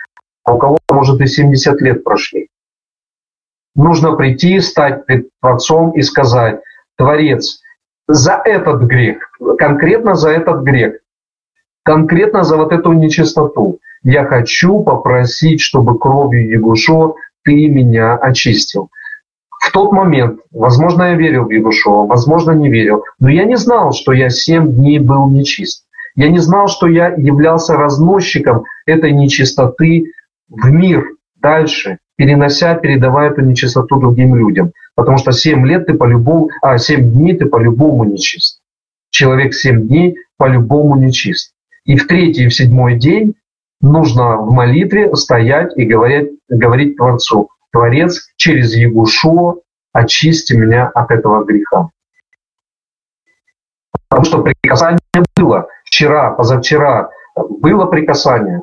а 0.44 0.54
у 0.54 0.58
кого-то, 0.58 0.94
может, 0.94 1.20
и 1.20 1.26
70 1.26 1.80
лет 1.80 2.04
прошли. 2.04 2.48
Нужно 3.74 4.12
прийти, 4.16 4.60
стать 4.60 5.06
перед 5.06 5.28
Творцом 5.40 5.92
и 5.92 6.02
сказать, 6.02 6.60
Творец, 6.96 7.60
за 8.06 8.40
этот 8.44 8.82
грех, 8.82 9.30
конкретно 9.58 10.14
за 10.14 10.30
этот 10.30 10.62
грех, 10.62 10.96
конкретно 11.82 12.44
за 12.44 12.56
вот 12.56 12.72
эту 12.72 12.92
нечистоту, 12.92 13.78
я 14.02 14.24
хочу 14.24 14.82
попросить, 14.82 15.60
чтобы 15.60 15.98
кровью 15.98 16.48
Егушо 16.48 17.16
ты 17.44 17.68
меня 17.68 18.16
очистил. 18.16 18.90
В 19.62 19.70
тот 19.70 19.92
момент, 19.92 20.40
возможно, 20.50 21.04
я 21.04 21.14
верил 21.14 21.44
в 21.44 21.50
Егушова, 21.50 22.04
возможно, 22.08 22.50
не 22.50 22.68
верил, 22.68 23.04
но 23.20 23.28
я 23.28 23.44
не 23.44 23.56
знал, 23.56 23.92
что 23.92 24.12
я 24.12 24.28
семь 24.28 24.72
дней 24.72 24.98
был 24.98 25.30
нечист. 25.30 25.84
Я 26.16 26.30
не 26.30 26.40
знал, 26.40 26.66
что 26.66 26.88
я 26.88 27.10
являлся 27.10 27.74
разносчиком 27.74 28.64
этой 28.86 29.12
нечистоты 29.12 30.12
в 30.48 30.68
мир 30.68 31.12
дальше, 31.36 31.98
перенося, 32.16 32.74
передавая 32.74 33.30
эту 33.30 33.42
нечистоту 33.42 34.00
другим 34.00 34.34
людям. 34.34 34.72
Потому 34.96 35.18
что 35.18 35.30
7 35.30 35.64
лет 35.64 35.86
ты 35.86 35.94
по-любому, 35.94 36.50
а 36.60 36.76
7 36.76 37.12
дней 37.12 37.36
ты 37.36 37.46
по-любому 37.46 38.02
нечист. 38.02 38.60
Человек 39.10 39.54
7 39.54 39.86
дней 39.86 40.16
по-любому 40.38 40.96
нечист. 40.96 41.52
И 41.84 41.96
в 41.96 42.08
третий 42.08 42.44
и 42.44 42.48
в 42.48 42.54
седьмой 42.54 42.98
день 42.98 43.36
нужно 43.80 44.38
в 44.38 44.52
молитве 44.52 45.14
стоять 45.14 45.70
и 45.76 45.84
говорить, 45.84 46.30
говорить 46.48 46.96
Творцу, 46.96 47.48
Творец, 47.72 48.28
через 48.36 48.74
Егушо 48.74 49.60
очисти 49.92 50.52
меня 50.52 50.88
от 50.88 51.10
этого 51.10 51.44
греха. 51.44 51.88
Потому 54.08 54.24
что 54.24 54.42
прикасание 54.42 55.00
было 55.36 55.68
вчера, 55.84 56.30
позавчера, 56.32 57.10
было 57.34 57.86
прикасание. 57.86 58.62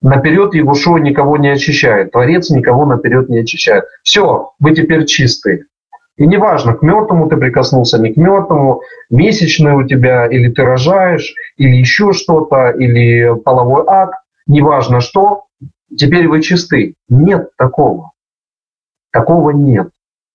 Наперед 0.00 0.54
Егушо 0.54 0.98
никого 0.98 1.36
не 1.36 1.48
очищает, 1.48 2.12
Творец 2.12 2.50
никого 2.50 2.84
наперед 2.84 3.28
не 3.28 3.40
очищает. 3.40 3.84
Все, 4.02 4.52
вы 4.60 4.74
теперь 4.74 5.06
чистые. 5.06 5.64
И 6.16 6.26
неважно, 6.26 6.74
к 6.74 6.82
мертвому 6.82 7.28
ты 7.28 7.36
прикоснулся, 7.36 7.98
не 7.98 8.12
к 8.12 8.16
мертвому, 8.16 8.80
месячный 9.10 9.74
у 9.74 9.86
тебя, 9.86 10.26
или 10.26 10.50
ты 10.50 10.62
рожаешь, 10.62 11.34
или 11.56 11.76
еще 11.76 12.12
что-то, 12.12 12.70
или 12.70 13.34
половой 13.40 13.84
акт, 13.86 14.14
неважно 14.46 15.00
что, 15.00 15.44
теперь 15.94 16.28
вы 16.28 16.40
чисты. 16.40 16.94
Нет 17.08 17.50
такого. 17.58 18.12
Такого 19.16 19.48
нет. 19.48 19.88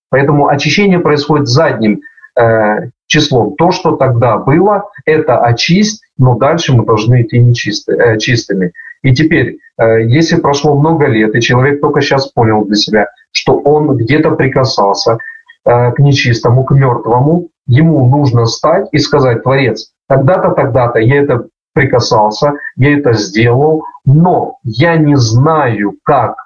Поэтому 0.09 0.47
очищение 0.47 0.97
происходит 0.97 1.47
задним 1.47 2.01
э, 2.35 2.89
числом. 3.05 3.55
То, 3.55 3.69
что 3.71 3.95
тогда 3.95 4.37
было, 4.37 4.89
это 5.05 5.37
очисть, 5.37 6.01
но 6.17 6.33
дальше 6.33 6.73
мы 6.73 6.83
должны 6.83 7.21
идти 7.21 7.37
нечистыми, 7.37 8.01
э, 8.01 8.17
чистыми. 8.17 8.71
И 9.03 9.13
теперь, 9.13 9.59
э, 9.77 10.01
если 10.07 10.37
прошло 10.37 10.79
много 10.79 11.05
лет, 11.05 11.35
и 11.35 11.41
человек 11.41 11.79
только 11.79 12.01
сейчас 12.01 12.31
понял 12.31 12.65
для 12.65 12.75
себя, 12.75 13.07
что 13.31 13.59
он 13.59 13.95
где-то 13.97 14.31
прикасался 14.31 15.19
э, 15.63 15.91
к 15.91 15.99
нечистому, 15.99 16.63
к 16.63 16.71
мертвому, 16.71 17.49
ему 17.67 18.07
нужно 18.07 18.47
стать 18.47 18.87
и 18.91 18.97
сказать, 18.97 19.43
Творец, 19.43 19.91
тогда-то, 20.07 20.53
тогда-то 20.53 20.97
я 20.97 21.21
это 21.21 21.45
прикасался, 21.75 22.53
я 22.77 22.97
это 22.97 23.13
сделал, 23.13 23.83
но 24.05 24.55
я 24.63 24.95
не 24.95 25.17
знаю, 25.17 25.93
как, 26.03 26.37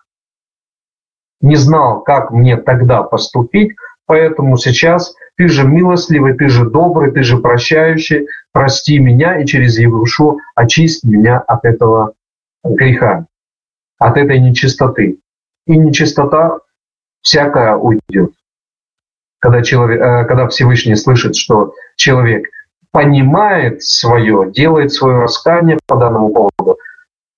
не 1.42 1.56
знал, 1.56 2.02
как 2.02 2.32
мне 2.32 2.58
тогда 2.58 3.04
поступить, 3.04 3.76
поэтому 4.06 4.58
сейчас 4.58 5.16
ты 5.38 5.48
же 5.48 5.68
милостливый, 5.68 6.34
ты 6.34 6.48
же 6.48 6.70
добрый, 6.70 7.12
ты 7.12 7.24
же 7.24 7.38
прощающий, 7.38 8.28
прости 8.52 9.00
меня 9.00 9.40
и 9.40 9.46
через 9.46 9.78
Еврушу 9.78 10.40
очисть 10.56 11.04
меня 11.04 11.40
от 11.40 11.66
этого 11.66 12.14
греха, 12.64 13.26
от 14.00 14.18
этой 14.18 14.40
нечистоты. 14.40 15.20
И 15.68 15.78
нечистота 15.78 16.60
всякая 17.22 17.76
уйдет. 17.76 18.32
Когда, 19.40 19.62
человек, 19.62 20.02
э, 20.02 20.26
когда 20.26 20.48
Всевышний 20.48 20.96
слышит, 20.96 21.36
что 21.36 21.74
человек 21.98 22.48
понимает 22.92 23.84
свое, 23.84 24.52
делает 24.52 24.94
свое 24.94 25.20
раскаяние 25.20 25.80
по 25.86 25.98
данному 25.98 26.30
поводу, 26.30 26.80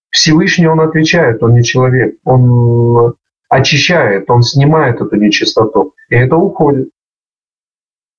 Всевышний 0.09 0.67
он 0.67 0.81
отвечает, 0.81 1.41
он 1.41 1.55
не 1.55 1.63
человек, 1.63 2.15
он 2.23 3.15
очищает, 3.49 4.29
он 4.29 4.43
снимает 4.43 5.01
эту 5.01 5.15
нечистоту, 5.15 5.93
и 6.09 6.15
это 6.15 6.35
уходит. 6.35 6.89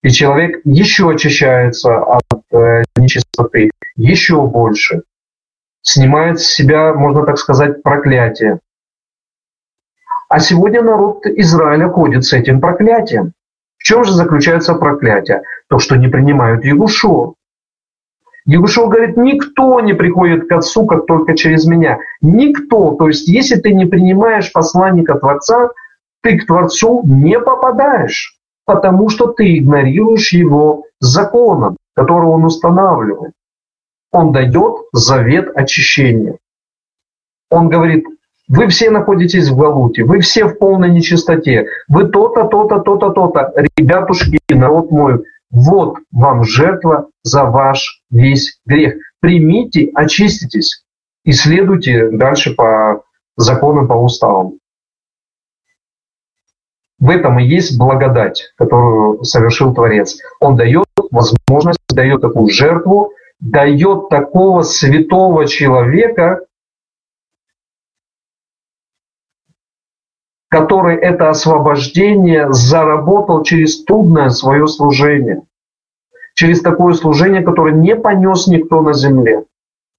И 0.03 0.11
человек 0.11 0.61
еще 0.65 1.11
очищается 1.11 1.99
от 1.99 2.23
э, 2.53 2.85
нечистоты, 2.97 3.71
еще 3.97 4.41
больше 4.47 5.03
снимает 5.83 6.41
с 6.41 6.47
себя, 6.47 6.93
можно 6.93 7.25
так 7.25 7.39
сказать, 7.39 7.83
проклятие. 7.83 8.61
А 10.29 10.39
сегодня 10.41 10.83
народ 10.83 11.25
Израиля 11.27 11.89
ходит 11.89 12.25
с 12.25 12.33
этим 12.33 12.61
проклятием. 12.61 13.33
В 13.79 13.85
чем 13.85 14.05
же 14.05 14.13
заключается 14.13 14.75
проклятие? 14.75 15.43
То, 15.69 15.79
что 15.79 15.97
не 15.97 16.09
принимают 16.09 16.65
Егушо. 16.65 17.35
Егушо 18.51 18.89
говорит, 18.89 19.19
никто 19.19 19.79
не 19.81 19.93
приходит 19.93 20.49
к 20.49 20.53
Отцу, 20.53 20.87
как 20.87 21.05
только 21.05 21.37
через 21.37 21.67
меня. 21.67 21.99
Никто. 22.23 22.95
То 22.95 23.09
есть, 23.09 23.29
если 23.29 23.57
ты 23.57 23.75
не 23.75 23.85
принимаешь 23.85 24.51
посланника 24.53 25.19
Творца, 25.19 25.69
ты 26.23 26.39
к 26.39 26.47
Творцу 26.47 27.03
не 27.05 27.39
попадаешь. 27.39 28.39
потому 28.69 29.09
что 29.09 29.29
ты 29.29 29.57
игнорируешь 29.57 30.31
его 30.35 30.85
законом, 31.01 31.79
который 31.97 32.29
он 32.29 32.45
устанавливает. 32.45 33.33
Он 34.13 34.31
дает 34.31 34.75
завет 34.93 35.51
очищения. 35.57 36.37
Он 37.51 37.71
говорит, 37.71 38.05
вы 38.47 38.69
все 38.69 38.91
находитесь 38.91 39.49
в 39.49 39.57
Галуте, 39.57 40.05
вы 40.05 40.21
все 40.21 40.45
в 40.45 40.59
полной 40.59 40.91
нечистоте, 40.91 41.67
вы 41.89 42.09
то-то, 42.09 42.45
то-то, 42.45 42.81
то-то, 42.81 43.09
то-то. 43.09 43.53
Ребятушки, 43.79 44.39
народ 44.51 44.91
мой, 44.91 45.25
вот 45.51 45.99
вам 46.11 46.45
жертва 46.45 47.09
за 47.23 47.45
ваш 47.45 48.03
весь 48.11 48.61
грех. 48.67 48.95
Примите, 49.21 49.91
очиститесь 49.95 50.85
и 51.25 51.33
следуйте 51.33 52.11
дальше 52.11 52.55
по 52.55 53.03
законам, 53.37 53.89
по 53.89 53.95
уставам. 53.95 54.59
В 56.99 57.11
этом 57.11 57.39
и 57.39 57.47
есть 57.47 57.79
благодать, 57.79 58.53
которую 58.57 59.23
совершил 59.25 59.73
Творец. 59.73 60.19
Он 60.41 60.57
дает 60.57 60.87
возможность, 61.11 61.79
дает 61.89 62.21
такую 62.21 62.51
жертву, 62.51 63.13
дает 63.41 64.09
такого 64.09 64.63
святого 64.63 65.47
человека, 65.47 66.41
который 70.49 70.97
это 70.97 71.29
освобождение 71.29 72.53
заработал 72.53 73.43
через 73.43 73.85
трудное 73.85 74.31
свое 74.31 74.67
служение, 74.67 75.43
через 76.35 76.63
такое 76.63 76.95
служение, 76.95 77.43
которое 77.43 77.75
не 77.75 77.95
понес 77.95 78.47
никто 78.47 78.81
на 78.81 78.95
земле 78.95 79.45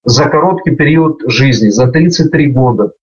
за 0.04 0.26
короткий 0.26 0.76
период 0.76 1.22
жизни, 1.28 1.70
за 1.70 1.91
33 1.91 2.52
года. 2.52 2.93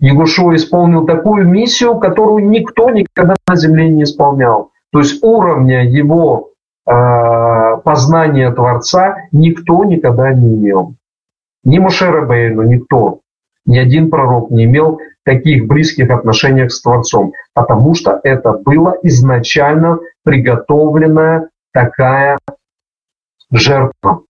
Егушо 0.00 0.54
исполнил 0.56 1.06
такую 1.06 1.46
миссию, 1.46 1.98
которую 1.98 2.48
никто 2.48 2.90
никогда 2.90 3.36
на 3.46 3.56
земле 3.56 3.88
не 3.90 4.04
исполнял. 4.04 4.70
То 4.92 5.00
есть 5.00 5.22
уровня 5.22 5.84
его 5.84 6.52
э, 6.86 7.76
познания 7.84 8.50
Творца 8.50 9.28
никто 9.30 9.84
никогда 9.84 10.32
не 10.32 10.54
имел. 10.54 10.94
Ни 11.64 11.78
Мушера 11.78 12.24
Бейну, 12.24 12.62
никто. 12.62 13.20
Ни 13.66 13.78
один 13.78 14.10
пророк 14.10 14.50
не 14.50 14.64
имел 14.64 15.00
таких 15.24 15.66
близких 15.66 16.10
отношениях 16.10 16.72
с 16.72 16.80
Творцом, 16.80 17.32
потому 17.54 17.94
что 17.94 18.20
это 18.22 18.52
было 18.52 18.96
изначально 19.02 19.98
приготовленная 20.24 21.48
такая 21.72 22.38
жертва. 23.50 24.22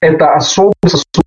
Это 0.00 0.34
особый 0.34 0.74
сосуд 0.88 1.24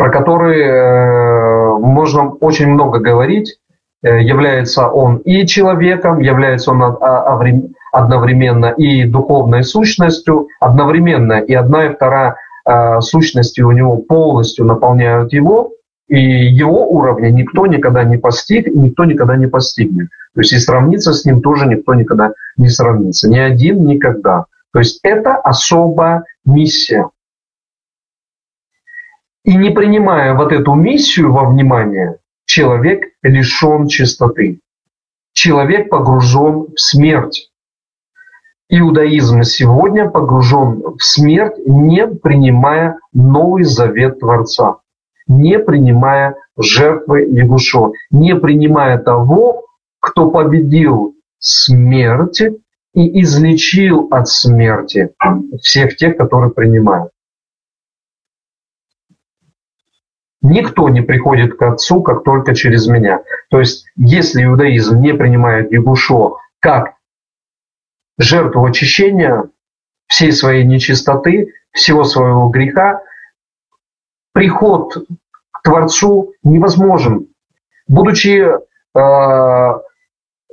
про 0.00 0.08
который 0.08 0.62
э, 0.62 1.78
можно 1.78 2.30
очень 2.30 2.68
много 2.68 3.00
говорить. 3.00 3.58
Э, 4.02 4.18
является 4.22 4.88
он 4.88 5.18
и 5.18 5.46
человеком, 5.46 6.20
является 6.20 6.72
он 6.72 6.82
одновременно 7.92 8.70
и 8.70 9.04
духовной 9.04 9.62
сущностью, 9.62 10.48
одновременно 10.58 11.40
и 11.40 11.52
одна 11.52 11.84
и 11.84 11.94
вторая 11.94 12.36
э, 12.66 13.00
сущности 13.00 13.60
у 13.60 13.72
него 13.72 13.98
полностью 13.98 14.64
наполняют 14.64 15.32
его, 15.32 15.72
и 16.08 16.18
его 16.18 16.88
уровня 16.88 17.30
никто 17.30 17.66
никогда 17.66 18.02
не 18.02 18.18
постиг, 18.18 18.66
никто 18.66 19.04
никогда 19.04 19.36
не 19.36 19.46
постигнет. 19.46 20.08
То 20.34 20.40
есть 20.40 20.52
и 20.52 20.58
сравниться 20.58 21.12
с 21.12 21.24
ним 21.24 21.40
тоже 21.40 21.66
никто 21.66 21.94
никогда 21.94 22.32
не 22.56 22.68
сравнится. 22.68 23.28
Ни 23.28 23.38
один 23.38 23.86
никогда. 23.86 24.46
То 24.72 24.80
есть 24.80 25.00
это 25.02 25.36
особая 25.36 26.24
миссия. 26.44 27.08
И 29.44 29.54
не 29.54 29.70
принимая 29.70 30.34
вот 30.34 30.52
эту 30.52 30.74
миссию 30.74 31.32
во 31.32 31.48
внимание, 31.48 32.18
человек 32.44 33.04
лишен 33.22 33.86
чистоты. 33.86 34.60
Человек 35.32 35.88
погружен 35.90 36.66
в 36.74 36.80
смерть. 36.80 37.49
Иудаизм 38.72 39.42
сегодня 39.42 40.08
погружен 40.08 40.96
в 40.96 41.02
смерть, 41.02 41.56
не 41.66 42.06
принимая 42.06 43.00
новый 43.12 43.64
завет 43.64 44.20
Творца, 44.20 44.76
не 45.26 45.58
принимая 45.58 46.36
жертвы 46.56 47.24
Ягушо, 47.24 47.92
не 48.12 48.36
принимая 48.36 48.98
того, 48.98 49.64
кто 49.98 50.30
победил 50.30 51.16
смерть 51.40 52.42
и 52.94 53.22
излечил 53.22 54.06
от 54.12 54.28
смерти 54.28 55.10
всех 55.60 55.96
тех, 55.96 56.16
которые 56.16 56.52
принимают. 56.52 57.10
Никто 60.42 60.88
не 60.88 61.00
приходит 61.00 61.54
к 61.54 61.62
Отцу, 61.62 62.02
как 62.02 62.22
только 62.22 62.54
через 62.54 62.86
меня. 62.86 63.20
То 63.50 63.58
есть, 63.58 63.84
если 63.96 64.44
иудаизм 64.44 65.00
не 65.00 65.12
принимает 65.12 65.72
Ягушо 65.72 66.36
как 66.60 66.99
жертву 68.22 68.64
очищения 68.64 69.44
всей 70.06 70.32
своей 70.32 70.64
нечистоты, 70.64 71.54
всего 71.72 72.04
своего 72.04 72.48
греха, 72.48 73.02
приход 74.32 74.96
к 75.50 75.62
Творцу 75.62 76.32
невозможен. 76.42 77.28
Будучи 77.86 78.46
э, 78.46 79.80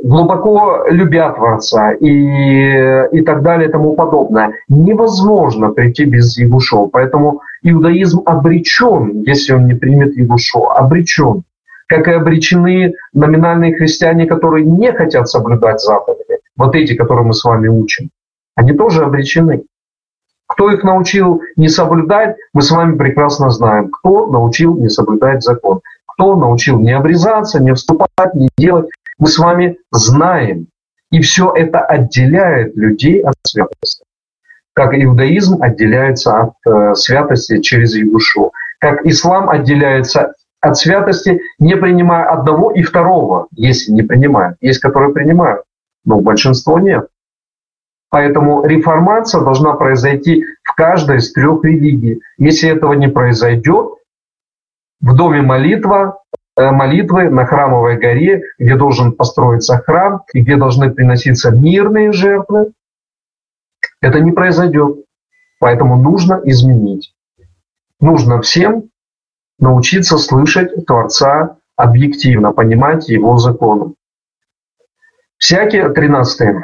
глубоко 0.02 0.86
любя 0.90 1.32
Творца 1.32 1.92
и, 1.94 2.08
и 2.08 3.22
так 3.22 3.42
далее 3.42 3.70
и 3.70 3.72
тому 3.72 3.96
подобное. 3.96 4.54
Невозможно 4.68 5.72
прийти 5.72 6.06
без 6.06 6.38
Ягушо. 6.38 6.88
Поэтому 6.88 7.42
иудаизм 7.64 8.22
обречен, 8.26 9.24
если 9.24 9.54
он 9.54 9.66
не 9.66 9.74
примет 9.74 10.16
Ягушо, 10.16 10.72
обречен. 10.72 11.44
Как 11.88 12.08
и 12.08 12.12
обречены 12.12 12.94
номинальные 13.14 13.76
христиане, 13.76 14.26
которые 14.26 14.66
не 14.66 14.92
хотят 14.92 15.30
соблюдать 15.30 15.82
заповеди. 15.82 16.40
Вот 16.56 16.76
эти, 16.76 16.96
которые 16.96 17.26
мы 17.26 17.34
с 17.34 17.44
вами 17.44 17.68
учим. 17.68 18.10
Они 18.56 18.74
тоже 18.74 19.04
обречены. 19.04 19.64
Кто 20.48 20.72
их 20.72 20.84
научил 20.84 21.42
не 21.56 21.70
соблюдать, 21.70 22.38
мы 22.54 22.62
с 22.62 22.72
вами 22.72 22.98
прекрасно 22.98 23.50
знаем. 23.50 23.90
Кто 23.90 24.28
научил 24.28 24.78
не 24.78 24.90
соблюдать 24.90 25.44
закон. 25.44 25.82
Кто 26.08 26.36
научил 26.36 26.80
не 26.80 26.94
обрезаться, 26.94 27.62
не 27.62 27.74
вступать, 27.74 28.34
не 28.34 28.50
делать 28.58 28.90
мы 29.20 29.28
с 29.28 29.38
вами 29.38 29.78
знаем. 29.92 30.68
И 31.12 31.22
все 31.22 31.54
это 31.56 31.80
отделяет 31.80 32.76
людей 32.76 33.22
от 33.22 33.36
святости. 33.44 34.04
Как 34.74 34.94
иудаизм 34.94 35.62
отделяется 35.62 36.40
от 36.40 36.54
э, 36.68 36.94
святости 36.96 37.62
через 37.62 37.96
Ягушу. 37.96 38.52
Как 38.80 39.06
ислам 39.06 39.50
отделяется 39.50 40.34
от 40.68 40.78
святости, 40.78 41.42
не 41.60 41.76
принимая 41.76 42.26
одного 42.26 42.72
и 42.72 42.84
второго, 42.84 43.48
если 43.52 43.92
не 43.92 44.04
принимают. 44.04 44.58
Есть, 44.62 44.80
которые 44.80 45.14
принимают, 45.14 45.64
но 46.06 46.20
большинство 46.20 46.80
нет. 46.80 47.08
Поэтому 48.10 48.66
реформация 48.66 49.42
должна 49.42 49.74
произойти 49.74 50.46
в 50.64 50.76
каждой 50.76 51.18
из 51.18 51.34
трех 51.34 51.64
религий. 51.64 52.22
Если 52.38 52.70
этого 52.70 52.94
не 52.94 53.08
произойдет, 53.08 53.96
в 55.02 55.16
доме 55.16 55.42
молитва, 55.42 56.20
Э, 56.58 56.72
молитвы 56.72 57.30
на 57.30 57.46
храмовой 57.46 57.98
горе, 57.98 58.42
где 58.58 58.76
должен 58.76 59.14
построиться 59.14 59.78
храм 59.78 60.24
и 60.34 60.42
где 60.42 60.56
должны 60.56 60.90
приноситься 60.90 61.52
мирные 61.52 62.12
жертвы, 62.12 62.72
это 64.02 64.20
не 64.20 64.32
произойдет. 64.32 65.06
Поэтому 65.60 65.98
нужно 65.98 66.42
изменить. 66.46 67.14
Нужно 68.00 68.42
всем 68.42 68.90
научиться 69.60 70.18
слышать 70.18 70.86
Творца 70.86 71.58
объективно, 71.76 72.52
понимать 72.52 73.10
Его 73.10 73.38
законы. 73.38 73.94
Всякий, 75.38 75.82
13 75.94 76.56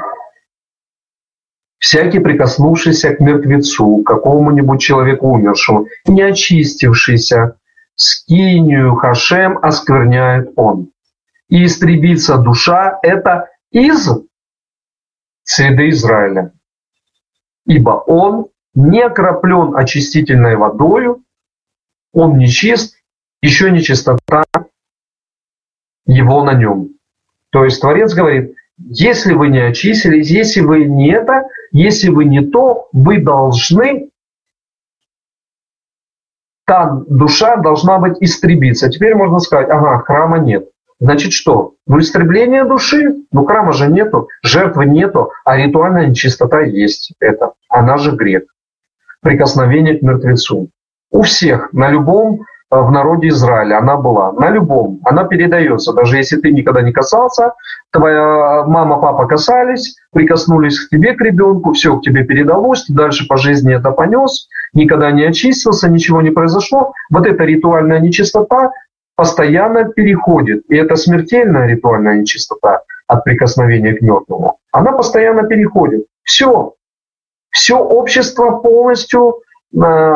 всякий 1.84 2.20
прикоснувшийся 2.20 3.14
к 3.14 3.20
мертвецу, 3.20 4.04
какому-нибудь 4.04 4.82
человеку 4.82 5.28
умершему, 5.28 5.88
не 6.08 6.22
очистившийся 6.22 7.58
скинию 7.96 8.96
Хашем 8.96 9.60
оскверняет 9.62 10.54
он. 10.56 10.92
И 11.50 11.66
истребится 11.66 12.38
душа– 12.38 13.00
это 13.04 13.50
из 13.70 14.10
среды 15.44 15.90
Израиля. 15.90 16.54
Ибо 17.66 17.92
он 18.08 18.48
не 18.74 19.02
окроплен 19.02 19.76
очистительной 19.76 20.56
водою, 20.56 21.22
он 22.14 22.38
нечист, 22.38 22.96
еще 23.42 23.72
не 23.72 23.82
чистота 23.82 24.46
его 26.06 26.44
на 26.44 26.54
нем. 26.54 26.90
То 27.50 27.66
есть 27.66 27.82
Творец 27.82 28.14
говорит, 28.14 28.56
если 28.78 29.34
вы 29.34 29.50
не 29.50 29.60
очистились, 29.60 30.30
если 30.30 30.62
вы 30.62 30.86
не 30.86 31.12
это, 31.12 31.44
если 31.72 32.10
вы 32.10 32.26
не 32.26 32.42
то, 32.42 32.88
вы 32.94 33.20
должны 33.20 34.10
та 36.66 37.04
душа 37.08 37.58
должна 37.58 38.00
быть 38.00 38.18
истребиться. 38.22 38.90
Теперь 38.90 39.16
можно 39.16 39.40
сказать, 39.40 39.70
ага, 39.70 40.00
храма 40.00 40.40
нет. 40.40 40.70
Значит 41.00 41.34
что? 41.34 41.74
Ну, 41.86 42.00
истребление 42.00 42.64
души, 42.64 43.26
ну 43.32 43.46
храма 43.46 43.74
же 43.74 43.88
нету, 43.88 44.30
жертвы 44.42 44.86
нету, 44.86 45.32
а 45.44 45.58
ритуальная 45.58 46.08
нечистота 46.08 46.62
есть. 46.62 47.14
Это, 47.20 47.54
она 47.68 47.98
же 47.98 48.12
грех. 48.12 48.44
Прикосновение 49.22 49.98
к 49.98 50.02
мертвецу. 50.02 50.70
У 51.14 51.22
всех, 51.22 51.72
на 51.74 51.90
любом 51.90 52.42
в 52.72 52.92
народе 52.92 53.28
Израиля, 53.28 53.78
она 53.78 53.98
была, 53.98 54.32
на 54.32 54.50
любом, 54.50 55.00
она 55.06 55.26
передается, 55.26 55.94
даже 55.94 56.18
если 56.18 56.38
ты 56.38 56.52
никогда 56.52 56.82
не 56.82 56.92
касался, 56.92 57.54
твоя 57.92 58.64
мама, 58.66 59.00
папа 59.00 59.28
касались, 59.28 59.96
прикоснулись 60.12 60.80
к 60.80 60.90
тебе, 60.90 61.14
к 61.14 61.22
ребенку, 61.22 61.74
все 61.74 61.96
к 61.98 62.02
тебе 62.02 62.24
передалось, 62.24 62.86
ты 62.86 62.94
дальше 62.94 63.28
по 63.28 63.38
жизни 63.38 63.76
это 63.76 63.92
понес, 63.92 64.48
никогда 64.74 65.12
не 65.12 65.24
очистился, 65.24 65.88
ничего 65.88 66.24
не 66.24 66.32
произошло. 66.32 66.94
Вот 67.12 67.28
эта 67.28 67.44
ритуальная 67.44 68.00
нечистота 68.00 68.72
постоянно 69.16 69.86
переходит, 69.86 70.64
и 70.68 70.76
это 70.76 70.96
смертельная 70.96 71.68
ритуальная 71.68 72.16
нечистота 72.16 72.82
от 73.06 73.24
прикосновения 73.24 73.94
к 73.94 74.02
мертвому, 74.02 74.58
она 74.72 74.94
постоянно 74.94 75.44
переходит. 75.44 76.06
Все, 76.24 76.74
все 77.52 77.78
общество 77.78 78.58
полностью 78.58 79.42
э, 79.80 80.16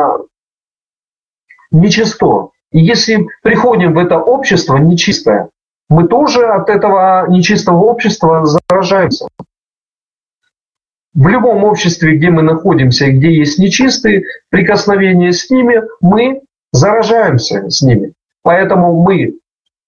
нечисто. 1.70 2.50
И 2.72 2.80
если 2.80 3.26
приходим 3.42 3.94
в 3.94 3.98
это 3.98 4.18
общество 4.18 4.76
нечистое, 4.76 5.50
мы 5.88 6.06
тоже 6.06 6.46
от 6.46 6.68
этого 6.68 7.26
нечистого 7.28 7.78
общества 7.84 8.44
заражаемся. 8.44 9.26
В 11.14 11.26
любом 11.26 11.64
обществе, 11.64 12.16
где 12.16 12.30
мы 12.30 12.42
находимся 12.42 13.10
где 13.10 13.34
есть 13.34 13.58
нечистые 13.58 14.24
прикосновения 14.50 15.32
с 15.32 15.48
ними, 15.50 15.82
мы 16.00 16.42
заражаемся 16.72 17.68
с 17.70 17.82
ними. 17.82 18.12
Поэтому 18.42 19.02
мы 19.02 19.38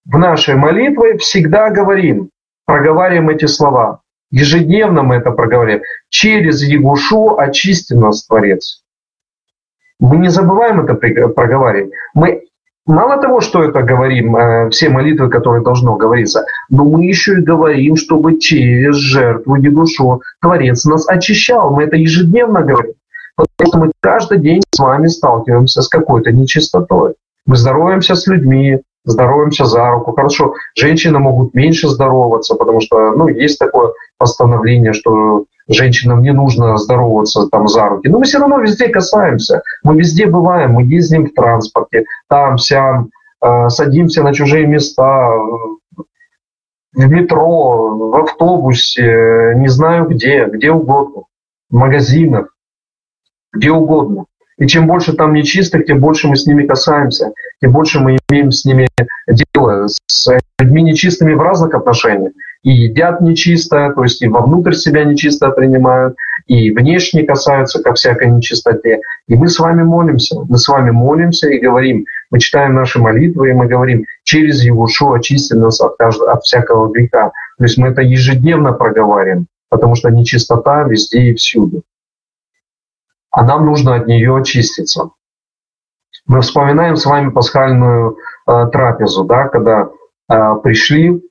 в 0.07 0.19
нашей 0.19 0.57
молитве 0.57 1.19
всегда 1.19 1.71
говорим, 1.71 2.31
проговариваем 2.65 3.29
эти 3.29 3.47
слова. 3.47 4.01
Ежедневно 4.31 5.03
мы 5.03 5.17
это 5.17 5.31
проговариваем. 5.31 5.83
Через 6.09 6.63
Егушу 6.63 7.37
очисти 7.37 7.93
нас 7.93 8.27
Творец. 8.27 8.83
Мы 10.01 10.17
не 10.17 10.31
забываем 10.31 10.81
это 10.81 10.95
проговаривать. 11.29 11.93
Мы 12.15 12.45
мало 12.87 13.21
того, 13.21 13.41
что 13.41 13.63
это 13.63 13.83
говорим, 13.83 14.35
э, 14.35 14.71
все 14.71 14.89
молитвы, 14.89 15.29
которые 15.29 15.63
должно 15.63 15.97
говориться, 15.97 16.45
но 16.71 16.85
мы 16.85 17.05
еще 17.05 17.35
и 17.35 17.43
говорим, 17.43 17.97
чтобы 17.97 18.39
через 18.39 18.97
жертву 18.97 19.57
Егушу 19.57 20.23
Творец 20.41 20.85
нас 20.87 21.07
очищал. 21.09 21.71
Мы 21.71 21.85
это 21.85 21.97
ежедневно 21.97 22.63
говорим. 22.63 22.95
Потому 23.37 23.69
что 23.69 23.79
мы 23.79 23.93
каждый 24.01 24.39
день 24.39 24.63
с 24.71 24.79
вами 24.79 25.07
сталкиваемся 25.07 25.83
с 25.83 25.89
какой-то 25.89 26.33
нечистотой. 26.33 27.15
Мы 27.47 27.57
здороваемся 27.57 28.15
с 28.15 28.27
людьми, 28.27 28.81
здороваемся 29.05 29.65
за 29.65 29.89
руку. 29.91 30.13
Хорошо, 30.13 30.55
женщины 30.77 31.19
могут 31.19 31.55
меньше 31.55 31.89
здороваться, 31.89 32.55
потому 32.55 32.81
что 32.81 33.13
ну, 33.13 33.29
есть 33.29 33.59
такое 33.59 33.93
постановление, 34.19 34.93
что 34.93 35.45
женщинам 35.75 36.23
не 36.23 36.33
нужно 36.33 36.77
здороваться 36.77 37.47
там 37.49 37.69
за 37.69 37.89
руки. 37.89 38.09
Но 38.09 38.19
мы 38.19 38.25
все 38.25 38.39
равно 38.39 38.59
везде 38.59 38.89
касаемся. 38.89 39.63
Мы 39.83 39.97
везде 39.97 40.27
бываем, 40.27 40.73
мы 40.73 40.83
ездим 40.83 41.27
в 41.27 41.35
транспорте, 41.35 42.05
там, 42.29 42.59
сям, 42.59 43.11
э, 43.43 43.69
садимся 43.69 44.23
на 44.23 44.35
чужие 44.35 44.67
места, 44.67 45.31
в 46.93 47.09
метро, 47.09 48.11
в 48.11 48.17
автобусе, 48.17 49.55
не 49.57 49.69
знаю 49.69 50.09
где, 50.09 50.47
где 50.47 50.73
угодно, 50.73 51.23
в 51.71 51.77
магазинах, 51.77 52.55
где 53.53 53.71
угодно. 53.71 54.25
И 54.59 54.67
чем 54.67 54.87
больше 54.87 55.15
там 55.15 55.33
нечистых, 55.33 55.87
тем 55.87 56.01
больше 56.01 56.29
мы 56.29 56.37
с 56.37 56.47
ними 56.47 56.67
касаемся, 56.67 57.33
тем 57.63 57.73
больше 57.73 57.99
мы 58.01 58.19
имеем 58.29 58.51
с 58.53 58.65
ними 58.65 58.89
дело, 59.27 59.87
с 60.07 60.39
людьми 60.59 60.83
нечистыми 60.83 61.33
в 61.33 61.41
разных 61.41 61.75
отношениях. 61.75 62.33
И 62.63 62.71
едят 62.71 63.21
нечисто, 63.21 63.93
то 63.95 64.03
есть 64.03 64.21
и 64.21 64.29
вовнутрь 64.29 64.75
себя 64.75 65.05
нечисто 65.05 65.51
принимают, 65.51 66.17
и 66.47 66.71
внешне 66.71 67.23
касаются 67.23 67.83
ко 67.83 67.95
всякой 67.95 68.31
нечистоте. 68.31 69.01
И 69.29 69.35
мы 69.35 69.49
с 69.49 69.59
вами 69.59 69.83
молимся, 69.83 70.41
мы 70.49 70.59
с 70.59 70.69
вами 70.69 70.91
молимся 70.91 71.49
и 71.49 71.59
говорим, 71.59 72.05
мы 72.31 72.39
читаем 72.39 72.75
наши 72.75 72.99
молитвы, 72.99 73.51
и 73.51 73.55
мы 73.55 73.67
говорим, 73.67 74.05
через 74.25 74.63
Егушу 74.63 75.13
очисти 75.13 75.55
нас 75.55 75.81
от, 75.81 75.97
каждого, 75.97 76.33
от 76.33 76.43
всякого 76.43 76.93
греха. 76.93 77.33
То 77.59 77.65
есть 77.65 77.79
мы 77.79 77.89
это 77.89 78.03
ежедневно 78.03 78.73
проговариваем, 78.73 79.47
потому 79.71 79.95
что 79.95 80.11
нечистота 80.11 80.83
везде 80.83 81.31
и 81.31 81.35
всюду 81.35 81.83
а 83.31 83.45
нам 83.45 83.65
нужно 83.65 83.95
от 83.95 84.07
нее 84.07 84.37
очиститься. 84.37 85.11
Мы 86.27 86.41
вспоминаем 86.41 86.97
с 86.97 87.07
вами 87.07 87.31
пасхальную 87.31 88.19
э, 88.47 88.67
трапезу, 88.73 89.25
да, 89.25 89.49
когда 89.49 89.89
э, 90.29 90.55
пришли 90.63 91.23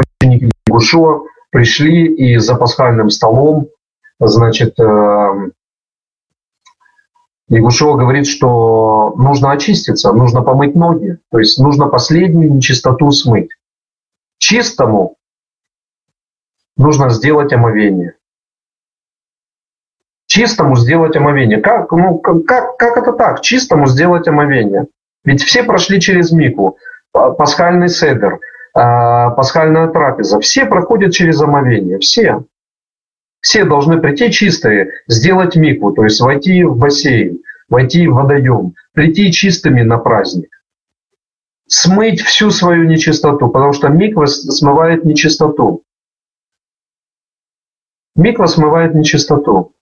ученики 0.00 0.50
Гушуа, 0.66 1.22
пришли 1.50 2.06
и 2.06 2.38
за 2.38 2.54
пасхальным 2.56 3.10
столом, 3.10 3.68
значит, 4.18 4.78
э, 4.78 5.50
Егушева 7.48 7.96
говорит, 7.96 8.26
что 8.26 9.14
нужно 9.16 9.52
очиститься, 9.52 10.12
нужно 10.12 10.42
помыть 10.42 10.74
ноги, 10.74 11.18
то 11.30 11.38
есть 11.38 11.58
нужно 11.58 11.88
последнюю 11.88 12.54
нечистоту 12.54 13.10
смыть. 13.10 13.50
Чистому 14.38 15.16
нужно 16.76 17.10
сделать 17.10 17.52
омовение 17.52 18.14
чистому 20.34 20.74
сделать 20.74 21.16
омовение. 21.16 21.58
Как, 21.60 21.92
ну, 21.92 22.18
как, 22.18 22.76
как 22.76 22.96
это 22.96 23.12
так? 23.12 23.40
Чистому 23.40 23.86
сделать 23.86 24.26
омовение. 24.26 24.86
Ведь 25.24 25.44
все 25.44 25.62
прошли 25.62 26.00
через 26.00 26.32
Мику. 26.32 26.76
Пасхальный 27.12 27.88
седер, 27.88 28.40
пасхальная 28.74 29.88
трапеза. 29.88 30.40
Все 30.40 30.66
проходят 30.66 31.12
через 31.12 31.40
омовение. 31.40 31.98
Все. 31.98 32.44
Все 33.40 33.64
должны 33.64 34.00
прийти 34.00 34.30
чистые, 34.30 34.92
сделать 35.06 35.54
мику, 35.54 35.92
то 35.92 36.04
есть 36.04 36.20
войти 36.20 36.64
в 36.64 36.76
бассейн, 36.76 37.40
войти 37.68 38.08
в 38.08 38.14
водоем, 38.14 38.74
прийти 38.92 39.30
чистыми 39.30 39.82
на 39.82 39.98
праздник. 39.98 40.48
Смыть 41.66 42.22
всю 42.22 42.50
свою 42.50 42.84
нечистоту, 42.84 43.48
потому 43.48 43.72
что 43.72 43.88
миква 43.88 44.26
смывает 44.26 45.04
нечистоту. 45.04 45.82
Миква 48.16 48.46
смывает 48.46 48.94
нечистоту 48.94 49.74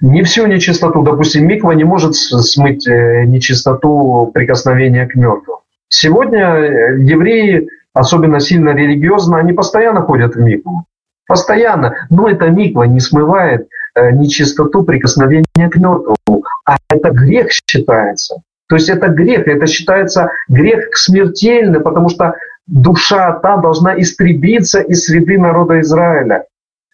не 0.00 0.22
всю 0.22 0.46
нечистоту, 0.46 1.02
допустим, 1.02 1.46
миква 1.46 1.72
не 1.72 1.84
может 1.84 2.14
смыть 2.14 2.86
э, 2.86 3.24
нечистоту 3.24 4.30
прикосновения 4.32 5.06
к 5.06 5.14
мертвым. 5.14 5.60
Сегодня 5.88 6.40
э, 6.40 7.00
евреи, 7.00 7.68
особенно 7.92 8.40
сильно 8.40 8.70
религиозно, 8.70 9.38
они 9.38 9.52
постоянно 9.52 10.02
ходят 10.02 10.34
в 10.34 10.40
микву. 10.40 10.84
Постоянно. 11.26 11.94
Но 12.10 12.28
эта 12.28 12.50
миква 12.50 12.84
не 12.84 13.00
смывает 13.00 13.68
э, 13.94 14.12
нечистоту 14.12 14.82
прикосновения 14.84 15.68
к 15.70 15.76
мертвому. 15.76 16.44
А 16.64 16.76
это 16.88 17.10
грех 17.10 17.48
считается. 17.50 18.42
То 18.68 18.76
есть 18.76 18.88
это 18.88 19.08
грех, 19.08 19.46
это 19.46 19.66
считается 19.66 20.30
грех 20.48 20.96
смертельный, 20.96 21.80
потому 21.80 22.08
что 22.08 22.34
душа 22.66 23.32
та 23.40 23.56
должна 23.58 23.98
истребиться 24.00 24.80
из 24.80 25.04
среды 25.04 25.38
народа 25.38 25.80
Израиля. 25.80 26.44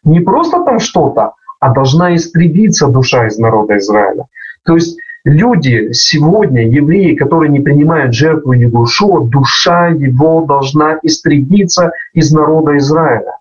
Не 0.04 0.20
просто 0.20 0.64
там 0.64 0.80
что-то, 0.80 1.32
а 1.60 1.72
должна 1.72 2.14
истребиться 2.14 2.88
душа 2.88 3.26
из 3.26 3.38
народа 3.38 3.78
Израиля. 3.78 4.26
То 4.64 4.74
есть 4.74 4.98
люди 5.24 5.92
сегодня, 5.92 6.66
евреи, 6.68 7.14
которые 7.14 7.50
не 7.50 7.60
принимают 7.60 8.14
жертву 8.14 8.52
Егушуа, 8.52 9.26
душа 9.26 9.88
его 9.88 10.44
должна 10.44 10.98
истребиться 11.02 11.92
из 12.12 12.32
народа 12.32 12.76
Израиля. 12.78 13.38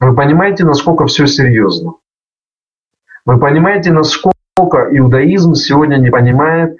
Вы 0.00 0.14
понимаете, 0.14 0.64
насколько 0.64 1.06
все 1.06 1.26
серьезно? 1.26 1.94
Вы 3.24 3.38
понимаете, 3.38 3.92
насколько 3.92 4.88
иудаизм 4.90 5.54
сегодня 5.54 5.96
не 5.96 6.10
понимает, 6.10 6.76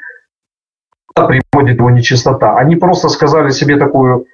куда 1.07 1.27
приводит 1.27 1.79
его 1.79 1.91
нечистота. 1.91 2.57
Они 2.57 2.77
просто 2.77 3.09
сказали 3.09 3.51
себе 3.51 3.77
такую 3.77 4.27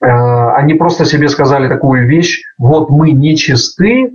Э, 0.00 0.52
они 0.54 0.74
просто 0.74 1.04
себе 1.04 1.28
сказали 1.28 1.68
такую 1.68 2.08
вещь, 2.08 2.42
вот 2.58 2.90
мы 2.90 3.10
нечисты, 3.12 4.12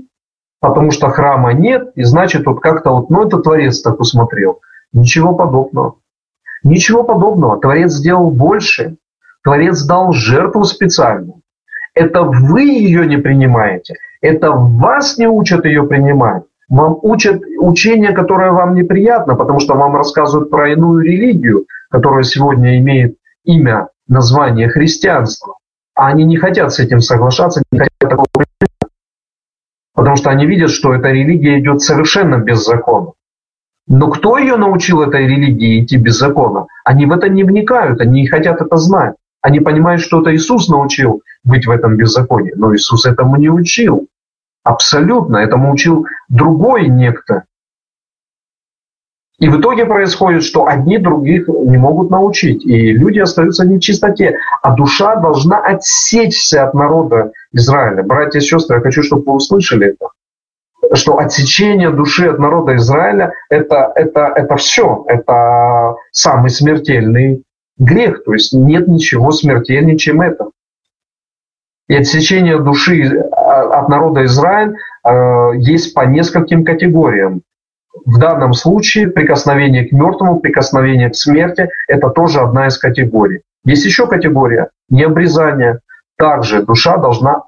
потому 0.59 0.91
что 0.91 1.09
храма 1.09 1.53
нет, 1.53 1.91
и 1.95 2.03
значит 2.03 2.45
вот 2.45 2.59
как-то 2.59 2.91
вот, 2.91 3.09
ну 3.09 3.25
это 3.25 3.37
Творец 3.37 3.81
так 3.81 3.99
усмотрел. 3.99 4.61
Ничего 4.93 5.35
подобного. 5.35 5.95
Ничего 6.63 7.03
подобного. 7.03 7.59
Творец 7.59 7.91
сделал 7.91 8.31
больше. 8.31 8.97
Творец 9.43 9.83
дал 9.83 10.11
жертву 10.13 10.63
специальную. 10.63 11.41
Это 11.93 12.23
вы 12.23 12.63
ее 12.63 13.05
не 13.05 13.17
принимаете. 13.17 13.95
Это 14.21 14.51
вас 14.51 15.17
не 15.17 15.27
учат 15.27 15.65
ее 15.65 15.83
принимать. 15.83 16.43
Вам 16.67 16.97
учат 17.03 17.41
учение, 17.59 18.11
которое 18.11 18.51
вам 18.51 18.73
неприятно, 18.73 19.35
потому 19.35 19.59
что 19.59 19.75
вам 19.75 19.95
рассказывают 19.95 20.49
про 20.49 20.71
иную 20.71 21.03
религию, 21.03 21.65
которая 21.91 22.23
сегодня 22.23 22.79
имеет 22.79 23.17
имя, 23.43 23.89
название 24.07 24.67
христианства. 24.67 25.57
А 25.93 26.07
они 26.07 26.25
не 26.25 26.37
хотят 26.37 26.73
с 26.73 26.79
этим 26.79 27.01
соглашаться, 27.01 27.61
не 27.71 27.79
хотят 27.79 28.09
такого 28.09 28.44
потому 29.95 30.17
что 30.17 30.29
они 30.29 30.45
видят, 30.45 30.69
что 30.69 30.93
эта 30.93 31.09
религия 31.09 31.59
идет 31.59 31.81
совершенно 31.81 32.37
без 32.37 32.63
закона. 32.63 33.13
Но 33.87 34.09
кто 34.09 34.37
ее 34.37 34.57
научил 34.57 35.01
этой 35.01 35.27
религии 35.27 35.83
идти 35.83 35.97
без 35.97 36.17
закона? 36.17 36.67
Они 36.83 37.05
в 37.05 37.11
это 37.11 37.29
не 37.29 37.43
вникают, 37.43 38.01
они 38.01 38.21
не 38.21 38.27
хотят 38.27 38.61
это 38.61 38.77
знать. 38.77 39.15
Они 39.41 39.59
понимают, 39.59 40.01
что 40.01 40.21
это 40.21 40.35
Иисус 40.35 40.69
научил 40.69 41.21
быть 41.43 41.67
в 41.67 41.71
этом 41.71 41.97
беззаконии, 41.97 42.53
но 42.55 42.75
Иисус 42.75 43.05
этому 43.05 43.35
не 43.37 43.49
учил. 43.49 44.07
Абсолютно. 44.63 45.37
Этому 45.37 45.71
учил 45.71 46.07
другой 46.27 46.87
некто. 46.87 47.43
И 49.37 49.49
в 49.49 49.59
итоге 49.59 49.85
происходит, 49.85 50.43
что 50.43 50.65
одни 50.65 50.97
других 50.97 51.47
не 51.47 51.77
могут 51.77 52.09
научить, 52.09 52.65
и 52.65 52.93
люди 52.93 53.19
остаются 53.19 53.63
в 53.63 53.67
нечистоте, 53.67 54.37
а 54.61 54.71
душа 54.75 55.17
должна 55.17 55.59
отсечься 55.59 56.65
от 56.65 56.73
народа 56.73 57.33
Израиля. 57.55 58.03
Братья 58.03 58.39
и 58.39 58.41
сестры, 58.41 58.77
я 58.77 58.81
хочу, 58.81 59.01
чтобы 59.01 59.23
вы 59.25 59.33
услышали 59.33 59.87
это 59.87 60.09
что 60.93 61.17
отсечение 61.17 61.89
души 61.89 62.27
от 62.27 62.39
народа 62.39 62.75
Израиля 62.75 63.33
это, 63.49 63.91
это, 63.95 64.31
это 64.35 64.55
все, 64.55 65.03
это 65.07 65.95
самый 66.11 66.49
смертельный 66.51 67.43
грех. 67.77 68.23
То 68.23 68.33
есть 68.33 68.53
нет 68.53 68.87
ничего 68.87 69.31
смертельнее, 69.31 69.97
чем 69.97 70.21
это. 70.21 70.49
И 71.87 71.95
отсечение 71.95 72.59
души 72.59 73.19
а, 73.31 73.79
от 73.79 73.89
народа 73.89 74.25
Израиля 74.25 74.75
э, 75.03 75.51
есть 75.57 75.93
по 75.93 76.01
нескольким 76.01 76.65
категориям. 76.65 77.41
В 78.05 78.19
данном 78.19 78.53
случае 78.53 79.07
прикосновение 79.07 79.87
к 79.87 79.91
мертвому, 79.91 80.39
прикосновение 80.39 81.09
к 81.09 81.15
смерти– 81.15 81.69
это 81.87 82.09
тоже 82.09 82.39
одна 82.39 82.67
из 82.67 82.77
категорий. 82.77 83.41
Есть 83.63 83.85
еще 83.85 84.07
категория– 84.07 84.69
необрезание. 84.89 85.79
Также 86.17 86.63
душа 86.63 86.97
должна 86.97 87.43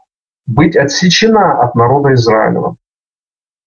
быть 0.46 0.76
отсечена 0.76 1.62
от 1.62 1.76
народа 1.76 2.14
Израилева. 2.14 2.78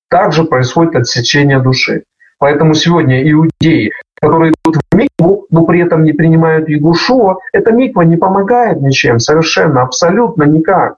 Также 0.09 0.44
происходит 0.44 0.96
отсечение 0.96 1.61
души. 1.61 2.05
Поэтому 2.38 2.74
сегодня 2.74 3.22
иудеи, 3.30 3.92
которые 4.20 4.53
идут 4.53 4.76
в 4.76 4.96
микву, 4.96 5.46
но 5.51 5.64
при 5.66 5.82
этом 5.82 6.05
не 6.05 6.12
принимают 6.12 6.68
Ягушуа, 6.68 7.36
эта 7.53 7.70
миква 7.70 8.03
не 8.03 8.16
помогает 8.16 8.80
ничем, 8.80 9.18
совершенно, 9.18 9.82
абсолютно 9.82 10.44
никак. 10.44 10.96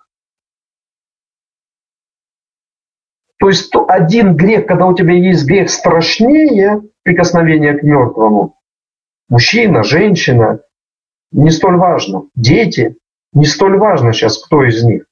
То 3.39 3.49
есть 3.49 3.73
один 3.89 4.37
грех, 4.37 4.67
когда 4.67 4.87
у 4.87 4.95
тебя 4.95 5.15
есть 5.15 5.45
грех 5.45 5.69
страшнее 5.69 6.83
прикосновения 7.03 7.75
к 7.75 7.83
мертвому, 7.83 8.57
мужчина, 9.29 9.83
женщина, 9.83 10.61
не 11.33 11.51
столь 11.51 11.77
важно. 11.77 12.29
Дети, 12.37 12.97
не 13.33 13.47
столь 13.47 13.79
важно 13.79 14.13
сейчас, 14.13 14.39
кто 14.39 14.65
из 14.65 14.83
них. 14.83 15.05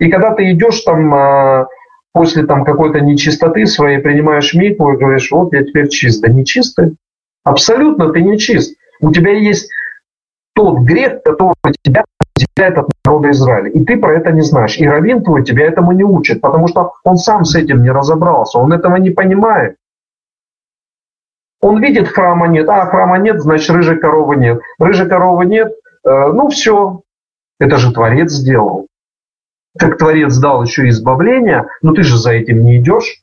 И 0.00 0.10
когда 0.10 0.34
ты 0.34 0.50
идешь 0.50 0.80
там 0.80 1.14
а, 1.14 1.68
после 2.12 2.46
там 2.46 2.64
какой-то 2.64 3.00
нечистоты 3.00 3.66
своей, 3.66 3.98
принимаешь 3.98 4.54
микву 4.54 4.92
и 4.92 4.96
говоришь, 4.96 5.30
вот 5.30 5.52
я 5.52 5.64
теперь 5.64 5.88
чистый. 5.88 6.96
Абсолютно 7.44 8.12
ты 8.12 8.22
не 8.22 8.38
чист. 8.38 8.76
У 9.00 9.12
тебя 9.12 9.32
есть 9.32 9.70
тот 10.54 10.80
грех, 10.80 11.22
который 11.22 11.54
тебя 11.82 12.04
отделяет 12.18 12.78
от 12.78 12.88
народа 13.04 13.30
Израиля. 13.30 13.70
И 13.70 13.84
ты 13.84 13.96
про 13.98 14.14
это 14.14 14.32
не 14.32 14.42
знаешь. 14.42 14.76
И 14.78 14.86
раввин 14.86 15.22
твой 15.22 15.44
тебя 15.44 15.66
этому 15.66 15.92
не 15.92 16.04
учит, 16.04 16.40
потому 16.40 16.68
что 16.68 16.92
он 17.04 17.16
сам 17.16 17.44
с 17.44 17.54
этим 17.54 17.82
не 17.82 17.90
разобрался, 17.90 18.58
он 18.58 18.72
этого 18.72 18.96
не 18.96 19.10
понимает. 19.10 19.76
Он 21.60 21.80
видит 21.80 22.08
храма 22.08 22.46
нет, 22.46 22.68
а 22.68 22.86
храма 22.86 23.18
нет, 23.18 23.40
значит 23.40 23.70
рыжей 23.70 23.98
коровы 23.98 24.36
нет. 24.36 24.60
Рыжей 24.78 25.08
коровы 25.08 25.46
нет, 25.46 25.72
э, 26.04 26.26
ну 26.32 26.48
все, 26.48 27.00
это 27.58 27.76
же 27.76 27.92
Творец 27.92 28.30
сделал. 28.32 28.88
Как 29.78 29.98
Творец 29.98 30.36
дал 30.36 30.62
еще 30.62 30.88
избавление, 30.88 31.66
но 31.82 31.92
ты 31.92 32.02
же 32.02 32.16
за 32.16 32.32
этим 32.32 32.62
не 32.62 32.78
идешь. 32.78 33.20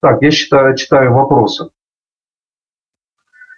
Так, 0.00 0.22
я 0.22 0.30
считаю, 0.30 0.76
читаю 0.76 1.12
вопросы. 1.12 1.70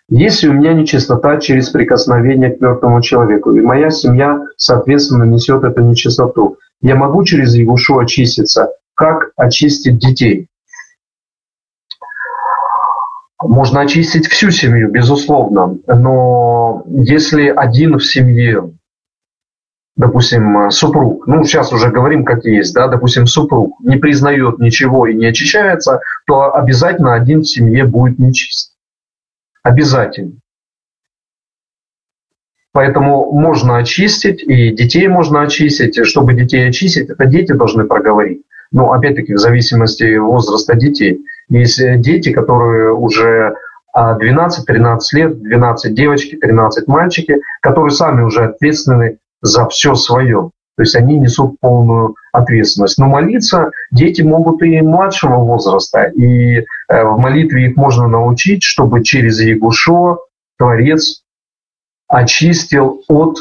Если 0.08 0.48
у 0.48 0.52
меня 0.52 0.74
нечистота 0.74 1.38
через 1.40 1.70
прикосновение 1.70 2.50
к 2.50 2.60
мертвому 2.60 3.00
человеку, 3.00 3.52
и 3.52 3.60
моя 3.60 3.90
семья, 3.90 4.44
соответственно, 4.56 5.22
несет 5.22 5.62
эту 5.64 5.82
нечистоту, 5.82 6.58
я 6.80 6.96
могу 6.96 7.24
через 7.24 7.54
Ягушу 7.54 7.98
очиститься. 7.98 8.72
Как 8.94 9.30
очистить 9.36 9.98
детей? 9.98 10.48
Можно 13.40 13.80
очистить 13.80 14.26
всю 14.26 14.50
семью, 14.50 14.90
безусловно, 14.90 15.78
но 15.86 16.84
если 16.86 17.48
один 17.48 17.98
в 17.98 18.04
семье, 18.04 18.72
допустим, 19.96 20.70
супруг, 20.70 21.26
ну 21.26 21.44
сейчас 21.44 21.72
уже 21.72 21.90
говорим 21.90 22.24
как 22.24 22.44
есть, 22.44 22.74
да, 22.74 22.88
допустим, 22.88 23.26
супруг 23.26 23.78
не 23.80 23.96
признает 23.96 24.58
ничего 24.58 25.06
и 25.06 25.14
не 25.14 25.26
очищается, 25.26 26.00
то 26.26 26.54
обязательно 26.54 27.14
один 27.14 27.40
в 27.40 27.48
семье 27.48 27.84
будет 27.84 28.18
нечист 28.18 28.72
обязательно. 29.62 30.32
Поэтому 32.72 33.30
можно 33.32 33.76
очистить, 33.76 34.42
и 34.42 34.74
детей 34.74 35.06
можно 35.06 35.42
очистить. 35.42 36.06
Чтобы 36.06 36.32
детей 36.32 36.68
очистить, 36.68 37.10
это 37.10 37.26
дети 37.26 37.52
должны 37.52 37.84
проговорить. 37.84 38.42
Но 38.70 38.92
опять-таки 38.92 39.34
в 39.34 39.38
зависимости 39.38 40.16
возраста 40.16 40.74
детей. 40.74 41.20
Есть 41.50 41.78
дети, 42.00 42.32
которые 42.32 42.94
уже 42.94 43.54
12-13 43.94 44.98
лет, 45.12 45.42
12 45.42 45.94
девочки, 45.94 46.36
13 46.36 46.88
мальчики, 46.88 47.42
которые 47.60 47.92
сами 47.92 48.22
уже 48.22 48.46
ответственны 48.46 49.18
за 49.42 49.68
все 49.68 49.94
свое. 49.94 50.50
То 50.76 50.82
есть 50.82 50.96
они 50.96 51.18
несут 51.18 51.60
полную 51.60 52.14
ответственность. 52.32 52.98
Но 52.98 53.06
молиться 53.06 53.70
дети 53.90 54.22
могут 54.22 54.62
и 54.62 54.80
младшего 54.80 55.36
возраста. 55.36 56.04
И 56.04 56.56
э, 56.56 56.64
в 57.04 57.18
молитве 57.18 57.66
их 57.66 57.76
можно 57.76 58.08
научить, 58.08 58.62
чтобы 58.62 59.04
через 59.04 59.40
Ягушо 59.40 60.18
Творец 60.56 61.22
очистил 62.08 63.02
от 63.08 63.36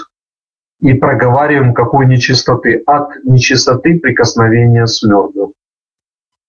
и 0.81 0.93
проговариваем 0.93 1.73
какой 1.73 2.07
нечистоты, 2.07 2.81
от 2.85 3.23
нечистоты 3.23 3.99
прикосновения 3.99 4.87
с 4.87 5.03
мертвым 5.03 5.53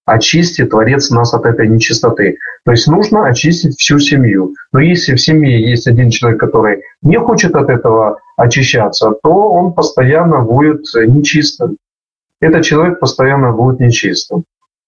очисти 0.05 0.65
Творец 0.65 1.11
нас 1.11 1.35
от 1.35 1.47
этой 1.47 1.69
нечистоты. 1.69 2.39
То 2.65 2.73
есть 2.73 2.87
нужно 2.87 3.27
очистить 3.27 3.79
всю 3.79 3.99
семью. 3.99 4.55
Но 4.73 4.81
если 4.81 5.15
в 5.15 5.21
семье 5.21 5.69
есть 5.71 5.87
один 5.87 6.11
человек, 6.11 6.41
который 6.41 6.83
не 7.03 7.19
хочет 7.19 7.55
от 7.55 7.69
этого 7.71 8.21
очищаться, 8.43 9.13
то 9.23 9.53
он 9.53 9.73
постоянно 9.73 10.41
будет 10.41 10.85
нечистым. 10.95 11.77
Этот 12.41 12.63
человек 12.63 12.99
постоянно 12.99 13.53
будет 13.53 13.81
нечистым. 13.81 14.45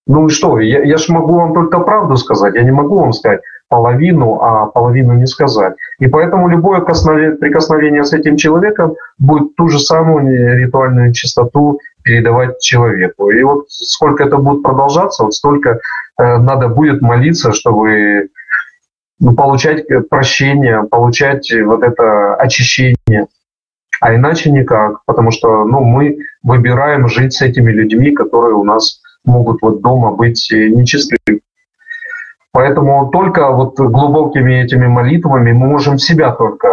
Ну 0.07 0.27
и 0.27 0.31
что, 0.31 0.59
я, 0.59 0.83
я 0.83 0.99
же 0.99 1.13
могу 1.13 1.35
вам 1.35 1.55
только 1.55 1.79
правду 1.81 2.17
сказать, 2.17 2.55
я 2.57 2.63
не 2.63 2.73
могу 2.73 2.99
вам 2.99 3.13
сказать 3.13 3.41
половину, 3.69 4.41
а 4.41 4.67
половину 4.67 5.15
не 5.15 5.27
сказать. 5.27 5.75
И 5.99 6.07
поэтому 6.07 6.49
любое 6.49 6.81
прикосновение 6.81 8.05
с 8.05 8.13
этим 8.13 8.37
человеком 8.37 8.95
будет 9.19 9.57
ту 9.57 9.69
же 9.69 9.79
самую 9.79 10.59
ритуальную 10.59 11.13
чистоту 11.13 11.81
передавать 12.03 12.61
человеку. 12.61 13.31
И 13.31 13.43
вот 13.43 13.71
сколько 13.71 14.25
это 14.25 14.37
будет 14.37 14.63
продолжаться, 14.63 15.25
вот 15.25 15.35
столько 15.35 15.81
э, 16.21 16.39
надо 16.39 16.69
будет 16.69 17.01
молиться, 17.01 17.53
чтобы 17.53 18.29
ну, 19.21 19.35
получать 19.35 19.87
прощение, 20.11 20.83
получать 20.83 21.51
вот 21.65 21.83
это 21.83 22.35
очищение. 22.35 23.27
А 24.01 24.15
иначе 24.15 24.51
никак, 24.51 25.05
потому 25.07 25.31
что 25.31 25.65
ну, 25.65 25.81
мы 25.81 26.19
выбираем 26.43 27.09
жить 27.09 27.33
с 27.35 27.43
этими 27.43 27.71
людьми, 27.71 28.13
которые 28.13 28.55
у 28.55 28.65
нас 28.65 29.01
могут 29.25 29.63
вот 29.63 29.81
дома 29.81 30.13
быть 30.13 30.49
нечисты. 30.51 31.17
Поэтому 32.53 33.11
только 33.11 33.51
вот 33.51 33.79
глубокими 33.79 34.63
этими 34.63 34.87
молитвами 34.87 35.53
мы 35.53 35.67
можем 35.67 35.99
себя 35.99 36.31
только 36.33 36.69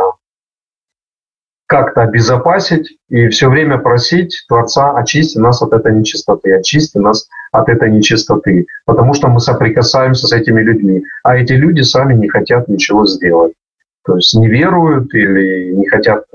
как-то 1.71 2.01
обезопасить 2.01 2.97
и 3.07 3.29
все 3.29 3.49
время 3.49 3.77
просить 3.77 4.43
Творца, 4.49 4.91
очисти 4.91 5.37
нас 5.37 5.61
от 5.61 5.71
этой 5.71 5.95
нечистоты, 5.95 6.53
очисти 6.53 6.97
нас 6.97 7.29
от 7.53 7.69
этой 7.69 7.89
нечистоты, 7.89 8.67
потому 8.85 9.13
что 9.13 9.29
мы 9.29 9.39
соприкасаемся 9.39 10.27
с 10.27 10.33
этими 10.33 10.61
людьми, 10.61 11.03
а 11.23 11.37
эти 11.37 11.53
люди 11.53 11.79
сами 11.81 12.13
не 12.13 12.27
хотят 12.27 12.67
ничего 12.67 13.07
сделать. 13.07 13.53
То 14.03 14.17
есть 14.17 14.33
не 14.33 14.49
веруют 14.49 15.13
или 15.13 15.71
не 15.71 15.87
хотят 15.87 16.25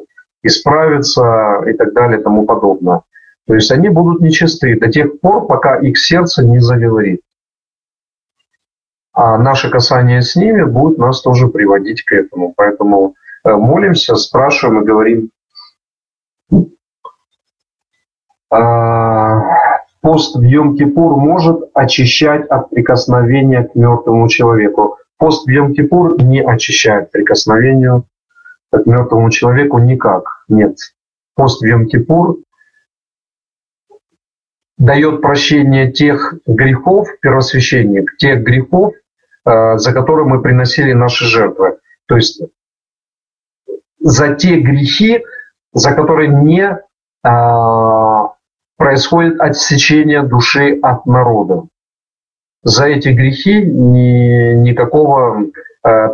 исправиться 0.46 1.62
и 1.66 1.72
так 1.72 1.92
далее 1.94 2.20
и 2.20 2.22
тому 2.22 2.46
подобное. 2.46 3.02
То 3.46 3.54
есть 3.54 3.70
они 3.70 3.88
будут 3.88 4.20
нечисты 4.20 4.78
до 4.78 4.90
тех 4.90 5.20
пор, 5.20 5.46
пока 5.46 5.76
их 5.76 5.98
сердце 5.98 6.44
не 6.44 6.60
заговорит. 6.60 7.20
А 9.12 9.38
наше 9.38 9.70
касание 9.70 10.22
с 10.22 10.36
ними 10.36 10.64
будет 10.64 10.98
нас 10.98 11.22
тоже 11.22 11.48
приводить 11.48 12.02
к 12.02 12.12
этому. 12.12 12.52
Поэтому 12.56 13.14
Э, 13.46 13.54
молимся, 13.54 14.16
спрашиваем 14.16 14.82
и 14.82 14.84
говорим. 14.84 15.30
А, 18.50 19.40
пост 20.00 20.36
в 20.36 20.42
Йом-Кипур 20.42 21.16
может 21.16 21.70
очищать 21.72 22.46
от 22.48 22.70
прикосновения 22.70 23.62
к 23.62 23.76
мертвому 23.76 24.28
человеку. 24.28 24.98
Пост 25.16 25.46
в 25.46 25.50
Йом-Кипур 25.50 26.20
не 26.22 26.42
очищает 26.42 27.12
прикосновению 27.12 28.04
к 28.72 28.86
мертвому 28.86 29.30
человеку 29.30 29.78
никак. 29.78 30.44
Нет. 30.48 30.76
Пост 31.34 31.62
в 31.62 31.64
Йом-Кипур 31.64 32.36
дает 34.78 35.22
прощение 35.22 35.90
тех 35.90 36.34
грехов, 36.46 37.08
первосвященник, 37.20 38.16
тех 38.16 38.42
грехов, 38.42 38.94
э, 39.44 39.78
за 39.78 39.92
которые 39.92 40.26
мы 40.26 40.42
приносили 40.42 40.92
наши 40.92 41.24
жертвы. 41.24 41.78
То 42.06 42.16
есть 42.16 42.42
за 43.98 44.34
те 44.34 44.60
грехи, 44.60 45.24
за 45.72 45.92
которые 45.92 46.28
не, 46.28 46.78
а, 47.22 48.34
происходит 48.76 49.40
отсечение 49.40 50.22
души 50.22 50.78
от 50.80 51.06
народа. 51.06 51.64
За 52.62 52.86
эти 52.86 53.08
грехи 53.08 53.64
ни, 53.64 54.54
никакого 54.54 55.42
э, 55.42 55.46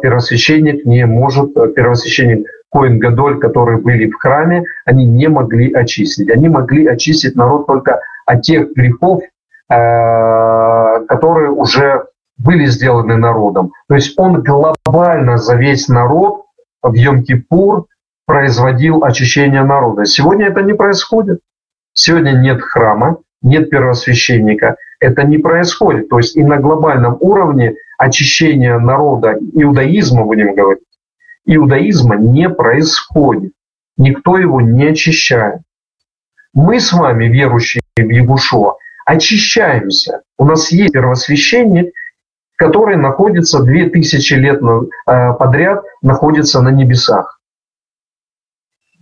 первосвященник 0.02 0.84
не 0.84 1.06
может, 1.06 1.56
э, 1.56 1.68
первосвященник 1.68 2.46
Коин 2.70 2.98
Гадоль, 2.98 3.38
которые 3.38 3.78
были 3.78 4.10
в 4.10 4.16
храме, 4.16 4.64
они 4.84 5.04
не 5.06 5.28
могли 5.28 5.72
очистить. 5.72 6.30
Они 6.30 6.48
могли 6.48 6.86
очистить 6.86 7.36
народ 7.36 7.66
только 7.66 8.00
от 8.26 8.42
тех 8.42 8.72
грехов, 8.74 9.22
э, 9.22 11.06
которые 11.06 11.50
уже 11.50 12.04
были 12.38 12.66
сделаны 12.66 13.16
народом. 13.16 13.72
То 13.88 13.94
есть 13.94 14.18
он 14.18 14.42
глобально 14.42 15.38
за 15.38 15.56
весь 15.56 15.88
народ 15.88 16.44
в 16.82 16.94
Йом-Кипур 16.94 17.84
производил 18.26 19.04
очищение 19.04 19.62
народа. 19.62 20.04
Сегодня 20.04 20.46
это 20.46 20.62
не 20.62 20.72
происходит. 20.72 21.40
Сегодня 21.92 22.32
нет 22.32 22.62
храма, 22.62 23.18
нет 23.42 23.70
первосвященника. 23.70 24.76
Это 25.00 25.24
не 25.24 25.38
происходит. 25.38 26.08
То 26.08 26.18
есть 26.18 26.36
и 26.36 26.44
на 26.44 26.56
глобальном 26.58 27.16
уровне 27.20 27.74
очищение 28.02 28.78
народа, 28.78 29.38
иудаизма, 29.52 30.24
будем 30.24 30.54
говорить, 30.54 30.82
иудаизма 31.46 32.16
не 32.16 32.48
происходит. 32.48 33.52
Никто 33.96 34.38
его 34.38 34.60
не 34.60 34.88
очищает. 34.88 35.60
Мы 36.52 36.80
с 36.80 36.92
вами, 36.92 37.26
верующие 37.26 37.82
в 37.96 38.00
Ягушо, 38.00 38.76
очищаемся. 39.06 40.22
У 40.36 40.44
нас 40.44 40.72
есть 40.72 40.92
первосвященник, 40.92 41.94
который 42.56 42.96
находится 42.96 43.62
2000 43.62 44.34
лет 44.34 44.60
э, 44.60 45.32
подряд, 45.38 45.84
находится 46.02 46.60
на 46.60 46.70
небесах. 46.70 47.40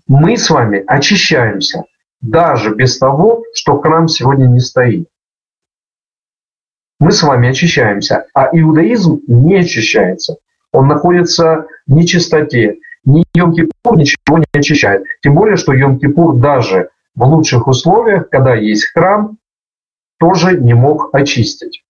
Мы 0.07 0.37
с 0.37 0.51
вами 0.51 0.85
очищаемся, 0.87 1.85
даже 2.21 2.75
без 2.75 2.99
того, 2.99 3.45
что 3.55 3.81
храм 3.81 4.09
сегодня 4.09 4.47
не 4.47 4.61
стоит. 4.61 5.09
Мы 7.01 7.13
с 7.13 7.23
вами 7.23 7.49
очищаемся, 7.49 8.27
а 8.35 8.51
иудаизм 8.53 9.23
не 9.27 9.57
очищается. 9.57 10.37
Он 10.71 10.87
находится 10.87 11.67
в 11.87 11.93
нечистоте. 11.93 12.77
Ни 13.05 13.25
Йом-Кипур 13.35 13.97
ничего 13.97 14.39
не 14.39 14.45
очищает. 14.53 15.05
Тем 15.23 15.35
более, 15.35 15.57
что 15.57 15.73
Йом-Кипур 15.73 16.39
даже 16.39 16.91
в 17.15 17.25
лучших 17.25 17.67
условиях, 17.67 18.29
когда 18.29 18.55
есть 18.55 18.93
храм, 18.93 19.39
тоже 20.19 20.59
не 20.61 20.75
мог 20.75 21.09
очистить. 21.15 21.83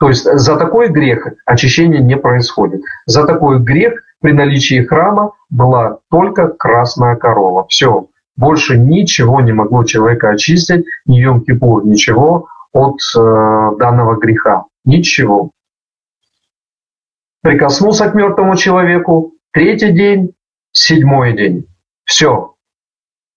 То 0.00 0.08
есть 0.08 0.24
за 0.24 0.56
такой 0.56 0.88
грех 0.88 1.28
очищение 1.46 2.02
не 2.02 2.16
происходит. 2.16 2.82
За 3.06 3.24
такой 3.24 3.60
грех 3.60 4.02
при 4.20 4.32
наличии 4.32 4.84
храма 4.84 5.34
была 5.50 5.98
только 6.10 6.48
красная 6.48 7.14
корова. 7.14 7.66
Все. 7.68 8.08
Больше 8.36 8.76
ничего 8.76 9.40
не 9.40 9.52
могло 9.52 9.84
человека 9.84 10.30
очистить, 10.30 10.84
ни 11.06 11.24
Йом-Кипур, 11.24 11.86
ничего 11.86 12.48
от 12.76 13.00
э, 13.16 13.76
данного 13.78 14.16
греха. 14.16 14.64
Ничего. 14.84 15.50
Прикоснулся 17.42 18.10
к 18.10 18.14
мертвому 18.14 18.56
человеку, 18.56 19.32
третий 19.52 19.92
день, 19.92 20.34
седьмой 20.72 21.34
день. 21.34 21.66
Все. 22.04 22.54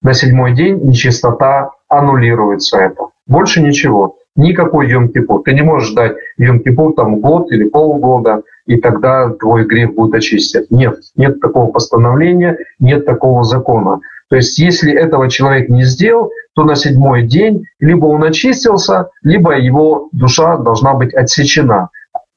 На 0.02 0.14
седьмой 0.14 0.56
день 0.56 0.80
нечистота 0.84 1.72
аннулируется 1.88 2.80
это. 2.80 3.10
Больше 3.28 3.62
ничего. 3.62 4.18
Никакой 4.36 4.92
Йом-Кипур. 4.92 5.44
Ты 5.44 5.54
не 5.54 5.62
можешь 5.62 5.94
дать 5.94 6.18
Йом-Кипур 6.38 6.94
там 6.94 7.20
год 7.20 7.52
или 7.52 7.68
полгода, 7.70 8.44
и 8.66 8.78
тогда 8.78 9.30
твой 9.30 9.66
грех 9.66 9.94
будет 9.94 10.16
очистен. 10.16 10.66
Нет, 10.70 11.00
нет 11.16 11.40
такого 11.40 11.72
постановления, 11.72 12.58
нет 12.80 13.06
такого 13.06 13.44
закона. 13.44 14.02
То 14.30 14.36
есть, 14.36 14.59
если 14.59 14.93
этого 14.93 15.30
человек 15.30 15.69
не 15.69 15.84
сделал, 15.84 16.32
то 16.55 16.63
на 16.63 16.75
седьмой 16.75 17.23
день 17.23 17.65
либо 17.80 18.05
он 18.05 18.23
очистился, 18.23 19.09
либо 19.23 19.57
его 19.57 20.09
душа 20.11 20.57
должна 20.57 20.93
быть 20.93 21.13
отсечена. 21.13 21.89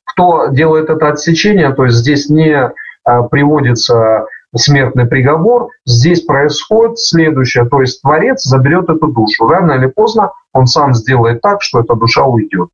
Кто 0.04 0.48
делает 0.48 0.90
это 0.90 1.08
отсечение, 1.08 1.72
то 1.74 1.84
есть 1.84 1.98
здесь 1.98 2.28
не 2.28 2.72
а, 3.04 3.22
приводится 3.24 4.26
смертный 4.54 5.06
приговор, 5.06 5.70
здесь 5.86 6.22
происходит 6.22 6.98
следующее, 6.98 7.64
то 7.66 7.80
есть 7.80 8.02
Творец 8.02 8.42
заберет 8.42 8.88
эту 8.90 9.08
душу. 9.08 9.48
Рано 9.48 9.72
или 9.72 9.86
поздно 9.86 10.32
он 10.52 10.66
сам 10.66 10.94
сделает 10.94 11.40
так, 11.40 11.62
что 11.62 11.80
эта 11.80 11.94
душа 11.94 12.24
уйдет. 12.24 12.68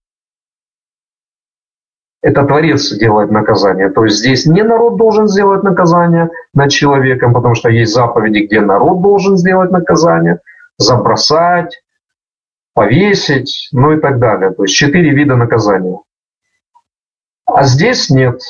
Это 2.20 2.44
Творец 2.44 2.90
делает 2.92 3.30
наказание. 3.30 3.90
То 3.90 4.04
есть 4.04 4.18
здесь 4.18 4.44
не 4.44 4.62
народ 4.62 4.96
должен 4.96 5.28
сделать 5.28 5.62
наказание 5.62 6.30
над 6.52 6.70
человеком, 6.70 7.32
потому 7.32 7.54
что 7.54 7.68
есть 7.68 7.94
заповеди, 7.94 8.46
где 8.46 8.60
народ 8.60 9.00
должен 9.02 9.36
сделать 9.36 9.70
наказание, 9.70 10.40
забросать, 10.78 11.80
повесить, 12.74 13.68
ну 13.72 13.92
и 13.92 14.00
так 14.00 14.18
далее. 14.18 14.50
То 14.50 14.64
есть 14.64 14.74
четыре 14.74 15.10
вида 15.10 15.36
наказания. 15.36 15.98
А 17.46 17.64
здесь 17.64 18.10
нет. 18.10 18.40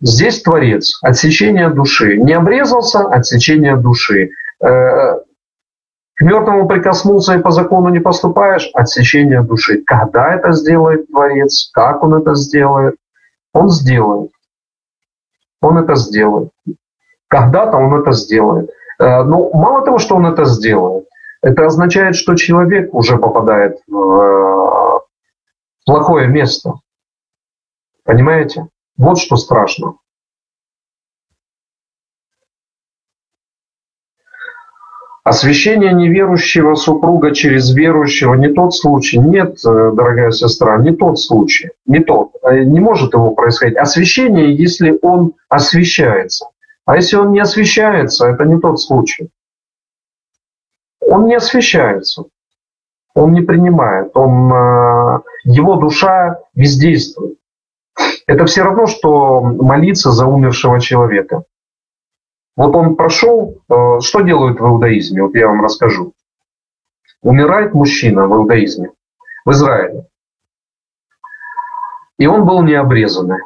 Здесь 0.00 0.42
Творец, 0.42 0.98
отсечение 1.02 1.68
души. 1.68 2.16
Не 2.18 2.32
обрезался, 2.32 3.00
отсечение 3.00 3.76
души. 3.76 4.30
Э, 4.62 5.18
к 6.14 6.20
мертвому 6.20 6.66
прикоснулся 6.66 7.34
и 7.34 7.42
по 7.42 7.50
закону 7.50 7.90
не 7.90 8.00
поступаешь, 8.00 8.70
отсечение 8.74 9.42
души. 9.42 9.82
Когда 9.86 10.34
это 10.34 10.52
сделает 10.52 11.08
Творец, 11.08 11.70
как 11.72 12.02
он 12.02 12.14
это 12.14 12.34
сделает, 12.34 12.96
он 13.58 13.70
сделает. 13.70 14.30
Он 15.60 15.78
это 15.78 15.94
сделает. 15.96 16.50
Когда-то 17.28 17.76
он 17.76 18.00
это 18.00 18.12
сделает. 18.12 18.70
Э, 18.98 19.22
но 19.22 19.50
мало 19.52 19.84
того, 19.84 19.98
что 19.98 20.16
он 20.16 20.26
это 20.26 20.44
сделает, 20.44 21.06
это 21.42 21.66
означает, 21.66 22.16
что 22.16 22.34
человек 22.34 22.92
уже 22.94 23.18
попадает 23.18 23.78
в 23.86 23.96
э, 23.96 25.00
плохое 25.84 26.28
место. 26.28 26.74
Понимаете? 28.04 28.68
Вот 28.96 29.18
что 29.18 29.36
страшно. 29.36 29.94
Освящение 35.28 35.92
неверующего 35.92 36.74
супруга 36.74 37.34
через 37.34 37.74
верующего 37.74 38.32
не 38.32 38.48
тот 38.48 38.74
случай. 38.74 39.18
Нет, 39.18 39.58
э, 39.62 39.92
дорогая 39.92 40.30
сестра, 40.30 40.78
не 40.78 40.96
тот 40.96 41.20
случай. 41.20 41.68
Не 41.84 41.98
тот. 41.98 42.30
Э, 42.42 42.64
не 42.64 42.80
может 42.80 43.12
его 43.12 43.32
происходить. 43.32 43.76
Освящение, 43.76 44.56
если 44.56 44.98
он 45.02 45.34
освещается. 45.50 46.46
А 46.86 46.96
если 46.96 47.16
он 47.16 47.32
не 47.32 47.40
освещается, 47.40 48.26
это 48.26 48.46
не 48.46 48.58
тот 48.58 48.80
случай. 48.80 49.28
Он 51.02 51.26
не 51.26 51.34
освещается. 51.34 52.24
Он 53.14 53.34
не 53.34 53.42
принимает. 53.42 54.16
Он, 54.16 54.50
э, 54.50 55.20
его 55.44 55.74
душа 55.74 56.38
бездействует. 56.54 57.36
Это 58.26 58.46
все 58.46 58.62
равно, 58.62 58.86
что 58.86 59.42
молиться 59.42 60.10
за 60.10 60.24
умершего 60.24 60.80
человека. 60.80 61.44
Вот 62.58 62.74
он 62.74 62.96
прошел, 62.96 63.62
э, 63.68 64.00
что 64.00 64.20
делают 64.22 64.58
в 64.58 64.66
иудаизме, 64.66 65.22
вот 65.22 65.32
я 65.36 65.46
вам 65.46 65.62
расскажу. 65.62 66.12
Умирает 67.22 67.72
мужчина 67.72 68.26
в 68.26 68.34
иудаизме, 68.34 68.90
в 69.44 69.52
Израиле. 69.52 70.08
И 72.18 72.26
он 72.26 72.44
был 72.46 72.62
не 72.62 72.74
обрезанный. 72.74 73.38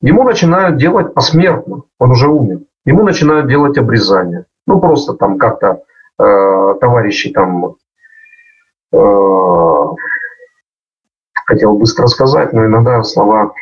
Ему 0.00 0.24
начинают 0.24 0.78
делать 0.78 1.14
посмертно, 1.14 1.84
он 2.00 2.10
уже 2.10 2.28
умер. 2.28 2.62
Ему 2.84 3.04
начинают 3.04 3.46
делать 3.46 3.78
обрезание. 3.78 4.46
Ну, 4.66 4.80
просто 4.80 5.14
там 5.14 5.38
как-то 5.38 5.84
э, 6.18 6.74
товарищи 6.80 7.30
там 7.30 7.76
э, 8.92 9.94
хотел 11.44 11.78
быстро 11.78 12.08
сказать, 12.08 12.52
но 12.52 12.66
иногда 12.66 13.00
слова 13.04 13.54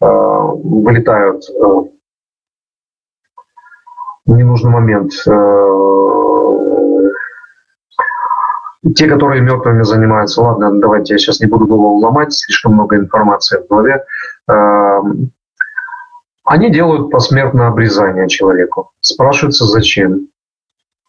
Э, 0.00 0.52
вылетают 0.62 1.42
э, 1.50 1.82
ненужный 4.28 4.70
момент. 4.70 5.12
Э, 5.26 5.30
те, 8.94 9.06
которые 9.08 9.42
мертвыми 9.42 9.82
занимаются, 9.82 10.42
ладно, 10.42 10.78
давайте 10.80 11.14
я 11.14 11.18
сейчас 11.18 11.40
не 11.40 11.46
буду 11.46 11.66
голову 11.66 11.98
ломать, 11.98 12.32
слишком 12.32 12.74
много 12.74 12.96
информации 12.96 13.58
в 13.58 13.66
голове. 13.68 14.04
Они 16.48 16.70
делают 16.70 17.10
посмертное 17.10 17.68
обрезание 17.68 18.26
человеку. 18.26 18.92
Спрашивается, 19.00 19.66
зачем? 19.66 20.28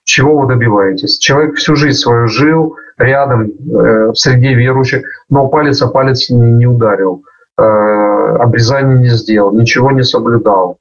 Чего 0.04 0.38
вы 0.38 0.48
добиваетесь? 0.48 1.18
Человек 1.18 1.56
всю 1.56 1.78
жизнь 1.78 1.98
свою 1.98 2.28
жил 2.28 2.76
рядом, 2.98 3.44
э, 3.44 4.08
в 4.12 4.16
среде 4.16 4.54
верующих, 4.54 5.06
но 5.30 5.48
палец 5.48 5.82
о 5.82 5.88
палец 5.88 6.30
не, 6.30 6.66
ударил. 6.66 7.24
Э, 7.58 7.62
обрезание 7.62 8.98
не 8.98 9.10
сделал, 9.10 9.54
ничего 9.54 9.92
не 9.92 10.04
соблюдал. 10.04 10.79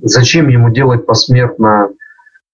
Зачем 0.00 0.48
ему 0.48 0.70
делать 0.70 1.06
посмертно 1.06 1.88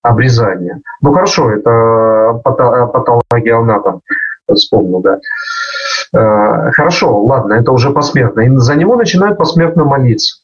обрезание? 0.02 0.80
Ну 1.00 1.12
хорошо, 1.12 1.50
это 1.50 2.40
патология 2.44 3.56
анатом, 3.58 4.02
вспомнил, 4.52 5.00
да. 5.00 5.20
Э, 6.12 6.70
хорошо, 6.72 7.22
ладно, 7.22 7.54
это 7.54 7.72
уже 7.72 7.90
посмертно. 7.90 8.40
И 8.40 8.56
за 8.56 8.74
него 8.74 8.96
начинают 8.96 9.38
посмертно 9.38 9.84
молиться. 9.84 10.38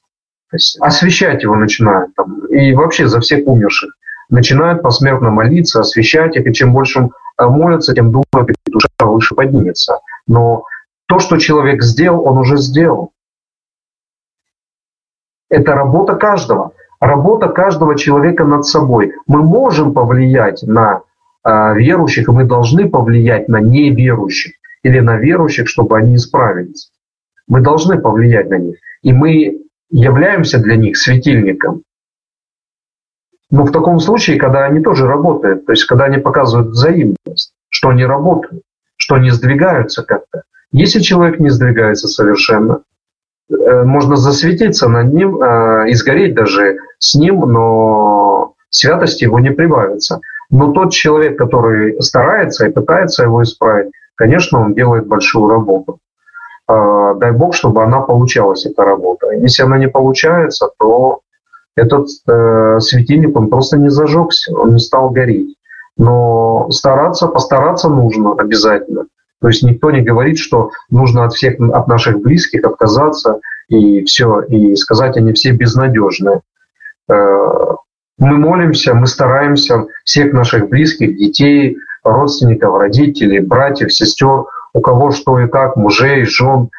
То 0.51 0.57
есть 0.57 0.79
освещать 0.81 1.43
его 1.43 1.57
начинают. 1.57 2.15
Там, 2.15 2.47
и 2.47 2.73
вообще 2.75 3.09
за 3.09 3.21
всех 3.21 3.47
умерших. 3.47 3.91
Начинают 4.29 4.83
посмертно 4.83 5.31
молиться, 5.31 5.81
освещать 5.81 6.37
их. 6.37 6.47
И 6.47 6.53
чем 6.53 6.73
больше 6.73 7.11
молятся, 7.39 7.95
тем 7.95 8.13
думают, 8.13 8.57
душа 8.67 8.89
выше 9.01 9.35
поднимется. 9.35 10.01
Но 10.27 10.65
то, 11.07 11.19
что 11.19 11.37
человек 11.37 11.83
сделал, 11.83 12.27
он 12.27 12.39
уже 12.39 12.57
сделал. 12.57 13.13
Это 15.49 15.75
работа 15.75 16.15
каждого. 16.15 16.73
Работа 17.01 17.49
каждого 17.49 17.97
человека 17.97 18.45
над 18.45 18.65
собой. 18.65 19.13
Мы 19.27 19.43
можем 19.43 19.93
повлиять 19.93 20.63
на 20.63 21.03
э, 21.45 21.75
верующих, 21.75 22.29
и 22.29 22.33
мы 22.33 22.45
должны 22.45 22.89
повлиять 22.89 23.49
на 23.49 23.61
неверующих 23.61 24.55
или 24.83 25.01
на 25.01 25.17
верующих, 25.17 25.69
чтобы 25.69 25.99
они 25.99 26.17
исправились. 26.17 26.91
Мы 27.49 27.61
должны 27.61 27.99
повлиять 27.99 28.49
на 28.49 28.59
них. 28.59 28.77
И 29.03 29.13
мы 29.13 29.63
являемся 29.91 30.59
для 30.59 30.77
них 30.77 30.97
светильником. 30.97 31.83
Но 33.51 33.65
в 33.65 33.73
таком 33.73 34.01
случае, 34.01 34.39
когда 34.39 34.65
они 34.65 34.81
тоже 34.83 35.07
работают, 35.07 35.67
то 35.67 35.73
есть 35.73 35.85
когда 35.85 36.07
они 36.07 36.19
показывают 36.19 36.71
взаимность, 36.71 37.53
что 37.69 37.91
они 37.91 38.05
работают, 38.05 38.63
что 38.97 39.15
они 39.15 39.31
сдвигаются 39.31 40.03
как-то. 40.03 40.43
Если 40.73 41.01
человек 41.01 41.39
не 41.39 41.51
сдвигается 41.51 42.09
совершенно, 42.09 42.83
можно 43.49 44.17
засветиться 44.17 44.89
над 44.89 45.13
ним 45.13 45.41
э, 45.41 45.89
и 45.89 45.95
сгореть 45.95 46.35
даже 46.35 46.79
с 46.99 47.15
ним, 47.15 47.41
но 47.41 48.55
святости 48.71 49.25
его 49.25 49.39
не 49.39 49.51
прибавится. 49.51 50.21
Но 50.51 50.73
тот 50.73 50.93
человек, 50.93 51.39
который 51.39 52.01
старается 52.03 52.67
и 52.67 52.73
пытается 52.73 53.25
его 53.25 53.43
исправить, 53.43 53.93
конечно, 54.15 54.61
он 54.61 54.75
делает 54.75 55.07
большую 55.07 55.49
работу. 55.49 55.99
Э, 56.69 57.15
дай 57.17 57.33
Бог, 57.33 57.55
чтобы 57.55 57.83
она 57.83 58.01
получалась, 58.01 58.67
эта 58.67 58.85
работа. 58.85 59.31
Если 59.31 59.63
она 59.63 59.79
не 59.79 59.89
получается, 59.89 60.69
то 60.79 61.21
этот 61.77 62.09
э, 62.27 62.81
светильник, 62.81 63.37
он 63.37 63.49
просто 63.49 63.77
не 63.77 63.91
зажегся, 63.91 64.57
он 64.57 64.73
не 64.73 64.81
стал 64.81 65.11
гореть. 65.11 65.57
Но 65.99 66.69
стараться, 66.71 67.29
постараться 67.29 67.89
нужно 67.89 68.35
обязательно. 68.35 69.07
То 69.41 69.49
есть 69.49 69.63
никто 69.63 69.91
не 69.91 70.03
говорит, 70.03 70.39
что 70.39 70.71
нужно 70.91 71.25
от 71.25 71.35
всех, 71.35 71.61
от 71.61 71.89
наших 71.89 72.21
близких 72.21 72.65
отказаться 72.65 73.41
и 73.69 74.05
все, 74.05 74.41
и 74.43 74.75
сказать, 74.77 75.17
они 75.17 75.33
все 75.33 75.53
безнадежные. 75.53 76.41
Э, 77.09 77.15
мы 78.19 78.39
молимся, 78.39 78.95
мы 78.95 79.07
стараемся 79.07 79.87
всех 80.05 80.33
наших 80.33 80.69
близких, 80.69 81.17
детей, 81.17 81.77
родственников, 82.03 82.79
родителей, 82.79 83.41
братьев, 83.41 83.93
сестер, 83.93 84.45
у 84.73 84.81
кого 84.81 85.11
что 85.11 85.39
и 85.41 85.49
как, 85.49 85.77
мужей, 85.77 86.25
жен, 86.25 86.71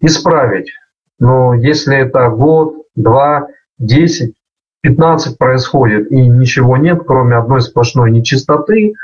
исправить. 0.00 0.70
Но 1.18 1.54
если 1.54 1.96
это 1.96 2.28
год, 2.28 2.76
два, 2.94 3.48
10, 3.78 4.34
15 4.82 5.38
происходит 5.38 6.10
и 6.10 6.16
ничего 6.16 6.76
нет, 6.76 7.02
кроме 7.06 7.36
одной 7.36 7.60
сплошной 7.60 8.10
нечистоты, 8.10 8.94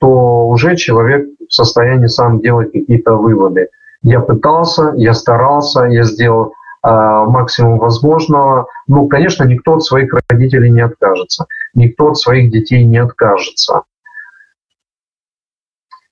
то 0.00 0.48
уже 0.48 0.76
человек 0.76 1.26
в 1.48 1.54
состоянии 1.54 2.06
сам 2.06 2.40
делать 2.40 2.72
какие-то 2.72 3.14
выводы. 3.14 3.68
Я 4.02 4.20
пытался, 4.20 4.92
я 4.96 5.14
старался, 5.14 5.84
я 5.84 6.04
сделал 6.04 6.52
э, 6.84 6.88
максимум 6.88 7.78
возможного. 7.78 8.68
Ну, 8.86 9.08
конечно, 9.08 9.44
никто 9.44 9.74
от 9.74 9.84
своих 9.84 10.14
родителей 10.28 10.70
не 10.70 10.80
откажется, 10.80 11.46
никто 11.74 12.10
от 12.10 12.18
своих 12.18 12.50
детей 12.50 12.84
не 12.84 12.98
откажется. 12.98 13.82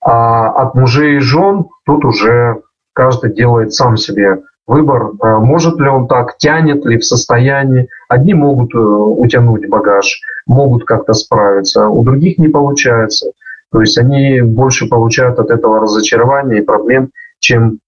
А 0.01 0.51
от 0.51 0.75
мужей 0.75 1.17
и 1.17 1.21
жен 1.21 1.67
тут 1.85 2.05
уже 2.05 2.63
каждый 2.93 3.33
делает 3.33 3.75
сам 3.75 3.97
себе 3.97 4.43
выбор, 4.67 5.13
э, 5.23 5.37
может 5.39 5.79
ли 5.79 5.89
он 5.89 6.09
так, 6.09 6.39
тянет 6.39 6.85
ли 6.85 6.99
в 6.99 7.05
состоянии. 7.05 7.89
Одни 8.09 8.35
могут 8.35 8.75
э, 8.75 8.79
утянуть 8.79 9.69
багаж, 9.69 10.21
могут 10.47 10.85
как-то 10.85 11.13
справиться, 11.15 11.89
у 11.89 12.03
других 12.03 12.39
не 12.39 12.49
получается. 12.49 13.33
То 13.73 13.81
есть 13.81 13.99
они 13.99 14.41
больше 14.43 14.89
получают 14.89 15.39
от 15.39 15.51
этого 15.51 15.81
разочарования 15.81 16.59
и 16.59 16.65
проблем, 16.65 17.11
чем... 17.39 17.81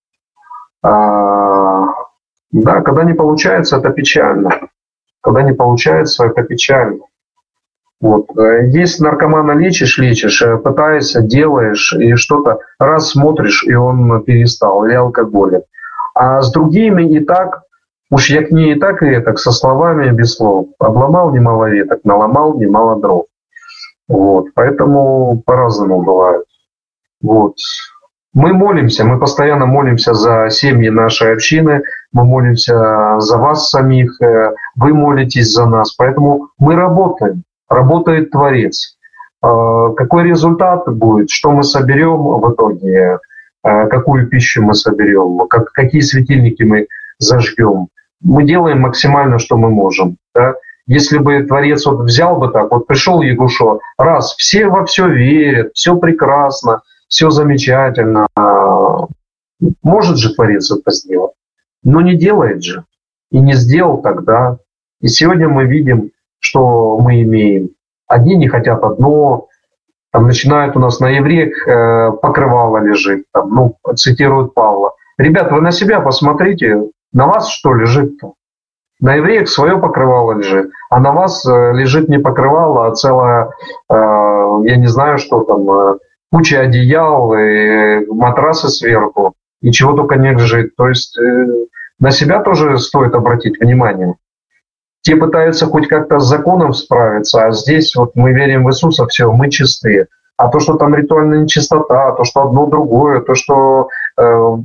А, 0.83 1.87
да, 2.51 2.81
когда 2.81 3.05
не 3.05 3.15
получается, 3.15 3.77
это 3.77 3.91
печально. 3.91 4.69
Когда 5.21 5.43
не 5.43 5.53
получается, 5.53 6.25
это 6.27 6.43
печально. 6.43 7.01
Вот. 8.01 8.27
Э, 8.37 8.69
есть 8.69 9.01
наркомана 9.01 9.53
лечишь, 9.53 9.99
лечишь, 9.99 10.43
пытаешься, 10.63 11.23
делаешь, 11.23 11.93
и 11.93 12.15
что-то 12.15 12.61
раз 12.79 13.11
смотришь, 13.11 13.65
и 13.65 13.75
он 13.75 14.23
перестал, 14.23 14.85
или 14.85 14.95
алкоголик. 14.95 15.63
А 16.15 16.43
с 16.43 16.51
другими 16.53 17.09
и 17.11 17.21
так, 17.21 17.63
уж 18.11 18.31
я 18.31 18.45
к 18.45 18.51
ней 18.51 18.75
и 18.75 18.79
так, 18.79 19.03
и 19.03 19.19
так, 19.21 19.39
со 19.39 19.53
словами, 19.53 20.11
без 20.11 20.37
слов. 20.37 20.69
Обломал 20.79 21.33
немало 21.33 21.71
веток, 21.71 22.01
наломал 22.05 22.59
немало 22.59 23.01
дров. 23.01 23.27
Вот, 24.09 24.47
поэтому 24.55 25.43
по-разному 25.45 26.03
бывает. 26.03 26.45
Вот. 27.23 27.55
Мы 28.35 28.53
молимся, 28.53 29.05
мы 29.05 29.19
постоянно 29.19 29.67
молимся 29.67 30.15
за 30.15 30.49
семьи 30.51 30.89
нашей 30.91 31.33
общины, 31.33 31.83
мы 32.13 32.25
молимся 32.25 33.19
за 33.19 33.37
вас 33.37 33.71
самих, 33.71 34.21
э, 34.23 34.55
вы 34.77 34.95
молитесь 34.95 35.53
за 35.53 35.67
нас, 35.67 35.95
поэтому 35.95 36.49
мы 36.59 36.77
работаем, 36.77 37.43
работает 37.69 38.31
Творец. 38.31 38.97
А, 39.41 39.93
какой 39.93 40.25
результат 40.25 40.89
будет, 40.89 41.31
что 41.31 41.53
мы 41.53 41.63
соберем 41.63 42.23
в 42.41 42.53
итоге, 42.53 43.19
а, 43.63 43.87
какую 43.87 44.29
пищу 44.29 44.63
мы 44.63 44.75
соберем, 44.75 45.47
как, 45.49 45.73
какие 45.73 46.01
светильники 46.01 46.63
мы 46.63 46.89
зажгем. 47.19 47.89
Мы 48.21 48.45
делаем 48.45 48.81
максимально, 48.81 49.39
что 49.39 49.57
мы 49.57 49.71
можем. 49.71 50.17
Да? 50.35 50.55
Если 50.89 51.19
бы 51.19 51.43
Творец 51.45 51.85
вот 51.85 52.01
взял 52.01 52.37
бы 52.39 52.49
так, 52.49 52.73
вот 52.73 52.87
пришел 52.87 53.21
Ягушо, 53.21 53.81
раз, 53.99 54.35
все 54.37 54.67
во 54.69 54.87
все 54.87 55.07
верят, 55.07 55.73
все 55.75 55.95
прекрасно, 55.97 56.81
все 57.09 57.29
замечательно, 57.29 58.27
может 59.83 60.17
же 60.17 60.35
Творец 60.35 60.71
это 60.71 60.91
сделать, 60.91 61.33
но 61.85 62.01
не 62.01 62.17
делает 62.17 62.65
же. 62.65 62.85
И 63.31 63.39
не 63.39 63.53
сделал 63.53 64.01
тогда. 64.01 64.57
И 65.03 65.09
сегодня 65.09 65.49
мы 65.49 65.67
видим, 65.67 66.11
что 66.39 66.99
мы 66.99 67.21
имеем. 67.21 67.71
Одни 68.07 68.37
не 68.37 68.49
хотят 68.49 68.83
одно, 68.83 69.49
там 70.11 70.27
начинают 70.27 70.75
у 70.75 70.81
нас 70.81 71.01
на 71.01 71.11
евреях 71.11 71.69
э, 71.69 72.13
покрывало 72.23 72.79
лежит, 72.79 73.27
там, 73.33 73.51
ну, 73.51 73.77
цитируют 73.95 74.55
Павла. 74.55 74.95
Ребята, 75.19 75.55
вы 75.55 75.61
на 75.61 75.71
себя 75.71 76.01
посмотрите, 76.01 76.85
на 77.13 77.27
вас 77.27 77.51
что 77.51 77.75
лежит-то? 77.75 78.33
На 79.01 79.17
евреях 79.17 79.49
свое 79.49 79.79
покрывало 79.79 80.33
лежит, 80.33 80.71
а 80.91 81.01
на 81.01 81.13
вас 81.13 81.45
э, 81.47 81.73
лежит 81.75 82.09
не 82.09 82.19
покрывало, 82.19 82.87
а 82.87 82.95
целая, 82.95 83.51
э, 83.91 83.95
я 84.65 84.77
не 84.77 84.87
знаю, 84.87 85.19
что 85.19 85.45
там, 85.45 85.71
э, 85.71 85.99
куча 86.33 86.61
одеял, 86.61 87.35
и 87.35 88.07
матрасы 88.07 88.69
сверху, 88.69 89.35
и 89.61 89.71
чего 89.71 89.95
только 89.95 90.17
не 90.17 90.33
лежит. 90.33 90.77
То 90.77 90.89
есть 90.89 91.19
на 91.99 92.11
себя 92.11 92.43
тоже 92.43 92.79
стоит 92.79 93.15
обратить 93.15 93.61
внимание. 93.61 94.15
Те 95.03 95.17
пытаются 95.17 95.67
хоть 95.67 95.89
как-то 95.89 96.19
с 96.19 96.27
законом 96.27 96.73
справиться, 96.73 97.47
а 97.47 97.53
здесь 97.53 97.95
вот 97.95 98.15
мы 98.15 98.33
верим 98.33 98.65
в 98.65 98.71
Иисуса, 98.71 99.07
все, 99.07 99.33
мы 99.33 99.51
чистые. 99.51 100.09
А 100.37 100.49
то, 100.49 100.61
что 100.61 100.75
там 100.75 100.95
ритуальная 100.95 101.41
нечистота, 101.41 102.13
то, 102.13 102.25
что 102.25 102.43
одно 102.43 102.67
другое, 102.67 103.21
то, 103.21 103.35
что 103.35 103.89
э, 104.17 104.57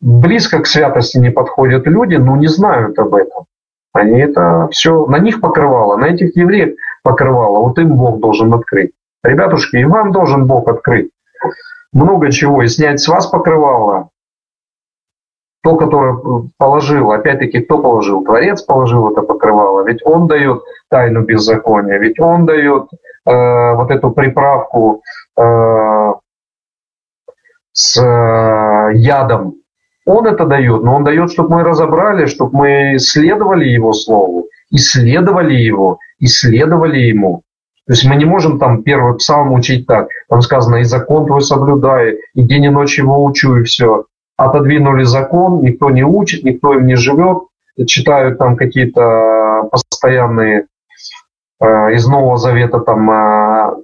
близко 0.00 0.60
к 0.60 0.66
святости 0.66 1.18
не 1.18 1.30
подходят 1.30 1.86
люди, 1.86 2.16
ну 2.16 2.36
не 2.36 2.48
знают 2.48 2.98
об 2.98 3.14
этом. 3.14 3.46
Они 3.94 4.18
это 4.18 4.68
все, 4.72 5.06
на 5.06 5.20
них 5.20 5.40
покрывало, 5.40 5.96
на 5.96 6.06
этих 6.06 6.36
евреев 6.36 6.76
покрывало. 7.04 7.60
Вот 7.60 7.78
им 7.78 7.94
Бог 7.94 8.18
должен 8.18 8.52
открыть. 8.52 8.90
Ребятушки, 9.22 9.76
и 9.76 9.84
вам 9.84 10.10
должен 10.12 10.46
Бог 10.46 10.68
открыть. 10.68 11.10
Много 11.92 12.30
чего. 12.32 12.62
И 12.62 12.66
снять 12.66 13.00
с 13.00 13.06
вас 13.06 13.28
покрывало, 13.28 14.10
то, 15.62 15.76
которое 15.76 16.18
положил, 16.58 17.12
опять-таки, 17.12 17.60
кто 17.60 17.78
положил? 17.78 18.24
Творец 18.24 18.62
положил 18.62 19.10
это 19.10 19.22
покрывало, 19.22 19.86
ведь 19.86 20.04
он 20.04 20.26
дает 20.26 20.62
тайну 20.90 21.22
беззакония, 21.22 21.98
ведь 21.98 22.18
он 22.20 22.46
дает 22.46 22.88
э, 23.24 23.74
вот 23.74 23.90
эту 23.90 24.10
приправку 24.10 25.02
э, 25.38 26.12
с 27.72 27.96
э, 27.96 28.90
ядом. 28.94 29.54
Он 30.06 30.26
это 30.26 30.44
дает, 30.44 30.82
но 30.82 30.96
он 30.96 31.04
дает, 31.04 31.32
чтобы 31.32 31.56
мы 31.56 31.62
разобрали, 31.62 32.26
чтобы 32.26 32.56
мы 32.56 32.98
следовали 32.98 33.68
его 33.68 33.92
слову, 33.92 34.48
исследовали 34.70 35.54
его, 35.54 35.98
исследовали 36.18 36.98
ему. 36.98 37.42
То 37.86 37.92
есть 37.92 38.04
мы 38.04 38.16
не 38.16 38.24
можем 38.24 38.58
там 38.58 38.82
первый 38.82 39.16
псалм 39.16 39.52
учить 39.52 39.86
так. 39.86 40.08
Там 40.28 40.40
сказано, 40.42 40.76
и 40.76 40.84
закон 40.84 41.26
твой 41.26 41.42
соблюдай, 41.42 42.18
и 42.34 42.42
день 42.42 42.64
и 42.64 42.70
ночь 42.70 42.98
его 42.98 43.24
учу, 43.24 43.56
и 43.56 43.64
все 43.64 44.06
отодвинули 44.36 45.04
закон, 45.04 45.62
никто 45.62 45.90
не 45.90 46.02
учит, 46.02 46.44
никто 46.44 46.74
им 46.74 46.86
не 46.86 46.96
живет, 46.96 47.44
читают 47.86 48.38
там 48.38 48.56
какие-то 48.56 49.68
постоянные 49.70 50.66
э, 51.60 51.66
из 51.94 52.06
Нового 52.06 52.36
Завета 52.36 52.80
там 52.80 53.10
э, 53.10 53.76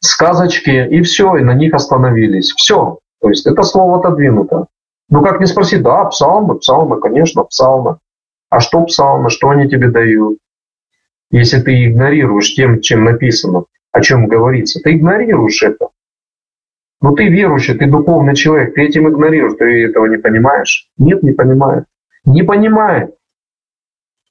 сказочки, 0.00 0.86
и 0.90 1.02
все, 1.02 1.36
и 1.36 1.44
на 1.44 1.54
них 1.54 1.74
остановились. 1.74 2.52
Все. 2.52 2.98
То 3.20 3.30
есть 3.30 3.46
это 3.46 3.62
слово 3.62 3.98
отодвинуто. 3.98 4.66
Ну 5.10 5.22
как 5.22 5.40
не 5.40 5.46
спросить, 5.46 5.82
да, 5.82 6.04
псалмы, 6.04 6.58
псалмы, 6.58 7.00
конечно, 7.00 7.44
псалмы. 7.44 7.98
А 8.50 8.60
что 8.60 8.84
псалмы, 8.84 9.30
что 9.30 9.50
они 9.50 9.68
тебе 9.68 9.88
дают? 9.88 10.38
Если 11.30 11.60
ты 11.60 11.86
игнорируешь 11.86 12.54
тем, 12.54 12.80
чем 12.80 13.04
написано. 13.04 13.64
о 13.92 14.00
чем 14.00 14.26
говорится. 14.26 14.80
Ты 14.80 14.96
игнорируешь 14.96 15.62
это. 15.62 15.88
Но 17.00 17.12
ты 17.12 17.28
верующий, 17.28 17.74
ты 17.74 17.86
духовный 17.86 18.34
человек, 18.34 18.74
ты 18.74 18.82
этим 18.82 19.08
игнорируешь, 19.08 19.56
ты 19.58 19.86
этого 19.86 20.06
не 20.06 20.16
понимаешь. 20.16 20.88
Нет, 20.98 21.22
не 21.22 21.32
понимает. 21.32 21.84
Не 22.24 22.42
понимает. 22.42 23.14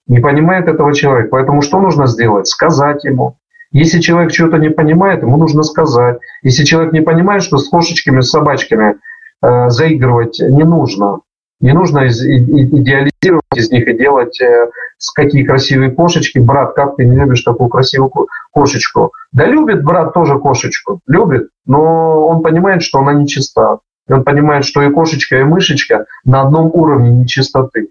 Не 0.07 0.19
понимает 0.19 0.67
этого 0.67 0.93
человека. 0.93 1.29
Поэтому 1.31 1.61
что 1.61 1.79
нужно 1.79 2.07
сделать? 2.07 2.47
Сказать 2.47 3.03
ему. 3.03 3.37
Если 3.71 3.99
человек 3.99 4.31
чего-то 4.31 4.57
не 4.57 4.69
понимает, 4.69 5.21
ему 5.21 5.37
нужно 5.37 5.63
сказать. 5.63 6.19
Если 6.41 6.63
человек 6.63 6.93
не 6.93 7.01
понимает, 7.01 7.43
что 7.43 7.57
с 7.57 7.69
кошечками, 7.69 8.21
с 8.21 8.29
собачками 8.29 8.97
э, 9.41 9.69
заигрывать 9.69 10.39
не 10.39 10.64
нужно, 10.64 11.19
не 11.59 11.73
нужно 11.73 12.07
идеализировать 12.07 13.43
из 13.55 13.72
них 13.72 13.88
и 13.88 13.97
делать 13.97 14.39
э, 14.41 14.69
какие 15.15 15.43
красивые 15.43 15.91
кошечки. 15.91 16.39
Брат, 16.39 16.73
как 16.73 16.95
ты 16.95 17.05
не 17.05 17.15
любишь 17.15 17.41
такую 17.41 17.69
красивую 17.69 18.27
кошечку? 18.51 19.11
Да 19.31 19.45
любит 19.45 19.84
брат 19.84 20.14
тоже 20.14 20.38
кошечку, 20.39 20.99
любит, 21.07 21.49
но 21.65 22.27
он 22.27 22.41
понимает, 22.41 22.84
что 22.84 22.99
она 22.99 23.14
нечиста. 23.14 23.80
И 24.07 24.14
он 24.14 24.23
понимает, 24.23 24.64
что 24.65 24.81
и 24.81 24.91
кошечка, 24.91 25.39
и 25.39 25.43
мышечка 25.43 26.05
на 26.23 26.41
одном 26.41 26.72
уровне 26.73 27.09
нечистоты. 27.09 27.89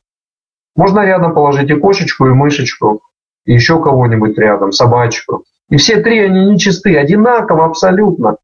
Можно 0.74 1.04
рядом 1.04 1.34
положить 1.34 1.70
и 1.70 1.74
кошечку, 1.74 2.26
и 2.26 2.30
мышечку, 2.30 3.02
и 3.44 3.52
еще 3.52 3.82
кого-нибудь 3.82 4.38
рядом, 4.38 4.72
собачку. 4.72 5.44
И 5.68 5.76
все 5.76 6.00
три 6.00 6.20
они 6.20 6.46
нечисты, 6.46 6.96
одинаково 6.96 7.66
абсолютно. 7.66 8.36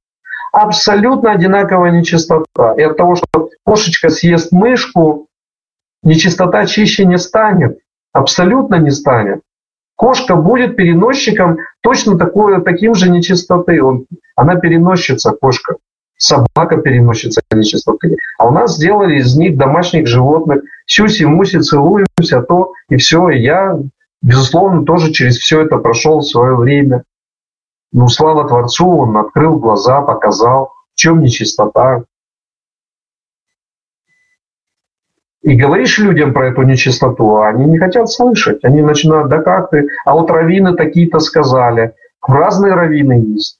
Абсолютно 0.53 1.33
одинаковая 1.33 1.91
нечистота. 1.93 2.75
И 2.77 2.83
от 2.83 2.99
того, 2.99 3.17
что 3.17 3.49
кошечка 3.65 4.11
съест 4.11 4.53
мышку, 4.53 5.29
нечистота 6.03 6.67
чище 6.67 7.07
не 7.07 7.17
станет. 7.17 7.79
Абсолютно 8.13 8.75
не 8.75 8.91
станет. 8.91 9.41
Кошка 9.97 10.37
будет 10.37 10.77
переносчиком 10.77 11.59
точно 11.81 12.19
такой, 12.19 12.63
таким 12.63 12.95
же 12.95 13.09
нечистоты. 13.09 13.83
Он, 13.83 14.05
она 14.37 14.57
переносчица, 14.57 15.33
кошка. 15.33 15.77
Собака 16.19 16.77
переносчица 16.77 17.41
нечистоты. 17.51 18.17
А 18.39 18.47
у 18.47 18.51
нас 18.51 18.77
сделали 18.77 19.17
из 19.17 19.35
них 19.35 19.57
домашних 19.57 20.07
животных. 20.07 20.63
Сюси-муси, 20.87 21.61
целуемся, 21.61 22.43
то 22.43 22.75
и 22.91 22.97
все. 22.97 23.31
И 23.31 23.41
я, 23.41 23.79
безусловно, 24.21 24.85
тоже 24.85 25.13
через 25.13 25.39
все 25.39 25.63
это 25.63 25.79
прошел 25.79 26.19
в 26.19 26.27
свое 26.27 26.57
время. 26.57 27.05
Ну, 27.93 28.09
слава 28.09 28.49
Творцу, 28.49 28.89
он 28.89 29.17
открыл 29.19 29.59
глаза, 29.59 30.01
показал, 30.01 30.73
в 30.95 30.97
чем 30.97 31.21
нечистота. 31.21 32.05
И 35.43 35.55
говоришь 35.55 35.99
людям 35.99 36.33
про 36.33 36.49
эту 36.49 36.63
нечистоту, 36.63 37.37
а 37.37 37.49
они 37.49 37.67
не 37.67 37.79
хотят 37.79 38.09
слышать. 38.09 38.65
Они 38.65 38.81
начинают, 38.81 39.29
да 39.29 39.43
как 39.43 39.71
ты, 39.71 39.89
а 40.07 40.15
вот 40.15 40.31
раввины 40.31 40.75
такие-то 40.75 41.19
сказали. 41.19 41.95
Разные 42.27 42.75
раввины 42.75 43.25
есть. 43.35 43.59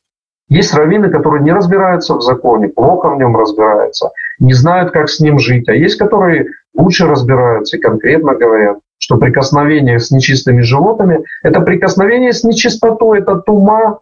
Есть 0.49 0.75
раввины, 0.75 1.11
которые 1.11 1.43
не 1.43 1.53
разбираются 1.53 2.15
в 2.15 2.23
законе, 2.23 2.69
плохо 2.69 3.11
в 3.11 3.19
нем 3.19 3.37
разбираются, 3.37 4.11
не 4.39 4.53
знают, 4.53 4.93
как 4.93 5.09
с 5.09 5.19
ним 5.19 5.39
жить. 5.39 5.69
А 5.69 5.73
есть, 5.73 5.99
которые 5.99 6.49
лучше 6.75 7.07
разбираются 7.07 7.77
и 7.77 7.81
конкретно 7.81 8.35
говорят, 8.35 8.79
что 8.99 9.17
прикосновение 9.17 9.99
с 9.99 10.11
нечистыми 10.11 10.61
животными– 10.61 11.25
это 11.43 11.61
прикосновение 11.63 12.33
с 12.33 12.45
нечистотой, 12.45 13.21
это 13.21 13.37
тума, 13.37 14.01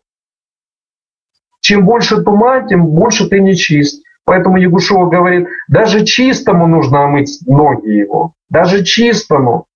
чем 1.71 1.85
больше 1.85 2.21
тума, 2.23 2.67
тем 2.69 2.85
больше 2.89 3.29
ты 3.29 3.39
нечист. 3.39 4.03
Поэтому 4.25 4.57
Ягушева 4.57 5.07
говорит, 5.07 5.47
даже 5.69 6.05
чистому 6.05 6.67
нужно 6.67 7.05
омыть 7.05 7.39
ноги 7.47 7.91
его. 7.91 8.33
Даже 8.49 8.83
чистому. 8.83 9.67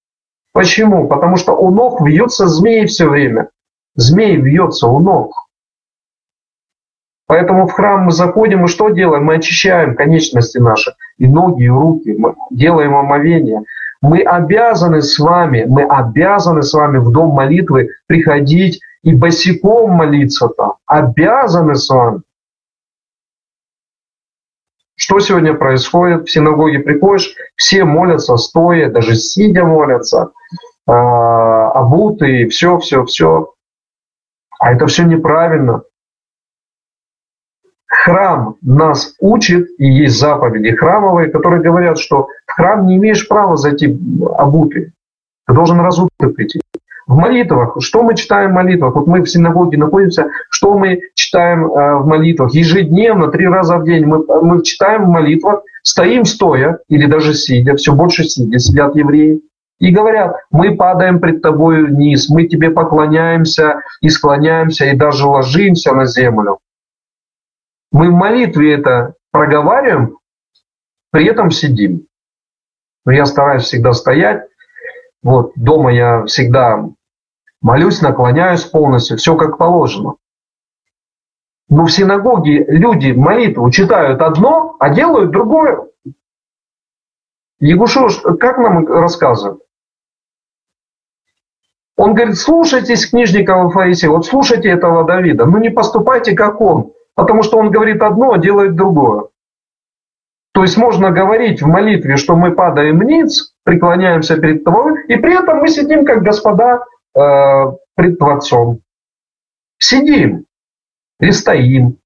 Почему? 0.52 1.06
Потому 1.06 1.36
что 1.36 1.52
у 1.52 1.70
ног 1.70 2.00
вьется 2.00 2.48
змей 2.48 2.86
все 2.86 3.08
время. 3.08 3.50
Змей 3.94 4.34
вьется 4.34 4.88
у 4.88 4.98
ног. 4.98 5.46
Поэтому 7.28 7.68
в 7.68 7.72
храм 7.72 8.06
мы 8.06 8.10
заходим 8.10 8.64
и 8.64 8.68
что 8.68 8.88
делаем? 8.88 9.26
Мы 9.26 9.36
очищаем 9.36 9.94
конечности 9.94 10.58
наши, 10.58 10.94
и 11.18 11.28
ноги, 11.28 11.62
и 11.62 11.68
руки, 11.68 12.12
мы 12.18 12.34
делаем 12.50 12.96
омовение. 12.96 13.62
Мы 14.02 14.20
обязаны 14.22 15.00
с 15.00 15.16
вами, 15.20 15.64
мы 15.68 15.84
обязаны 15.84 16.64
с 16.64 16.74
вами 16.74 16.98
в 16.98 17.12
дом 17.12 17.30
молитвы 17.30 17.90
приходить 18.08 18.80
и 19.04 19.14
босиком 19.14 19.90
молиться 19.90 20.48
там. 20.48 20.74
Обязаны 20.86 21.76
с 21.76 21.88
вами. 21.88 22.22
Что 24.96 25.20
сегодня 25.20 25.54
происходит? 25.54 26.26
В 26.26 26.30
синагоге 26.30 26.78
приходишь, 26.78 27.34
все 27.56 27.84
молятся 27.84 28.36
стоя, 28.36 28.90
даже 28.90 29.14
сидя 29.14 29.64
молятся, 29.64 30.32
э, 30.86 30.92
обуты, 30.92 32.48
все, 32.48 32.78
все, 32.78 33.04
все. 33.04 33.52
А 34.58 34.72
это 34.72 34.86
все 34.86 35.04
неправильно. 35.04 35.82
Храм 37.86 38.56
нас 38.62 39.14
учит, 39.20 39.68
и 39.78 39.86
есть 39.86 40.18
заповеди 40.18 40.74
храмовые, 40.74 41.30
которые 41.30 41.62
говорят, 41.62 41.98
что 41.98 42.28
в 42.46 42.52
храм 42.52 42.86
не 42.86 42.96
имеешь 42.96 43.28
права 43.28 43.56
зайти 43.56 43.98
обутый. 44.36 44.92
Ты 45.46 45.54
должен 45.54 45.80
разутый 45.80 46.32
прийти. 46.32 46.60
В 47.06 47.16
молитвах, 47.16 47.76
что 47.80 48.02
мы 48.02 48.16
читаем 48.16 48.52
в 48.52 48.54
молитвах? 48.54 48.94
Вот 48.94 49.06
мы 49.06 49.22
в 49.22 49.28
синагоге 49.28 49.76
находимся, 49.76 50.30
что 50.48 50.78
мы 50.78 51.00
читаем 51.14 51.66
э, 51.66 51.98
в 51.98 52.06
молитвах? 52.06 52.54
Ежедневно, 52.54 53.28
три 53.28 53.46
раза 53.46 53.76
в 53.76 53.84
день 53.84 54.06
мы, 54.06 54.24
мы 54.42 54.62
читаем 54.62 55.04
в 55.04 55.08
молитвах, 55.08 55.62
стоим 55.82 56.24
стоя 56.24 56.78
или 56.88 57.06
даже 57.06 57.34
сидя, 57.34 57.76
все 57.76 57.94
больше 57.94 58.24
сидя, 58.24 58.58
сидят 58.58 58.96
евреи, 58.96 59.42
и 59.80 59.90
говорят, 59.90 60.36
мы 60.50 60.76
падаем 60.76 61.20
пред 61.20 61.42
тобой 61.42 61.84
вниз, 61.84 62.30
мы 62.30 62.46
тебе 62.46 62.70
поклоняемся 62.70 63.82
и 64.00 64.08
склоняемся, 64.08 64.86
и 64.86 64.96
даже 64.96 65.26
ложимся 65.26 65.92
на 65.92 66.06
землю. 66.06 66.58
Мы 67.92 68.08
в 68.08 68.14
молитве 68.14 68.74
это 68.74 69.14
проговариваем, 69.30 70.16
при 71.10 71.26
этом 71.26 71.50
сидим. 71.50 72.06
Но 73.04 73.12
я 73.12 73.26
стараюсь 73.26 73.64
всегда 73.64 73.92
стоять, 73.92 74.46
вот, 75.24 75.52
дома 75.56 75.90
я 75.92 76.24
всегда 76.26 76.84
молюсь, 77.62 78.02
наклоняюсь 78.02 78.62
полностью, 78.64 79.16
все 79.16 79.36
как 79.36 79.56
положено. 79.56 80.16
Но 81.70 81.86
в 81.86 81.90
синагоге 81.90 82.64
люди 82.68 83.10
молитву 83.12 83.70
читают 83.70 84.20
одно, 84.20 84.76
а 84.78 84.90
делают 84.90 85.30
другое. 85.30 85.88
Ягушош 87.58 88.20
как 88.38 88.58
нам 88.58 88.86
рассказывает? 88.86 89.60
Он 91.96 92.14
говорит, 92.14 92.36
слушайтесь 92.36 93.08
книжников 93.08 93.72
Фаисия, 93.72 94.10
вот 94.10 94.26
слушайте 94.26 94.68
этого 94.68 95.04
Давида, 95.04 95.46
но 95.46 95.58
не 95.58 95.70
поступайте 95.70 96.34
как 96.34 96.60
он, 96.60 96.92
потому 97.14 97.42
что 97.42 97.56
он 97.56 97.70
говорит 97.70 98.02
одно, 98.02 98.32
а 98.32 98.38
делает 98.38 98.74
другое. 98.74 99.28
То 100.52 100.62
есть 100.62 100.76
можно 100.76 101.10
говорить 101.12 101.62
в 101.62 101.66
молитве, 101.66 102.18
что 102.18 102.36
мы 102.36 102.52
падаем 102.52 103.00
ниц, 103.00 103.53
преклоняемся 103.64 104.36
перед 104.36 104.62
тобой, 104.62 105.04
и 105.06 105.16
при 105.16 105.34
этом 105.34 105.58
мы 105.58 105.68
сидим 105.68 106.04
как 106.04 106.22
господа 106.22 106.84
э, 107.14 107.20
пред 107.96 108.18
Творцом. 108.18 108.80
Сидим 109.78 110.46
или 111.18 111.30
стоим. 111.30 111.98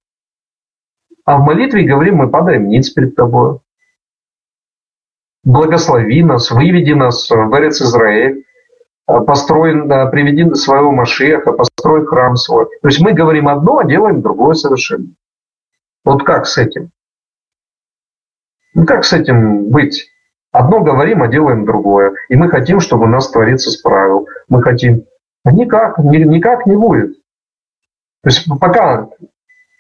А 1.24 1.36
в 1.36 1.44
молитве 1.44 1.86
говорим, 1.86 2.16
мы 2.16 2.30
падаем 2.30 2.68
ниц 2.68 2.90
перед 2.90 3.14
тобой. 3.14 3.58
Благослови 5.44 6.22
нас, 6.22 6.50
выведи 6.50 6.92
нас 6.92 7.28
в 7.28 7.58
Эрец 7.58 7.82
Израиль, 7.82 8.44
э, 9.08 9.20
построй, 9.20 9.72
э, 9.72 10.10
приведи 10.10 10.54
своего 10.54 10.92
Машеха, 10.92 11.52
построй 11.52 12.06
храм 12.06 12.36
свой. 12.36 12.66
То 12.82 12.88
есть 12.88 13.00
мы 13.00 13.12
говорим 13.12 13.48
одно, 13.48 13.78
а 13.78 13.84
делаем 13.84 14.22
другое 14.22 14.54
совершенно. 14.54 15.08
Вот 16.04 16.22
как 16.24 16.46
с 16.46 16.56
этим? 16.56 16.90
Ну 18.74 18.86
как 18.86 19.04
с 19.04 19.12
этим 19.12 19.70
быть? 19.70 20.08
Одно 20.52 20.80
говорим, 20.80 21.22
а 21.22 21.28
делаем 21.28 21.64
другое. 21.64 22.14
И 22.28 22.36
мы 22.36 22.48
хотим, 22.48 22.80
чтобы 22.80 23.06
нас 23.06 23.30
Творец 23.30 23.66
исправил. 23.66 24.28
Мы 24.48 24.62
хотим. 24.62 25.04
А 25.44 25.52
никак, 25.52 25.98
ни, 25.98 26.18
никак 26.18 26.66
не 26.66 26.76
будет. 26.76 27.12
То 28.22 28.30
есть 28.30 28.46
пока 28.60 29.08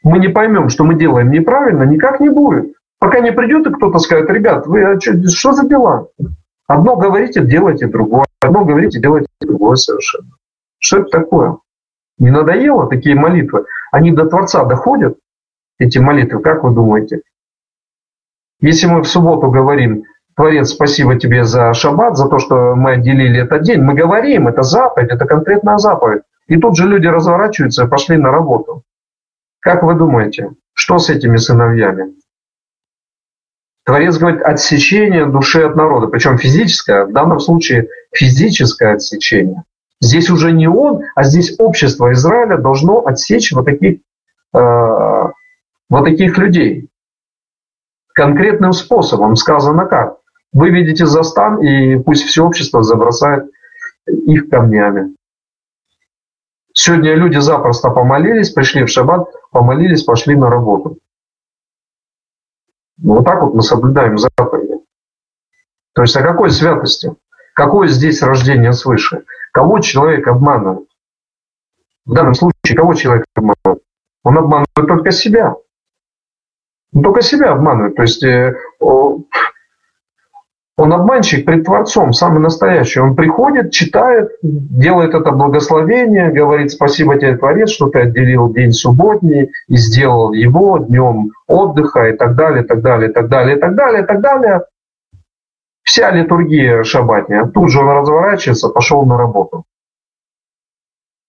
мы 0.02 0.18
не 0.18 0.28
поймем, 0.28 0.68
что 0.68 0.84
мы 0.84 0.94
делаем 0.94 1.30
неправильно, 1.30 1.82
никак 1.84 2.20
не 2.20 2.28
будет. 2.28 2.74
Пока 2.98 3.20
не 3.20 3.32
придет 3.32 3.66
и 3.66 3.72
кто-то 3.72 3.98
скажет, 3.98 4.28
ребят, 4.30 4.66
вы 4.66 4.84
а 4.84 5.00
что, 5.00 5.12
что 5.28 5.52
за 5.52 5.66
дела? 5.66 6.08
Одно 6.66 6.96
говорите, 6.96 7.44
делайте 7.44 7.86
другое. 7.86 8.26
Одно 8.40 8.64
говорите, 8.64 9.00
делайте 9.00 9.28
другое 9.40 9.76
совершенно. 9.76 10.30
Что 10.78 10.98
это 10.98 11.10
такое? 11.10 11.58
Не 12.18 12.30
надоело 12.30 12.88
такие 12.88 13.14
молитвы? 13.14 13.64
Они 13.90 14.12
до 14.12 14.26
Творца 14.26 14.64
доходят, 14.64 15.16
эти 15.78 15.98
молитвы, 15.98 16.40
как 16.40 16.64
вы 16.64 16.74
думаете? 16.74 17.22
Если 18.60 18.86
мы 18.86 19.02
в 19.02 19.08
субботу 19.08 19.50
говорим, 19.50 20.04
Творец, 20.38 20.70
спасибо 20.70 21.18
тебе 21.18 21.44
за 21.44 21.74
шаббат, 21.74 22.16
за 22.16 22.28
то, 22.28 22.38
что 22.38 22.76
мы 22.76 22.92
отделили 22.92 23.42
этот 23.42 23.62
день, 23.62 23.80
мы 23.80 23.94
говорим, 23.94 24.46
это 24.46 24.62
заповедь, 24.62 25.10
это 25.10 25.26
конкретная 25.26 25.78
заповедь. 25.78 26.22
И 26.46 26.56
тут 26.56 26.76
же 26.76 26.86
люди 26.86 27.08
разворачиваются 27.08 27.84
и 27.84 27.88
пошли 27.88 28.18
на 28.18 28.30
работу. 28.30 28.84
Как 29.58 29.82
вы 29.82 29.96
думаете, 29.96 30.52
что 30.74 31.00
с 31.00 31.10
этими 31.10 31.38
сыновьями? 31.38 32.14
Творец 33.84 34.16
говорит 34.16 34.42
отсечение 34.42 35.26
души 35.26 35.62
от 35.62 35.74
народа, 35.74 36.06
причем 36.06 36.38
физическое, 36.38 37.06
в 37.06 37.12
данном 37.12 37.40
случае 37.40 37.88
физическое 38.12 38.94
отсечение. 38.94 39.64
Здесь 40.00 40.30
уже 40.30 40.52
не 40.52 40.68
он, 40.68 41.02
а 41.16 41.24
здесь 41.24 41.56
общество 41.58 42.12
Израиля 42.12 42.58
должно 42.58 43.04
отсечь 43.04 43.50
вот 43.50 43.64
таких, 43.64 43.98
э, 44.54 44.58
вот 45.90 46.04
таких 46.04 46.38
людей. 46.38 46.88
Конкретным 48.14 48.72
способом 48.72 49.34
сказано 49.34 49.86
как. 49.86 50.17
Вы 50.52 50.70
видите 50.70 51.06
за 51.06 51.22
стан, 51.22 51.62
и 51.62 51.98
пусть 52.02 52.24
все 52.24 52.44
общество 52.44 52.82
забросает 52.82 53.50
их 54.06 54.48
камнями. 54.48 55.14
Сегодня 56.72 57.14
люди 57.14 57.38
запросто 57.38 57.90
помолились, 57.90 58.50
пришли 58.50 58.84
в 58.84 58.88
шаббат, 58.88 59.28
помолились, 59.50 60.04
пошли 60.04 60.36
на 60.36 60.48
работу. 60.48 60.98
Ну, 62.98 63.14
вот 63.14 63.24
так 63.24 63.42
вот 63.42 63.54
мы 63.54 63.62
соблюдаем 63.62 64.16
заповеди. 64.18 64.74
То 65.94 66.02
есть 66.02 66.16
о 66.16 66.22
какой 66.22 66.50
святости? 66.50 67.14
Какое 67.54 67.88
здесь 67.88 68.22
рождение 68.22 68.72
свыше? 68.72 69.24
Кого 69.52 69.80
человек 69.80 70.28
обманывает? 70.28 70.88
В 72.06 72.14
данном 72.14 72.34
случае, 72.34 72.76
кого 72.76 72.94
человек 72.94 73.24
обманывает? 73.34 73.82
Он 74.22 74.38
обманывает 74.38 74.66
только 74.74 75.10
себя. 75.10 75.56
Он 76.92 77.02
только 77.02 77.22
себя 77.22 77.52
обманывает. 77.52 77.96
То 77.96 78.02
есть 78.02 78.22
э, 78.22 78.54
он 80.78 80.92
обманщик 80.92 81.44
пред 81.44 81.64
Творцом, 81.64 82.12
самый 82.12 82.38
настоящий. 82.38 83.00
Он 83.00 83.16
приходит, 83.16 83.72
читает, 83.72 84.30
делает 84.42 85.12
это 85.12 85.32
благословение, 85.32 86.30
говорит 86.30 86.70
спасибо 86.70 87.16
тебе, 87.16 87.36
Творец, 87.36 87.70
что 87.70 87.90
ты 87.90 88.02
отделил 88.02 88.52
день 88.52 88.72
субботний 88.72 89.50
и 89.66 89.76
сделал 89.76 90.32
его 90.32 90.78
днем 90.78 91.32
отдыха 91.48 92.10
и 92.10 92.16
так 92.16 92.36
далее, 92.36 92.62
и 92.62 92.66
так 92.66 92.80
далее, 92.80 93.10
и 93.10 93.12
так 93.12 93.28
далее, 93.28 93.56
и 93.56 93.60
так 93.60 93.74
далее, 93.74 94.02
и 94.04 94.06
так 94.06 94.20
далее. 94.20 94.62
Вся 95.82 96.12
литургия 96.12 96.84
шабатня. 96.84 97.50
Тут 97.52 97.72
же 97.72 97.80
он 97.80 97.88
разворачивается, 97.88 98.68
пошел 98.68 99.04
на 99.04 99.18
работу. 99.18 99.64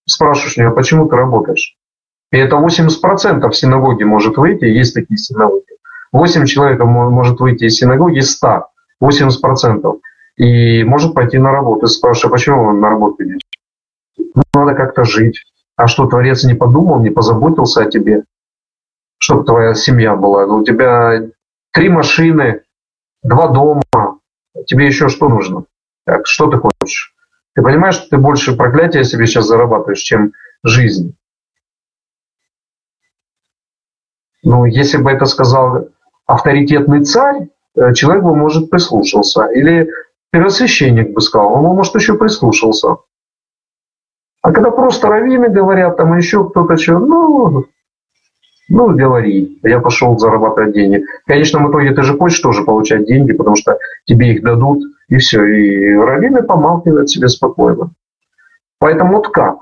Спрашиваешь 0.07 0.57
меня, 0.57 0.69
почему 0.69 1.07
ты 1.07 1.15
работаешь? 1.15 1.75
И 2.31 2.37
это 2.37 2.57
80% 2.57 3.49
в 3.49 3.55
синагоге 3.55 4.05
может 4.05 4.37
выйти, 4.37 4.65
есть 4.65 4.93
такие 4.93 5.17
синагоги. 5.17 5.63
8 6.11 6.45
человек 6.45 6.83
может 6.83 7.39
выйти 7.39 7.63
из 7.63 7.77
синагоги, 7.77 8.19
100. 8.19 8.67
80%. 9.01 9.99
И 10.37 10.83
может 10.83 11.13
пойти 11.13 11.37
на 11.37 11.51
работу. 11.51 11.85
И 11.85 11.89
спрашиваю, 11.89 12.31
почему 12.31 12.63
он 12.63 12.79
на 12.79 12.89
работу 12.89 13.23
идет? 13.23 13.41
Ну, 14.17 14.43
надо 14.53 14.73
как-то 14.73 15.03
жить. 15.03 15.43
А 15.75 15.87
что, 15.87 16.07
Творец 16.07 16.43
не 16.43 16.53
подумал, 16.53 17.01
не 17.01 17.09
позаботился 17.09 17.81
о 17.81 17.89
тебе? 17.89 18.23
Чтобы 19.17 19.45
твоя 19.45 19.73
семья 19.73 20.15
была. 20.15 20.45
Ну, 20.45 20.57
у 20.57 20.63
тебя 20.63 21.29
три 21.71 21.89
машины, 21.89 22.63
два 23.23 23.47
дома. 23.47 23.81
Тебе 24.65 24.87
еще 24.87 25.09
что 25.09 25.29
нужно? 25.29 25.65
Так, 26.05 26.25
что 26.27 26.49
ты 26.49 26.57
хочешь? 26.57 27.13
Ты 27.53 27.61
понимаешь, 27.61 27.95
что 27.95 28.09
ты 28.09 28.17
больше 28.17 28.55
проклятия 28.55 29.03
себе 29.03 29.25
сейчас 29.25 29.47
зарабатываешь, 29.47 29.99
чем 29.99 30.33
жизнь? 30.63 31.15
Ну, 34.43 34.65
если 34.65 34.97
бы 34.97 35.11
это 35.11 35.25
сказал 35.25 35.89
авторитетный 36.25 37.03
царь, 37.03 37.49
человек 37.93 38.23
бы, 38.23 38.35
может, 38.35 38.69
прислушался. 38.69 39.45
Или 39.45 39.89
первосвященник 40.31 41.13
бы 41.13 41.21
сказал, 41.21 41.53
он, 41.53 41.75
может, 41.75 41.95
еще 41.95 42.15
прислушался. 42.15 42.97
А 44.41 44.51
когда 44.51 44.71
просто 44.71 45.07
раввины 45.07 45.49
говорят, 45.49 45.97
там 45.97 46.17
еще 46.17 46.49
кто-то 46.49 46.77
что, 46.77 46.99
ну, 46.99 47.65
ну, 48.69 48.95
говори, 48.95 49.59
я 49.63 49.79
пошел 49.79 50.17
зарабатывать 50.17 50.73
деньги. 50.73 51.03
В 51.25 51.31
итоге 51.31 51.91
ты 51.93 52.03
же 52.03 52.17
хочешь 52.17 52.39
тоже 52.39 52.63
получать 52.63 53.05
деньги, 53.05 53.33
потому 53.33 53.55
что 53.55 53.77
тебе 54.05 54.33
их 54.33 54.43
дадут, 54.43 54.83
и 55.07 55.17
все. 55.17 55.43
И 55.43 55.95
раввины 55.95 56.43
помалкивают 56.43 57.09
себе 57.09 57.27
спокойно. 57.27 57.91
Поэтому 58.79 59.17
вот 59.17 59.29
как? 59.29 59.57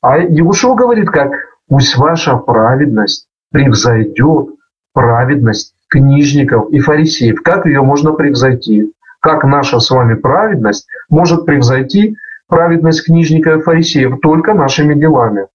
А 0.00 0.18
Егушева 0.18 0.74
говорит 0.74 1.10
как? 1.10 1.32
Пусть 1.68 1.96
ваша 1.96 2.36
праведность 2.36 3.28
превзойдет 3.50 4.50
праведность 4.94 5.74
книжников 5.90 6.70
и 6.70 6.78
фарисеев. 6.78 7.42
Как 7.42 7.66
ее 7.66 7.82
можно 7.82 8.12
превзойти? 8.12 8.92
Как 9.20 9.44
наша 9.44 9.80
с 9.80 9.90
вами 9.90 10.14
праведность 10.14 10.86
может 11.10 11.44
превзойти 11.44 12.16
праведность 12.48 13.04
книжников 13.04 13.58
и 13.58 13.62
фарисеев? 13.62 14.20
Только 14.22 14.54
нашими 14.54 14.94
делами. 14.94 15.48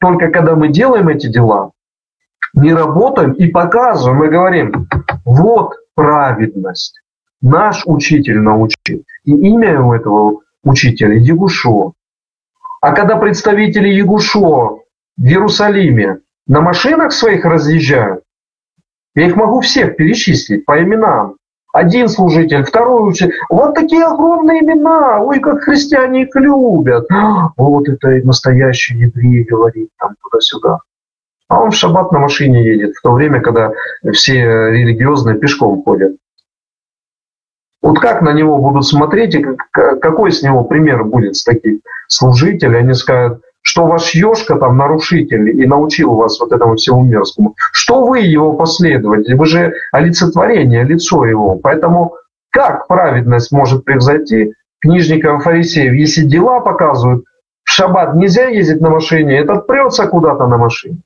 Только 0.00 0.28
когда 0.28 0.54
мы 0.54 0.68
делаем 0.68 1.08
эти 1.08 1.28
дела, 1.28 1.70
не 2.54 2.74
работаем 2.74 3.32
и 3.32 3.46
показываем, 3.46 4.18
мы 4.18 4.28
говорим, 4.28 4.88
вот 5.24 5.74
праведность. 5.94 7.00
Наш 7.40 7.82
учитель 7.86 8.40
научил. 8.40 9.04
И 9.24 9.32
имя 9.32 9.80
у 9.80 9.92
этого 9.92 10.40
учителя 10.64 11.14
Егушо. 11.14 11.92
А 12.80 12.92
когда 12.92 13.16
представители 13.16 13.88
Егушо 13.88 14.80
в 15.16 15.24
Иерусалиме 15.24 16.18
на 16.46 16.60
машинах 16.60 17.12
своих 17.12 17.44
разъезжают, 17.44 18.22
я 19.18 19.26
их 19.26 19.36
могу 19.36 19.60
всех 19.60 19.96
перечислить 19.96 20.64
по 20.64 20.80
именам. 20.80 21.36
Один 21.72 22.08
служитель, 22.08 22.64
второй 22.64 23.10
учитель. 23.10 23.34
Вот 23.50 23.74
такие 23.74 24.04
огромные 24.04 24.62
имена. 24.62 25.20
Ой, 25.20 25.40
как 25.40 25.62
христиане 25.62 26.22
их 26.22 26.34
любят. 26.34 27.06
Вот 27.56 27.88
это 27.88 28.08
настоящий 28.24 28.96
еврей 28.96 29.44
говорит 29.44 29.88
там 29.98 30.14
туда-сюда. 30.22 30.80
А 31.48 31.60
он 31.60 31.70
в 31.70 31.74
шаббат 31.74 32.12
на 32.12 32.20
машине 32.20 32.64
едет, 32.64 32.94
в 32.94 33.02
то 33.02 33.12
время, 33.12 33.40
когда 33.40 33.72
все 34.12 34.70
религиозные 34.70 35.36
пешком 35.36 35.82
ходят. 35.82 36.16
Вот 37.82 37.98
как 37.98 38.22
на 38.22 38.32
него 38.32 38.58
будут 38.58 38.86
смотреть, 38.86 39.34
и 39.34 39.44
какой 39.72 40.30
с 40.30 40.42
него 40.42 40.64
пример 40.64 41.04
будет 41.04 41.36
с 41.36 41.44
таких 41.44 41.80
служителей? 42.06 42.80
Они 42.80 42.94
скажут, 42.94 43.42
что 43.68 43.84
ваш 43.84 44.14
Ёшка 44.14 44.56
там 44.56 44.78
нарушитель 44.78 45.50
и 45.50 45.66
научил 45.66 46.14
вас 46.14 46.40
вот 46.40 46.52
этому 46.52 46.76
всему 46.76 47.04
мерзкому, 47.04 47.54
что 47.70 48.06
вы 48.06 48.20
его 48.20 48.54
последователи, 48.54 49.34
вы 49.34 49.44
же 49.44 49.74
олицетворение, 49.92 50.84
лицо 50.84 51.26
его. 51.26 51.56
Поэтому 51.56 52.14
как 52.48 52.86
праведность 52.86 53.52
может 53.52 53.84
превзойти 53.84 54.54
книжников 54.80 55.42
фарисеев, 55.42 55.92
если 55.92 56.22
дела 56.22 56.60
показывают, 56.60 57.24
в 57.62 57.70
шаббат 57.70 58.14
нельзя 58.14 58.48
ездить 58.48 58.80
на 58.80 58.88
машине, 58.88 59.38
этот 59.38 59.66
прется 59.66 60.06
куда-то 60.06 60.46
на 60.46 60.56
машине. 60.56 61.02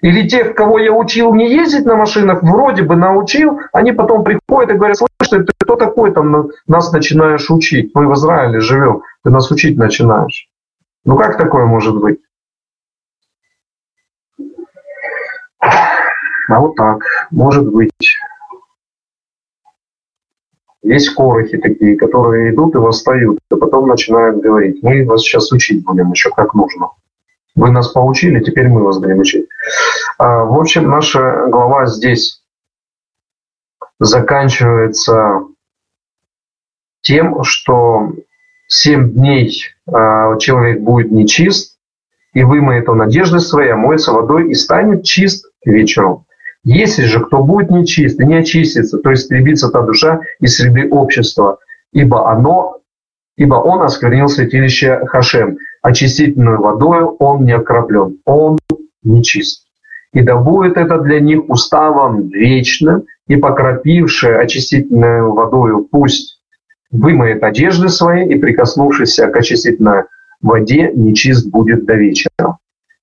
Или 0.00 0.26
тех, 0.26 0.56
кого 0.56 0.80
я 0.80 0.92
учил 0.92 1.32
не 1.32 1.48
ездить 1.48 1.86
на 1.86 1.94
машинах, 1.94 2.42
вроде 2.42 2.82
бы 2.82 2.96
научил, 2.96 3.60
они 3.72 3.92
потом 3.92 4.24
приходят 4.24 4.72
и 4.72 4.76
говорят, 4.76 4.98
слышь, 4.98 5.28
ты 5.30 5.46
кто 5.60 5.76
такой 5.76 6.12
там 6.12 6.50
нас 6.66 6.92
начинаешь 6.92 7.48
учить? 7.52 7.92
Мы 7.94 8.08
в 8.08 8.14
Израиле 8.14 8.58
живем, 8.58 9.02
ты 9.22 9.30
нас 9.30 9.50
учить 9.50 9.76
начинаешь. 9.78 10.48
Ну 11.04 11.16
как 11.16 11.38
такое 11.38 11.66
может 11.66 11.96
быть? 11.96 12.20
А 15.60 16.60
вот 16.60 16.74
так, 16.76 17.02
может 17.30 17.70
быть. 17.72 18.16
Есть 20.82 21.14
корохи 21.14 21.58
такие, 21.58 21.96
которые 21.96 22.52
идут 22.52 22.74
и 22.74 22.78
восстают, 22.78 23.38
а 23.50 23.56
потом 23.56 23.86
начинают 23.86 24.42
говорить, 24.42 24.82
мы 24.82 25.04
вас 25.04 25.22
сейчас 25.22 25.52
учить 25.52 25.84
будем 25.84 26.10
еще 26.10 26.30
как 26.30 26.54
нужно. 26.54 26.90
Вы 27.54 27.70
нас 27.70 27.88
поучили, 27.88 28.42
теперь 28.42 28.68
мы 28.68 28.82
вас 28.82 28.98
будем 28.98 29.20
учить. 29.20 29.48
А, 30.18 30.44
в 30.44 30.58
общем, 30.58 30.90
наша 30.90 31.46
глава 31.46 31.86
здесь 31.86 32.42
заканчивается 34.00 35.42
тем, 37.02 37.44
что 37.44 38.12
семь 38.72 39.12
дней 39.12 39.66
а, 39.86 40.36
человек 40.38 40.80
будет 40.80 41.10
нечист, 41.10 41.76
и 42.32 42.44
вымоет 42.44 42.88
он 42.88 43.02
одежды 43.02 43.40
свои, 43.40 43.68
омоется 43.68 44.12
водой 44.12 44.50
и 44.50 44.54
станет 44.54 45.04
чист 45.04 45.46
вечером. 45.64 46.24
Если 46.64 47.04
же 47.04 47.20
кто 47.20 47.42
будет 47.42 47.70
нечист 47.70 48.18
и 48.20 48.26
не 48.26 48.36
очистится, 48.36 48.98
то 48.98 49.10
есть 49.10 49.28
требится 49.28 49.68
та 49.68 49.82
душа 49.82 50.20
из 50.40 50.56
среды 50.56 50.88
общества, 50.88 51.58
ибо 51.92 52.30
оно 52.30 52.78
ибо 53.36 53.56
он 53.56 53.82
осквернил 53.82 54.28
святилище 54.28 55.04
Хашем. 55.06 55.58
Очистительную 55.82 56.60
водою 56.60 57.16
он 57.18 57.44
не 57.44 57.52
окроплен, 57.52 58.18
он 58.24 58.58
нечист. 59.02 59.64
И 60.12 60.20
да 60.20 60.36
будет 60.36 60.76
это 60.76 60.98
для 60.98 61.20
них 61.20 61.48
уставом 61.48 62.28
вечным, 62.28 63.04
и 63.26 63.36
покропившее 63.36 64.38
очистительную 64.38 65.32
водою 65.32 65.88
пусть 65.90 66.31
вымоет 66.92 67.42
одежды 67.42 67.88
свои, 67.88 68.28
и 68.28 68.38
прикоснувшись 68.38 69.16
к 69.16 69.36
очистительной 69.36 70.04
воде, 70.40 70.92
нечист 70.94 71.48
будет 71.48 71.86
до 71.86 71.94
вечера. 71.94 72.58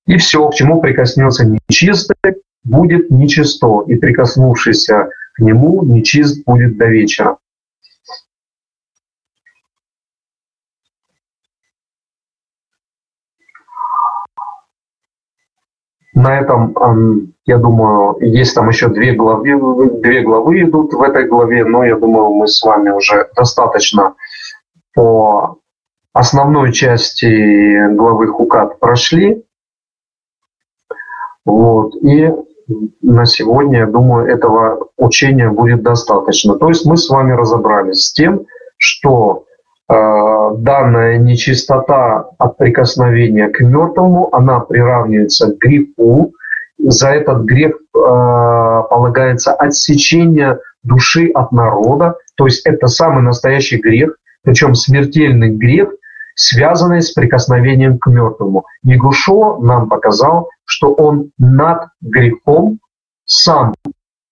И 0.05 0.17
все, 0.17 0.47
к 0.47 0.53
чему 0.53 0.79
прикоснется 0.79 1.45
нечистый, 1.45 2.15
будет 2.63 3.09
нечисто, 3.09 3.83
и 3.87 3.95
прикоснувшийся 3.95 5.09
к 5.33 5.39
нему 5.39 5.83
нечист 5.83 6.43
будет 6.45 6.77
до 6.77 6.85
вечера. 6.85 7.37
На 16.19 16.39
этом, 16.39 17.33
я 17.45 17.57
думаю, 17.57 18.17
есть 18.19 18.53
там 18.55 18.67
еще 18.69 18.89
две 18.89 19.13
главы, 19.13 19.89
две 20.01 20.21
главы 20.21 20.61
идут 20.63 20.93
в 20.93 21.01
этой 21.01 21.27
главе, 21.27 21.65
но 21.65 21.83
я 21.85 21.95
думаю, 21.95 22.31
мы 22.31 22.47
с 22.47 22.61
вами 22.61 22.89
уже 22.89 23.29
достаточно 23.35 24.15
по 24.93 25.59
основной 26.13 26.73
части 26.73 27.93
главы 27.95 28.27
Хукат 28.27 28.79
прошли. 28.79 29.45
Вот. 31.45 31.95
И 32.01 32.31
на 33.01 33.25
сегодня, 33.25 33.79
я 33.79 33.87
думаю, 33.87 34.27
этого 34.27 34.89
учения 34.97 35.49
будет 35.49 35.81
достаточно. 35.81 36.55
То 36.55 36.67
есть 36.67 36.85
мы 36.85 36.97
с 36.97 37.09
вами 37.09 37.31
разобрались 37.31 38.07
с 38.07 38.13
тем, 38.13 38.45
что 38.77 39.45
данная 39.89 41.17
нечистота 41.17 42.29
от 42.37 42.57
прикосновения 42.57 43.49
к 43.49 43.59
мертвому, 43.61 44.33
она 44.33 44.59
приравнивается 44.59 45.51
к 45.51 45.57
греху. 45.57 46.33
За 46.77 47.09
этот 47.09 47.43
грех 47.43 47.73
э, 47.73 47.77
полагается 47.93 49.53
отсечение 49.53 50.59
души 50.83 51.29
от 51.33 51.51
народа. 51.51 52.15
То 52.35 52.45
есть 52.45 52.65
это 52.65 52.87
самый 52.87 53.23
настоящий 53.23 53.77
грех, 53.77 54.15
причем 54.43 54.75
смертельный 54.75 55.49
грех, 55.49 55.89
связанный 56.35 57.01
с 57.01 57.11
прикосновением 57.11 57.97
к 57.97 58.07
мертвому. 58.07 58.65
Егушо 58.83 59.57
нам 59.57 59.89
показал, 59.89 60.49
что 60.65 60.93
он 60.93 61.31
над 61.37 61.89
грехом 62.01 62.79
сам 63.25 63.73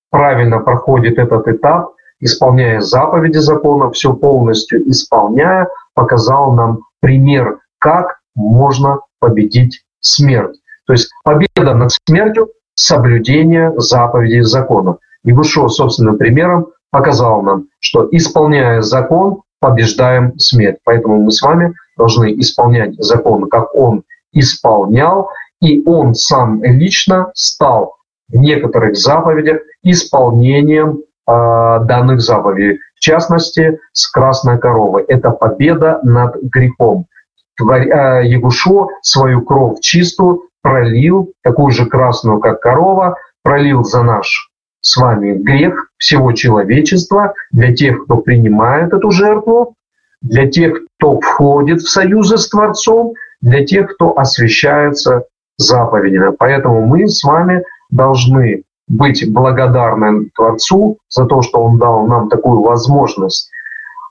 правильно 0.10 0.60
проходит 0.60 1.18
этот 1.18 1.48
этап, 1.48 1.97
исполняя 2.20 2.82
заповеди 2.82 3.38
закона, 3.38 3.92
все 3.92 4.14
полностью 4.14 4.90
исполняя, 4.90 5.68
показал 5.94 6.54
нам 6.54 6.80
пример, 7.00 7.60
как 7.80 8.20
можно 8.36 9.00
победить 9.20 9.84
смерть. 10.00 10.58
То 10.86 10.94
есть 10.94 11.10
победа 11.24 11.74
над 11.74 11.92
смертью– 12.08 12.50
соблюдение 12.76 13.74
заповедей 13.78 14.42
закона. 14.42 14.98
Егушо 15.24 15.68
собственным 15.68 16.18
примером 16.18 16.68
показал 16.92 17.42
нам, 17.42 17.66
что 17.80 18.08
исполняя 18.12 18.82
закон, 18.82 19.42
побеждаем 19.60 20.38
смерть. 20.38 20.78
Поэтому 20.86 21.22
мы 21.22 21.32
с 21.32 21.42
вами 21.42 21.74
должны 21.98 22.40
исполнять 22.40 22.96
закон, 23.04 23.50
как 23.50 23.74
он 23.74 24.04
исполнял, 24.32 25.30
и 25.62 25.84
он 25.86 26.14
сам 26.14 26.64
лично 26.64 27.32
стал 27.34 27.96
в 28.30 28.36
некоторых 28.36 28.96
заповедях 28.96 29.62
исполнением 29.84 31.02
данных 31.28 32.22
заповедей. 32.22 32.80
В 32.96 33.00
частности, 33.00 33.80
с 33.92 34.08
красной 34.10 34.58
коровой. 34.58 35.04
Это 35.04 35.30
победа 35.32 36.00
над 36.04 36.42
грехом. 36.42 37.06
Ягушо 37.60 38.88
свою 39.02 39.42
кровь 39.42 39.80
чистую 39.82 40.44
пролил, 40.62 41.34
такую 41.44 41.72
же 41.72 41.86
красную, 41.86 42.40
как 42.40 42.62
корова, 42.62 43.18
пролил 43.44 43.84
за 43.84 44.04
наш 44.04 44.50
с 44.82 44.96
вами 44.96 45.34
грех 45.34 45.90
всего 45.98 46.32
человечества 46.32 47.34
для 47.52 47.76
тех, 47.76 48.04
кто 48.04 48.18
принимает 48.18 48.94
эту 48.94 49.12
жертву, 49.12 49.76
для 50.22 50.50
тех, 50.50 50.78
кто 50.98 51.20
входит 51.20 51.82
в 51.82 51.90
союзы 51.90 52.38
с 52.38 52.50
Творцом, 52.50 53.14
для 53.42 53.66
тех, 53.66 53.94
кто 53.94 54.18
освящается 54.18 55.24
заповедями. 55.58 56.32
Поэтому 56.38 56.86
мы 56.86 57.08
с 57.08 57.24
вами 57.24 57.64
должны 57.90 58.64
быть 58.88 59.32
благодарны 59.32 60.30
Творцу 60.36 60.98
за 61.10 61.26
то, 61.26 61.42
что 61.42 61.60
Он 61.60 61.78
дал 61.78 62.08
нам 62.08 62.30
такую 62.30 62.62
возможность 62.62 63.50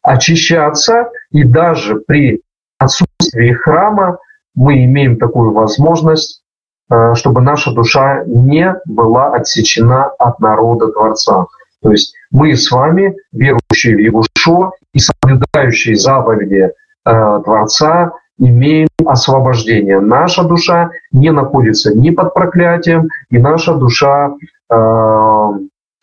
очищаться, 0.02 1.10
и 1.30 1.42
даже 1.42 1.96
при 1.96 2.42
отсутствии 2.78 3.52
храма 3.52 4.18
мы 4.54 4.84
имеем 4.84 5.18
такую 5.18 5.52
возможность, 5.52 6.42
э, 6.90 7.14
чтобы 7.14 7.40
наша 7.40 7.72
душа 7.72 8.24
не 8.26 8.74
была 8.86 9.34
отсечена 9.34 10.06
от 10.06 10.40
народа 10.40 10.88
Творца. 10.88 11.46
То 11.82 11.90
есть 11.90 12.14
мы 12.30 12.54
с 12.54 12.70
вами, 12.70 13.16
верующие 13.32 13.96
в 13.96 14.00
Егушо 14.00 14.72
и 14.92 14.98
соблюдающие 14.98 15.96
заповеди 15.96 16.70
э, 17.04 17.40
Творца, 17.44 18.12
имеем 18.38 18.88
освобождение. 19.04 20.00
Наша 20.00 20.44
душа 20.44 20.90
не 21.12 21.30
находится 21.32 21.94
ни 21.94 22.10
под 22.10 22.34
проклятием, 22.34 23.08
и 23.30 23.38
наша 23.38 23.74
душа 23.74 24.34
э, 24.70 24.74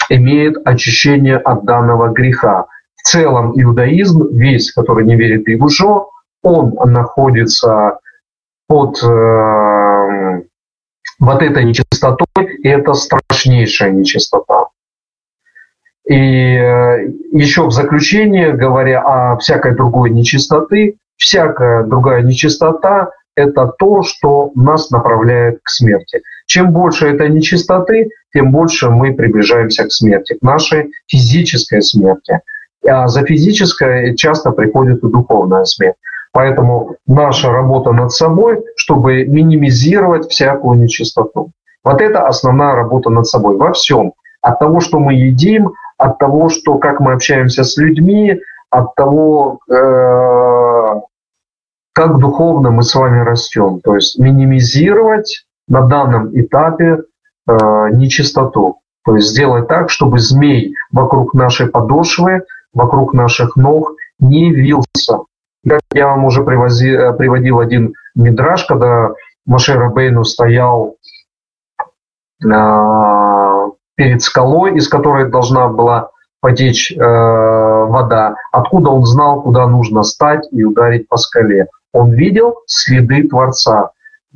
имеет 0.09 0.57
очищение 0.65 1.37
от 1.37 1.65
данного 1.65 2.09
греха. 2.09 2.65
В 2.95 3.07
целом 3.07 3.53
иудаизм, 3.55 4.27
весь, 4.31 4.71
который 4.71 5.05
не 5.05 5.15
верит 5.15 5.45
в 5.45 5.49
Егушо, 5.49 6.09
он 6.41 6.73
находится 6.85 7.99
под 8.67 9.01
э, 9.03 10.41
вот 11.19 11.41
этой 11.41 11.63
нечистотой, 11.63 12.45
и 12.63 12.67
это 12.67 12.93
страшнейшая 12.93 13.91
нечистота. 13.91 14.67
И 16.05 16.15
э, 16.15 17.07
еще 17.31 17.65
в 17.65 17.71
заключение, 17.71 18.53
говоря 18.53 19.01
о 19.01 19.37
всякой 19.37 19.75
другой 19.75 20.09
нечистоты, 20.09 20.97
всякая 21.17 21.83
другая 21.83 22.21
нечистота– 22.21 23.11
это 23.35 23.67
то, 23.79 24.03
что 24.03 24.51
нас 24.55 24.91
направляет 24.91 25.59
к 25.63 25.69
смерти. 25.69 26.21
Чем 26.45 26.71
больше 26.71 27.07
этой 27.07 27.29
нечистоты, 27.29 28.09
тем 28.33 28.51
больше 28.51 28.89
мы 28.89 29.13
приближаемся 29.13 29.85
к 29.85 29.91
смерти, 29.91 30.37
к 30.37 30.41
нашей 30.41 30.91
физической 31.07 31.81
смерти. 31.81 32.39
А 32.87 33.07
за 33.07 33.25
физической 33.25 34.15
часто 34.15 34.51
приходит 34.51 35.03
и 35.03 35.09
духовная 35.09 35.63
смерть. 35.63 35.95
Поэтому 36.33 36.97
наша 37.07 37.51
работа 37.51 37.91
над 37.91 38.11
собой, 38.11 38.63
чтобы 38.75 39.23
минимизировать 39.25 40.29
всякую 40.29 40.79
нечистоту. 40.79 41.51
Вот 41.83 42.01
это 42.01 42.27
основная 42.27 42.75
работа 42.75 43.09
над 43.09 43.27
собой 43.27 43.57
во 43.57 43.71
всем. 43.73 44.13
От 44.41 44.59
того, 44.59 44.79
что 44.79 44.99
мы 44.99 45.13
едим, 45.13 45.73
от 45.97 46.17
того, 46.17 46.49
что 46.49 46.77
как 46.77 46.99
мы 46.99 47.13
общаемся 47.13 47.63
с 47.63 47.77
людьми, 47.77 48.41
от 48.69 48.95
того, 48.95 49.59
э, 49.69 49.73
как 51.93 52.17
духовно 52.17 52.71
мы 52.71 52.83
с 52.83 52.93
вами 52.95 53.19
растем. 53.23 53.79
То 53.81 53.95
есть 53.95 54.17
минимизировать 54.17 55.45
на 55.67 55.81
данном 55.81 56.29
этапе 56.39 57.03
э, 57.47 57.53
нечистоту. 57.91 58.79
То 59.05 59.15
есть 59.15 59.29
сделать 59.29 59.67
так, 59.67 59.89
чтобы 59.89 60.19
змей 60.19 60.75
вокруг 60.91 61.33
нашей 61.33 61.67
подошвы, 61.67 62.43
вокруг 62.73 63.13
наших 63.13 63.55
ног 63.55 63.93
не 64.19 64.51
вился. 64.51 65.19
Как 65.67 65.81
я 65.93 66.07
вам 66.07 66.25
уже 66.25 66.43
привози, 66.43 66.89
э, 66.89 67.13
приводил 67.13 67.59
один 67.59 67.93
мидраж, 68.15 68.65
когда 68.65 69.11
Машера 69.45 69.89
Бейну 69.89 70.23
стоял 70.23 70.95
э, 72.43 73.69
перед 73.95 74.21
скалой, 74.21 74.75
из 74.75 74.87
которой 74.87 75.29
должна 75.29 75.67
была 75.67 76.09
потечь 76.41 76.91
э, 76.91 76.99
вода, 76.99 78.35
откуда 78.51 78.89
он 78.89 79.05
знал, 79.05 79.41
куда 79.41 79.67
нужно 79.67 80.03
стать 80.03 80.45
и 80.51 80.63
ударить 80.63 81.07
по 81.07 81.17
скале. 81.17 81.67
Он 81.93 82.11
видел 82.11 82.55
следы 82.65 83.27
Творца. 83.27 83.91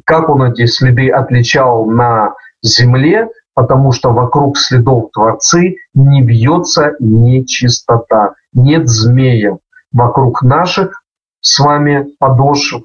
Как 0.05 0.29
он 0.29 0.43
эти 0.43 0.65
следы 0.67 1.09
отличал 1.09 1.85
на 1.89 2.35
земле, 2.61 3.29
потому 3.55 3.91
что 3.91 4.13
вокруг 4.13 4.57
следов 4.57 5.11
Творцы 5.11 5.77
не 5.95 6.21
бьется 6.21 6.95
нечистота, 6.99 8.35
нет 8.53 8.87
змея. 8.87 9.57
Вокруг 9.91 10.43
наших 10.43 11.03
с 11.41 11.59
вами 11.59 12.07
подошв, 12.19 12.83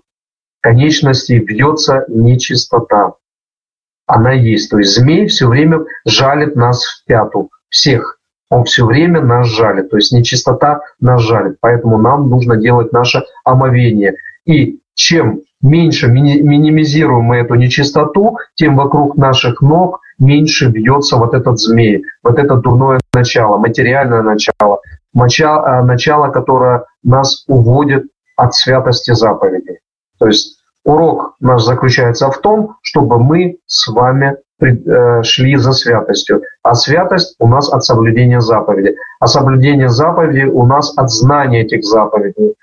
конечностей 0.62 1.40
бьется 1.40 2.04
нечистота. 2.08 3.12
Она 4.06 4.32
есть. 4.32 4.70
То 4.70 4.78
есть 4.78 4.94
змей 4.94 5.26
все 5.26 5.48
время 5.48 5.84
жалит 6.06 6.56
нас 6.56 6.84
в 6.84 7.04
пяту. 7.04 7.50
Всех. 7.68 8.18
Он 8.50 8.64
все 8.64 8.84
время 8.84 9.20
нас 9.20 9.48
жалит. 9.48 9.90
То 9.90 9.96
есть 9.96 10.12
нечистота 10.12 10.80
нас 11.00 11.22
жалит. 11.22 11.56
Поэтому 11.60 11.98
нам 11.98 12.28
нужно 12.28 12.56
делать 12.56 12.92
наше 12.92 13.24
омовение. 13.44 14.14
И 14.46 14.80
чем 14.94 15.40
меньше 15.62 16.08
минимизируем 16.08 17.24
мы 17.24 17.36
эту 17.36 17.54
нечистоту, 17.54 18.38
тем 18.54 18.76
вокруг 18.76 19.16
наших 19.16 19.60
ног 19.60 20.00
меньше 20.18 20.68
бьется 20.68 21.16
вот 21.16 21.34
этот 21.34 21.58
змей, 21.58 22.04
вот 22.22 22.38
это 22.38 22.56
дурное 22.56 23.00
начало, 23.14 23.58
материальное 23.58 24.22
начало, 24.22 24.80
э, 25.14 25.82
начало, 25.82 26.28
которое 26.28 26.84
нас 27.02 27.44
уводит 27.48 28.04
от 28.36 28.54
святости 28.54 29.12
заповедей. 29.12 29.78
То 30.18 30.26
есть 30.26 30.58
урок 30.84 31.34
наш 31.40 31.62
заключается 31.62 32.30
в 32.30 32.38
том, 32.38 32.76
чтобы 32.82 33.18
мы 33.18 33.58
с 33.66 33.88
вами 33.88 34.36
э, 34.60 35.22
шли 35.22 35.56
за 35.56 35.72
святостью. 35.72 36.42
А 36.62 36.74
святость 36.74 37.34
у 37.38 37.48
нас 37.48 37.72
от 37.72 37.84
соблюдения 37.84 38.40
заповедей. 38.40 38.96
А 39.20 39.26
соблюдение 39.26 39.88
заповедей 39.88 40.44
у 40.44 40.64
нас 40.66 40.96
от 40.96 41.10
знания 41.10 41.62
этих 41.62 41.84
заповедей. 41.84 42.54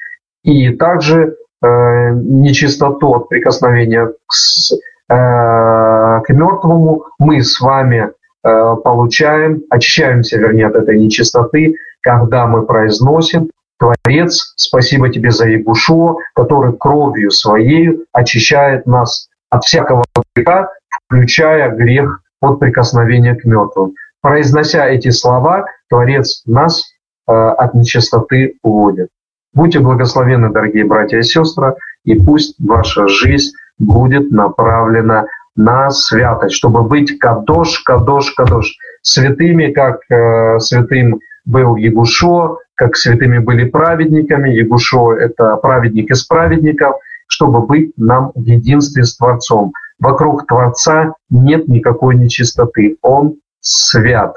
И 0.44 0.70
также 0.76 1.36
нечистоту 1.66 3.16
от 3.16 3.30
прикосновения 3.30 4.08
к, 4.08 5.14
э, 5.14 6.22
к 6.22 6.30
мертвому 6.30 7.06
мы 7.20 7.44
с 7.44 7.60
вами 7.60 8.12
э, 8.44 8.76
получаем, 8.84 9.64
очищаемся, 9.70 10.38
вернее, 10.38 10.68
от 10.68 10.76
этой 10.76 11.00
нечистоты, 11.00 11.76
когда 12.02 12.48
мы 12.48 12.66
произносим 12.66 13.50
Творец, 13.80 14.54
спасибо 14.58 15.10
тебе 15.10 15.32
за 15.32 15.48
Ягушо, 15.48 16.18
который 16.36 16.74
кровью 16.74 17.32
своей 17.32 18.06
очищает 18.12 18.86
нас 18.86 19.30
от 19.50 19.64
всякого 19.64 20.04
греха, 20.36 20.70
включая 21.06 21.72
грех 21.72 22.22
от 22.42 22.60
прикосновения 22.60 23.36
к 23.36 23.46
мертвым. 23.46 23.96
Произнося 24.22 24.86
эти 24.86 25.10
слова, 25.12 25.66
Творец 25.90 26.44
нас 26.46 26.84
э, 27.28 27.32
от 27.32 27.74
нечистоты 27.74 28.58
уводит. 28.64 29.10
Будьте 29.54 29.80
благословенны, 29.80 30.52
дорогие 30.52 30.86
братья 30.86 31.18
и 31.18 31.24
сестры, 31.24 31.76
и 32.04 32.16
пусть 32.16 32.56
ваша 32.60 33.08
жизнь 33.08 33.54
будет 33.80 34.32
направлена 34.32 35.26
на 35.56 35.90
святость, 35.90 36.56
чтобы 36.56 36.84
быть 36.84 37.18
кадош, 37.18 37.80
кадош, 37.80 38.32
кадош, 38.32 38.78
святыми, 39.02 39.72
как 39.72 40.02
э, 40.10 40.60
святым 40.60 41.20
был 41.46 41.76
Егушо, 41.76 42.60
как 42.76 42.96
святыми 42.96 43.40
были 43.40 43.66
праведниками. 43.66 44.52
Егушо– 44.52 45.14
это 45.18 45.56
праведник 45.58 46.12
из 46.12 46.24
праведников, 46.26 46.96
чтобы 47.28 47.66
быть 47.66 47.92
нам 47.98 48.32
в 48.36 48.44
единстве 48.44 49.04
с 49.04 49.18
Творцом. 49.18 49.74
Вокруг 50.00 50.48
Творца 50.48 51.14
нет 51.30 51.68
никакой 51.68 52.16
нечистоты. 52.16 52.98
Он 53.02 53.36
свят. 53.60 54.36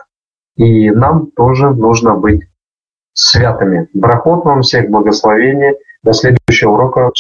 И 0.57 0.91
нам 0.91 1.27
тоже 1.27 1.71
нужно 1.71 2.15
быть 2.15 2.43
святыми. 3.15 3.89
Брахот 3.95 4.45
вам 4.45 4.63
всех 4.63 4.91
благословения. 4.91 5.75
До 6.03 6.13
следующего 6.13 6.73
урока. 6.73 7.11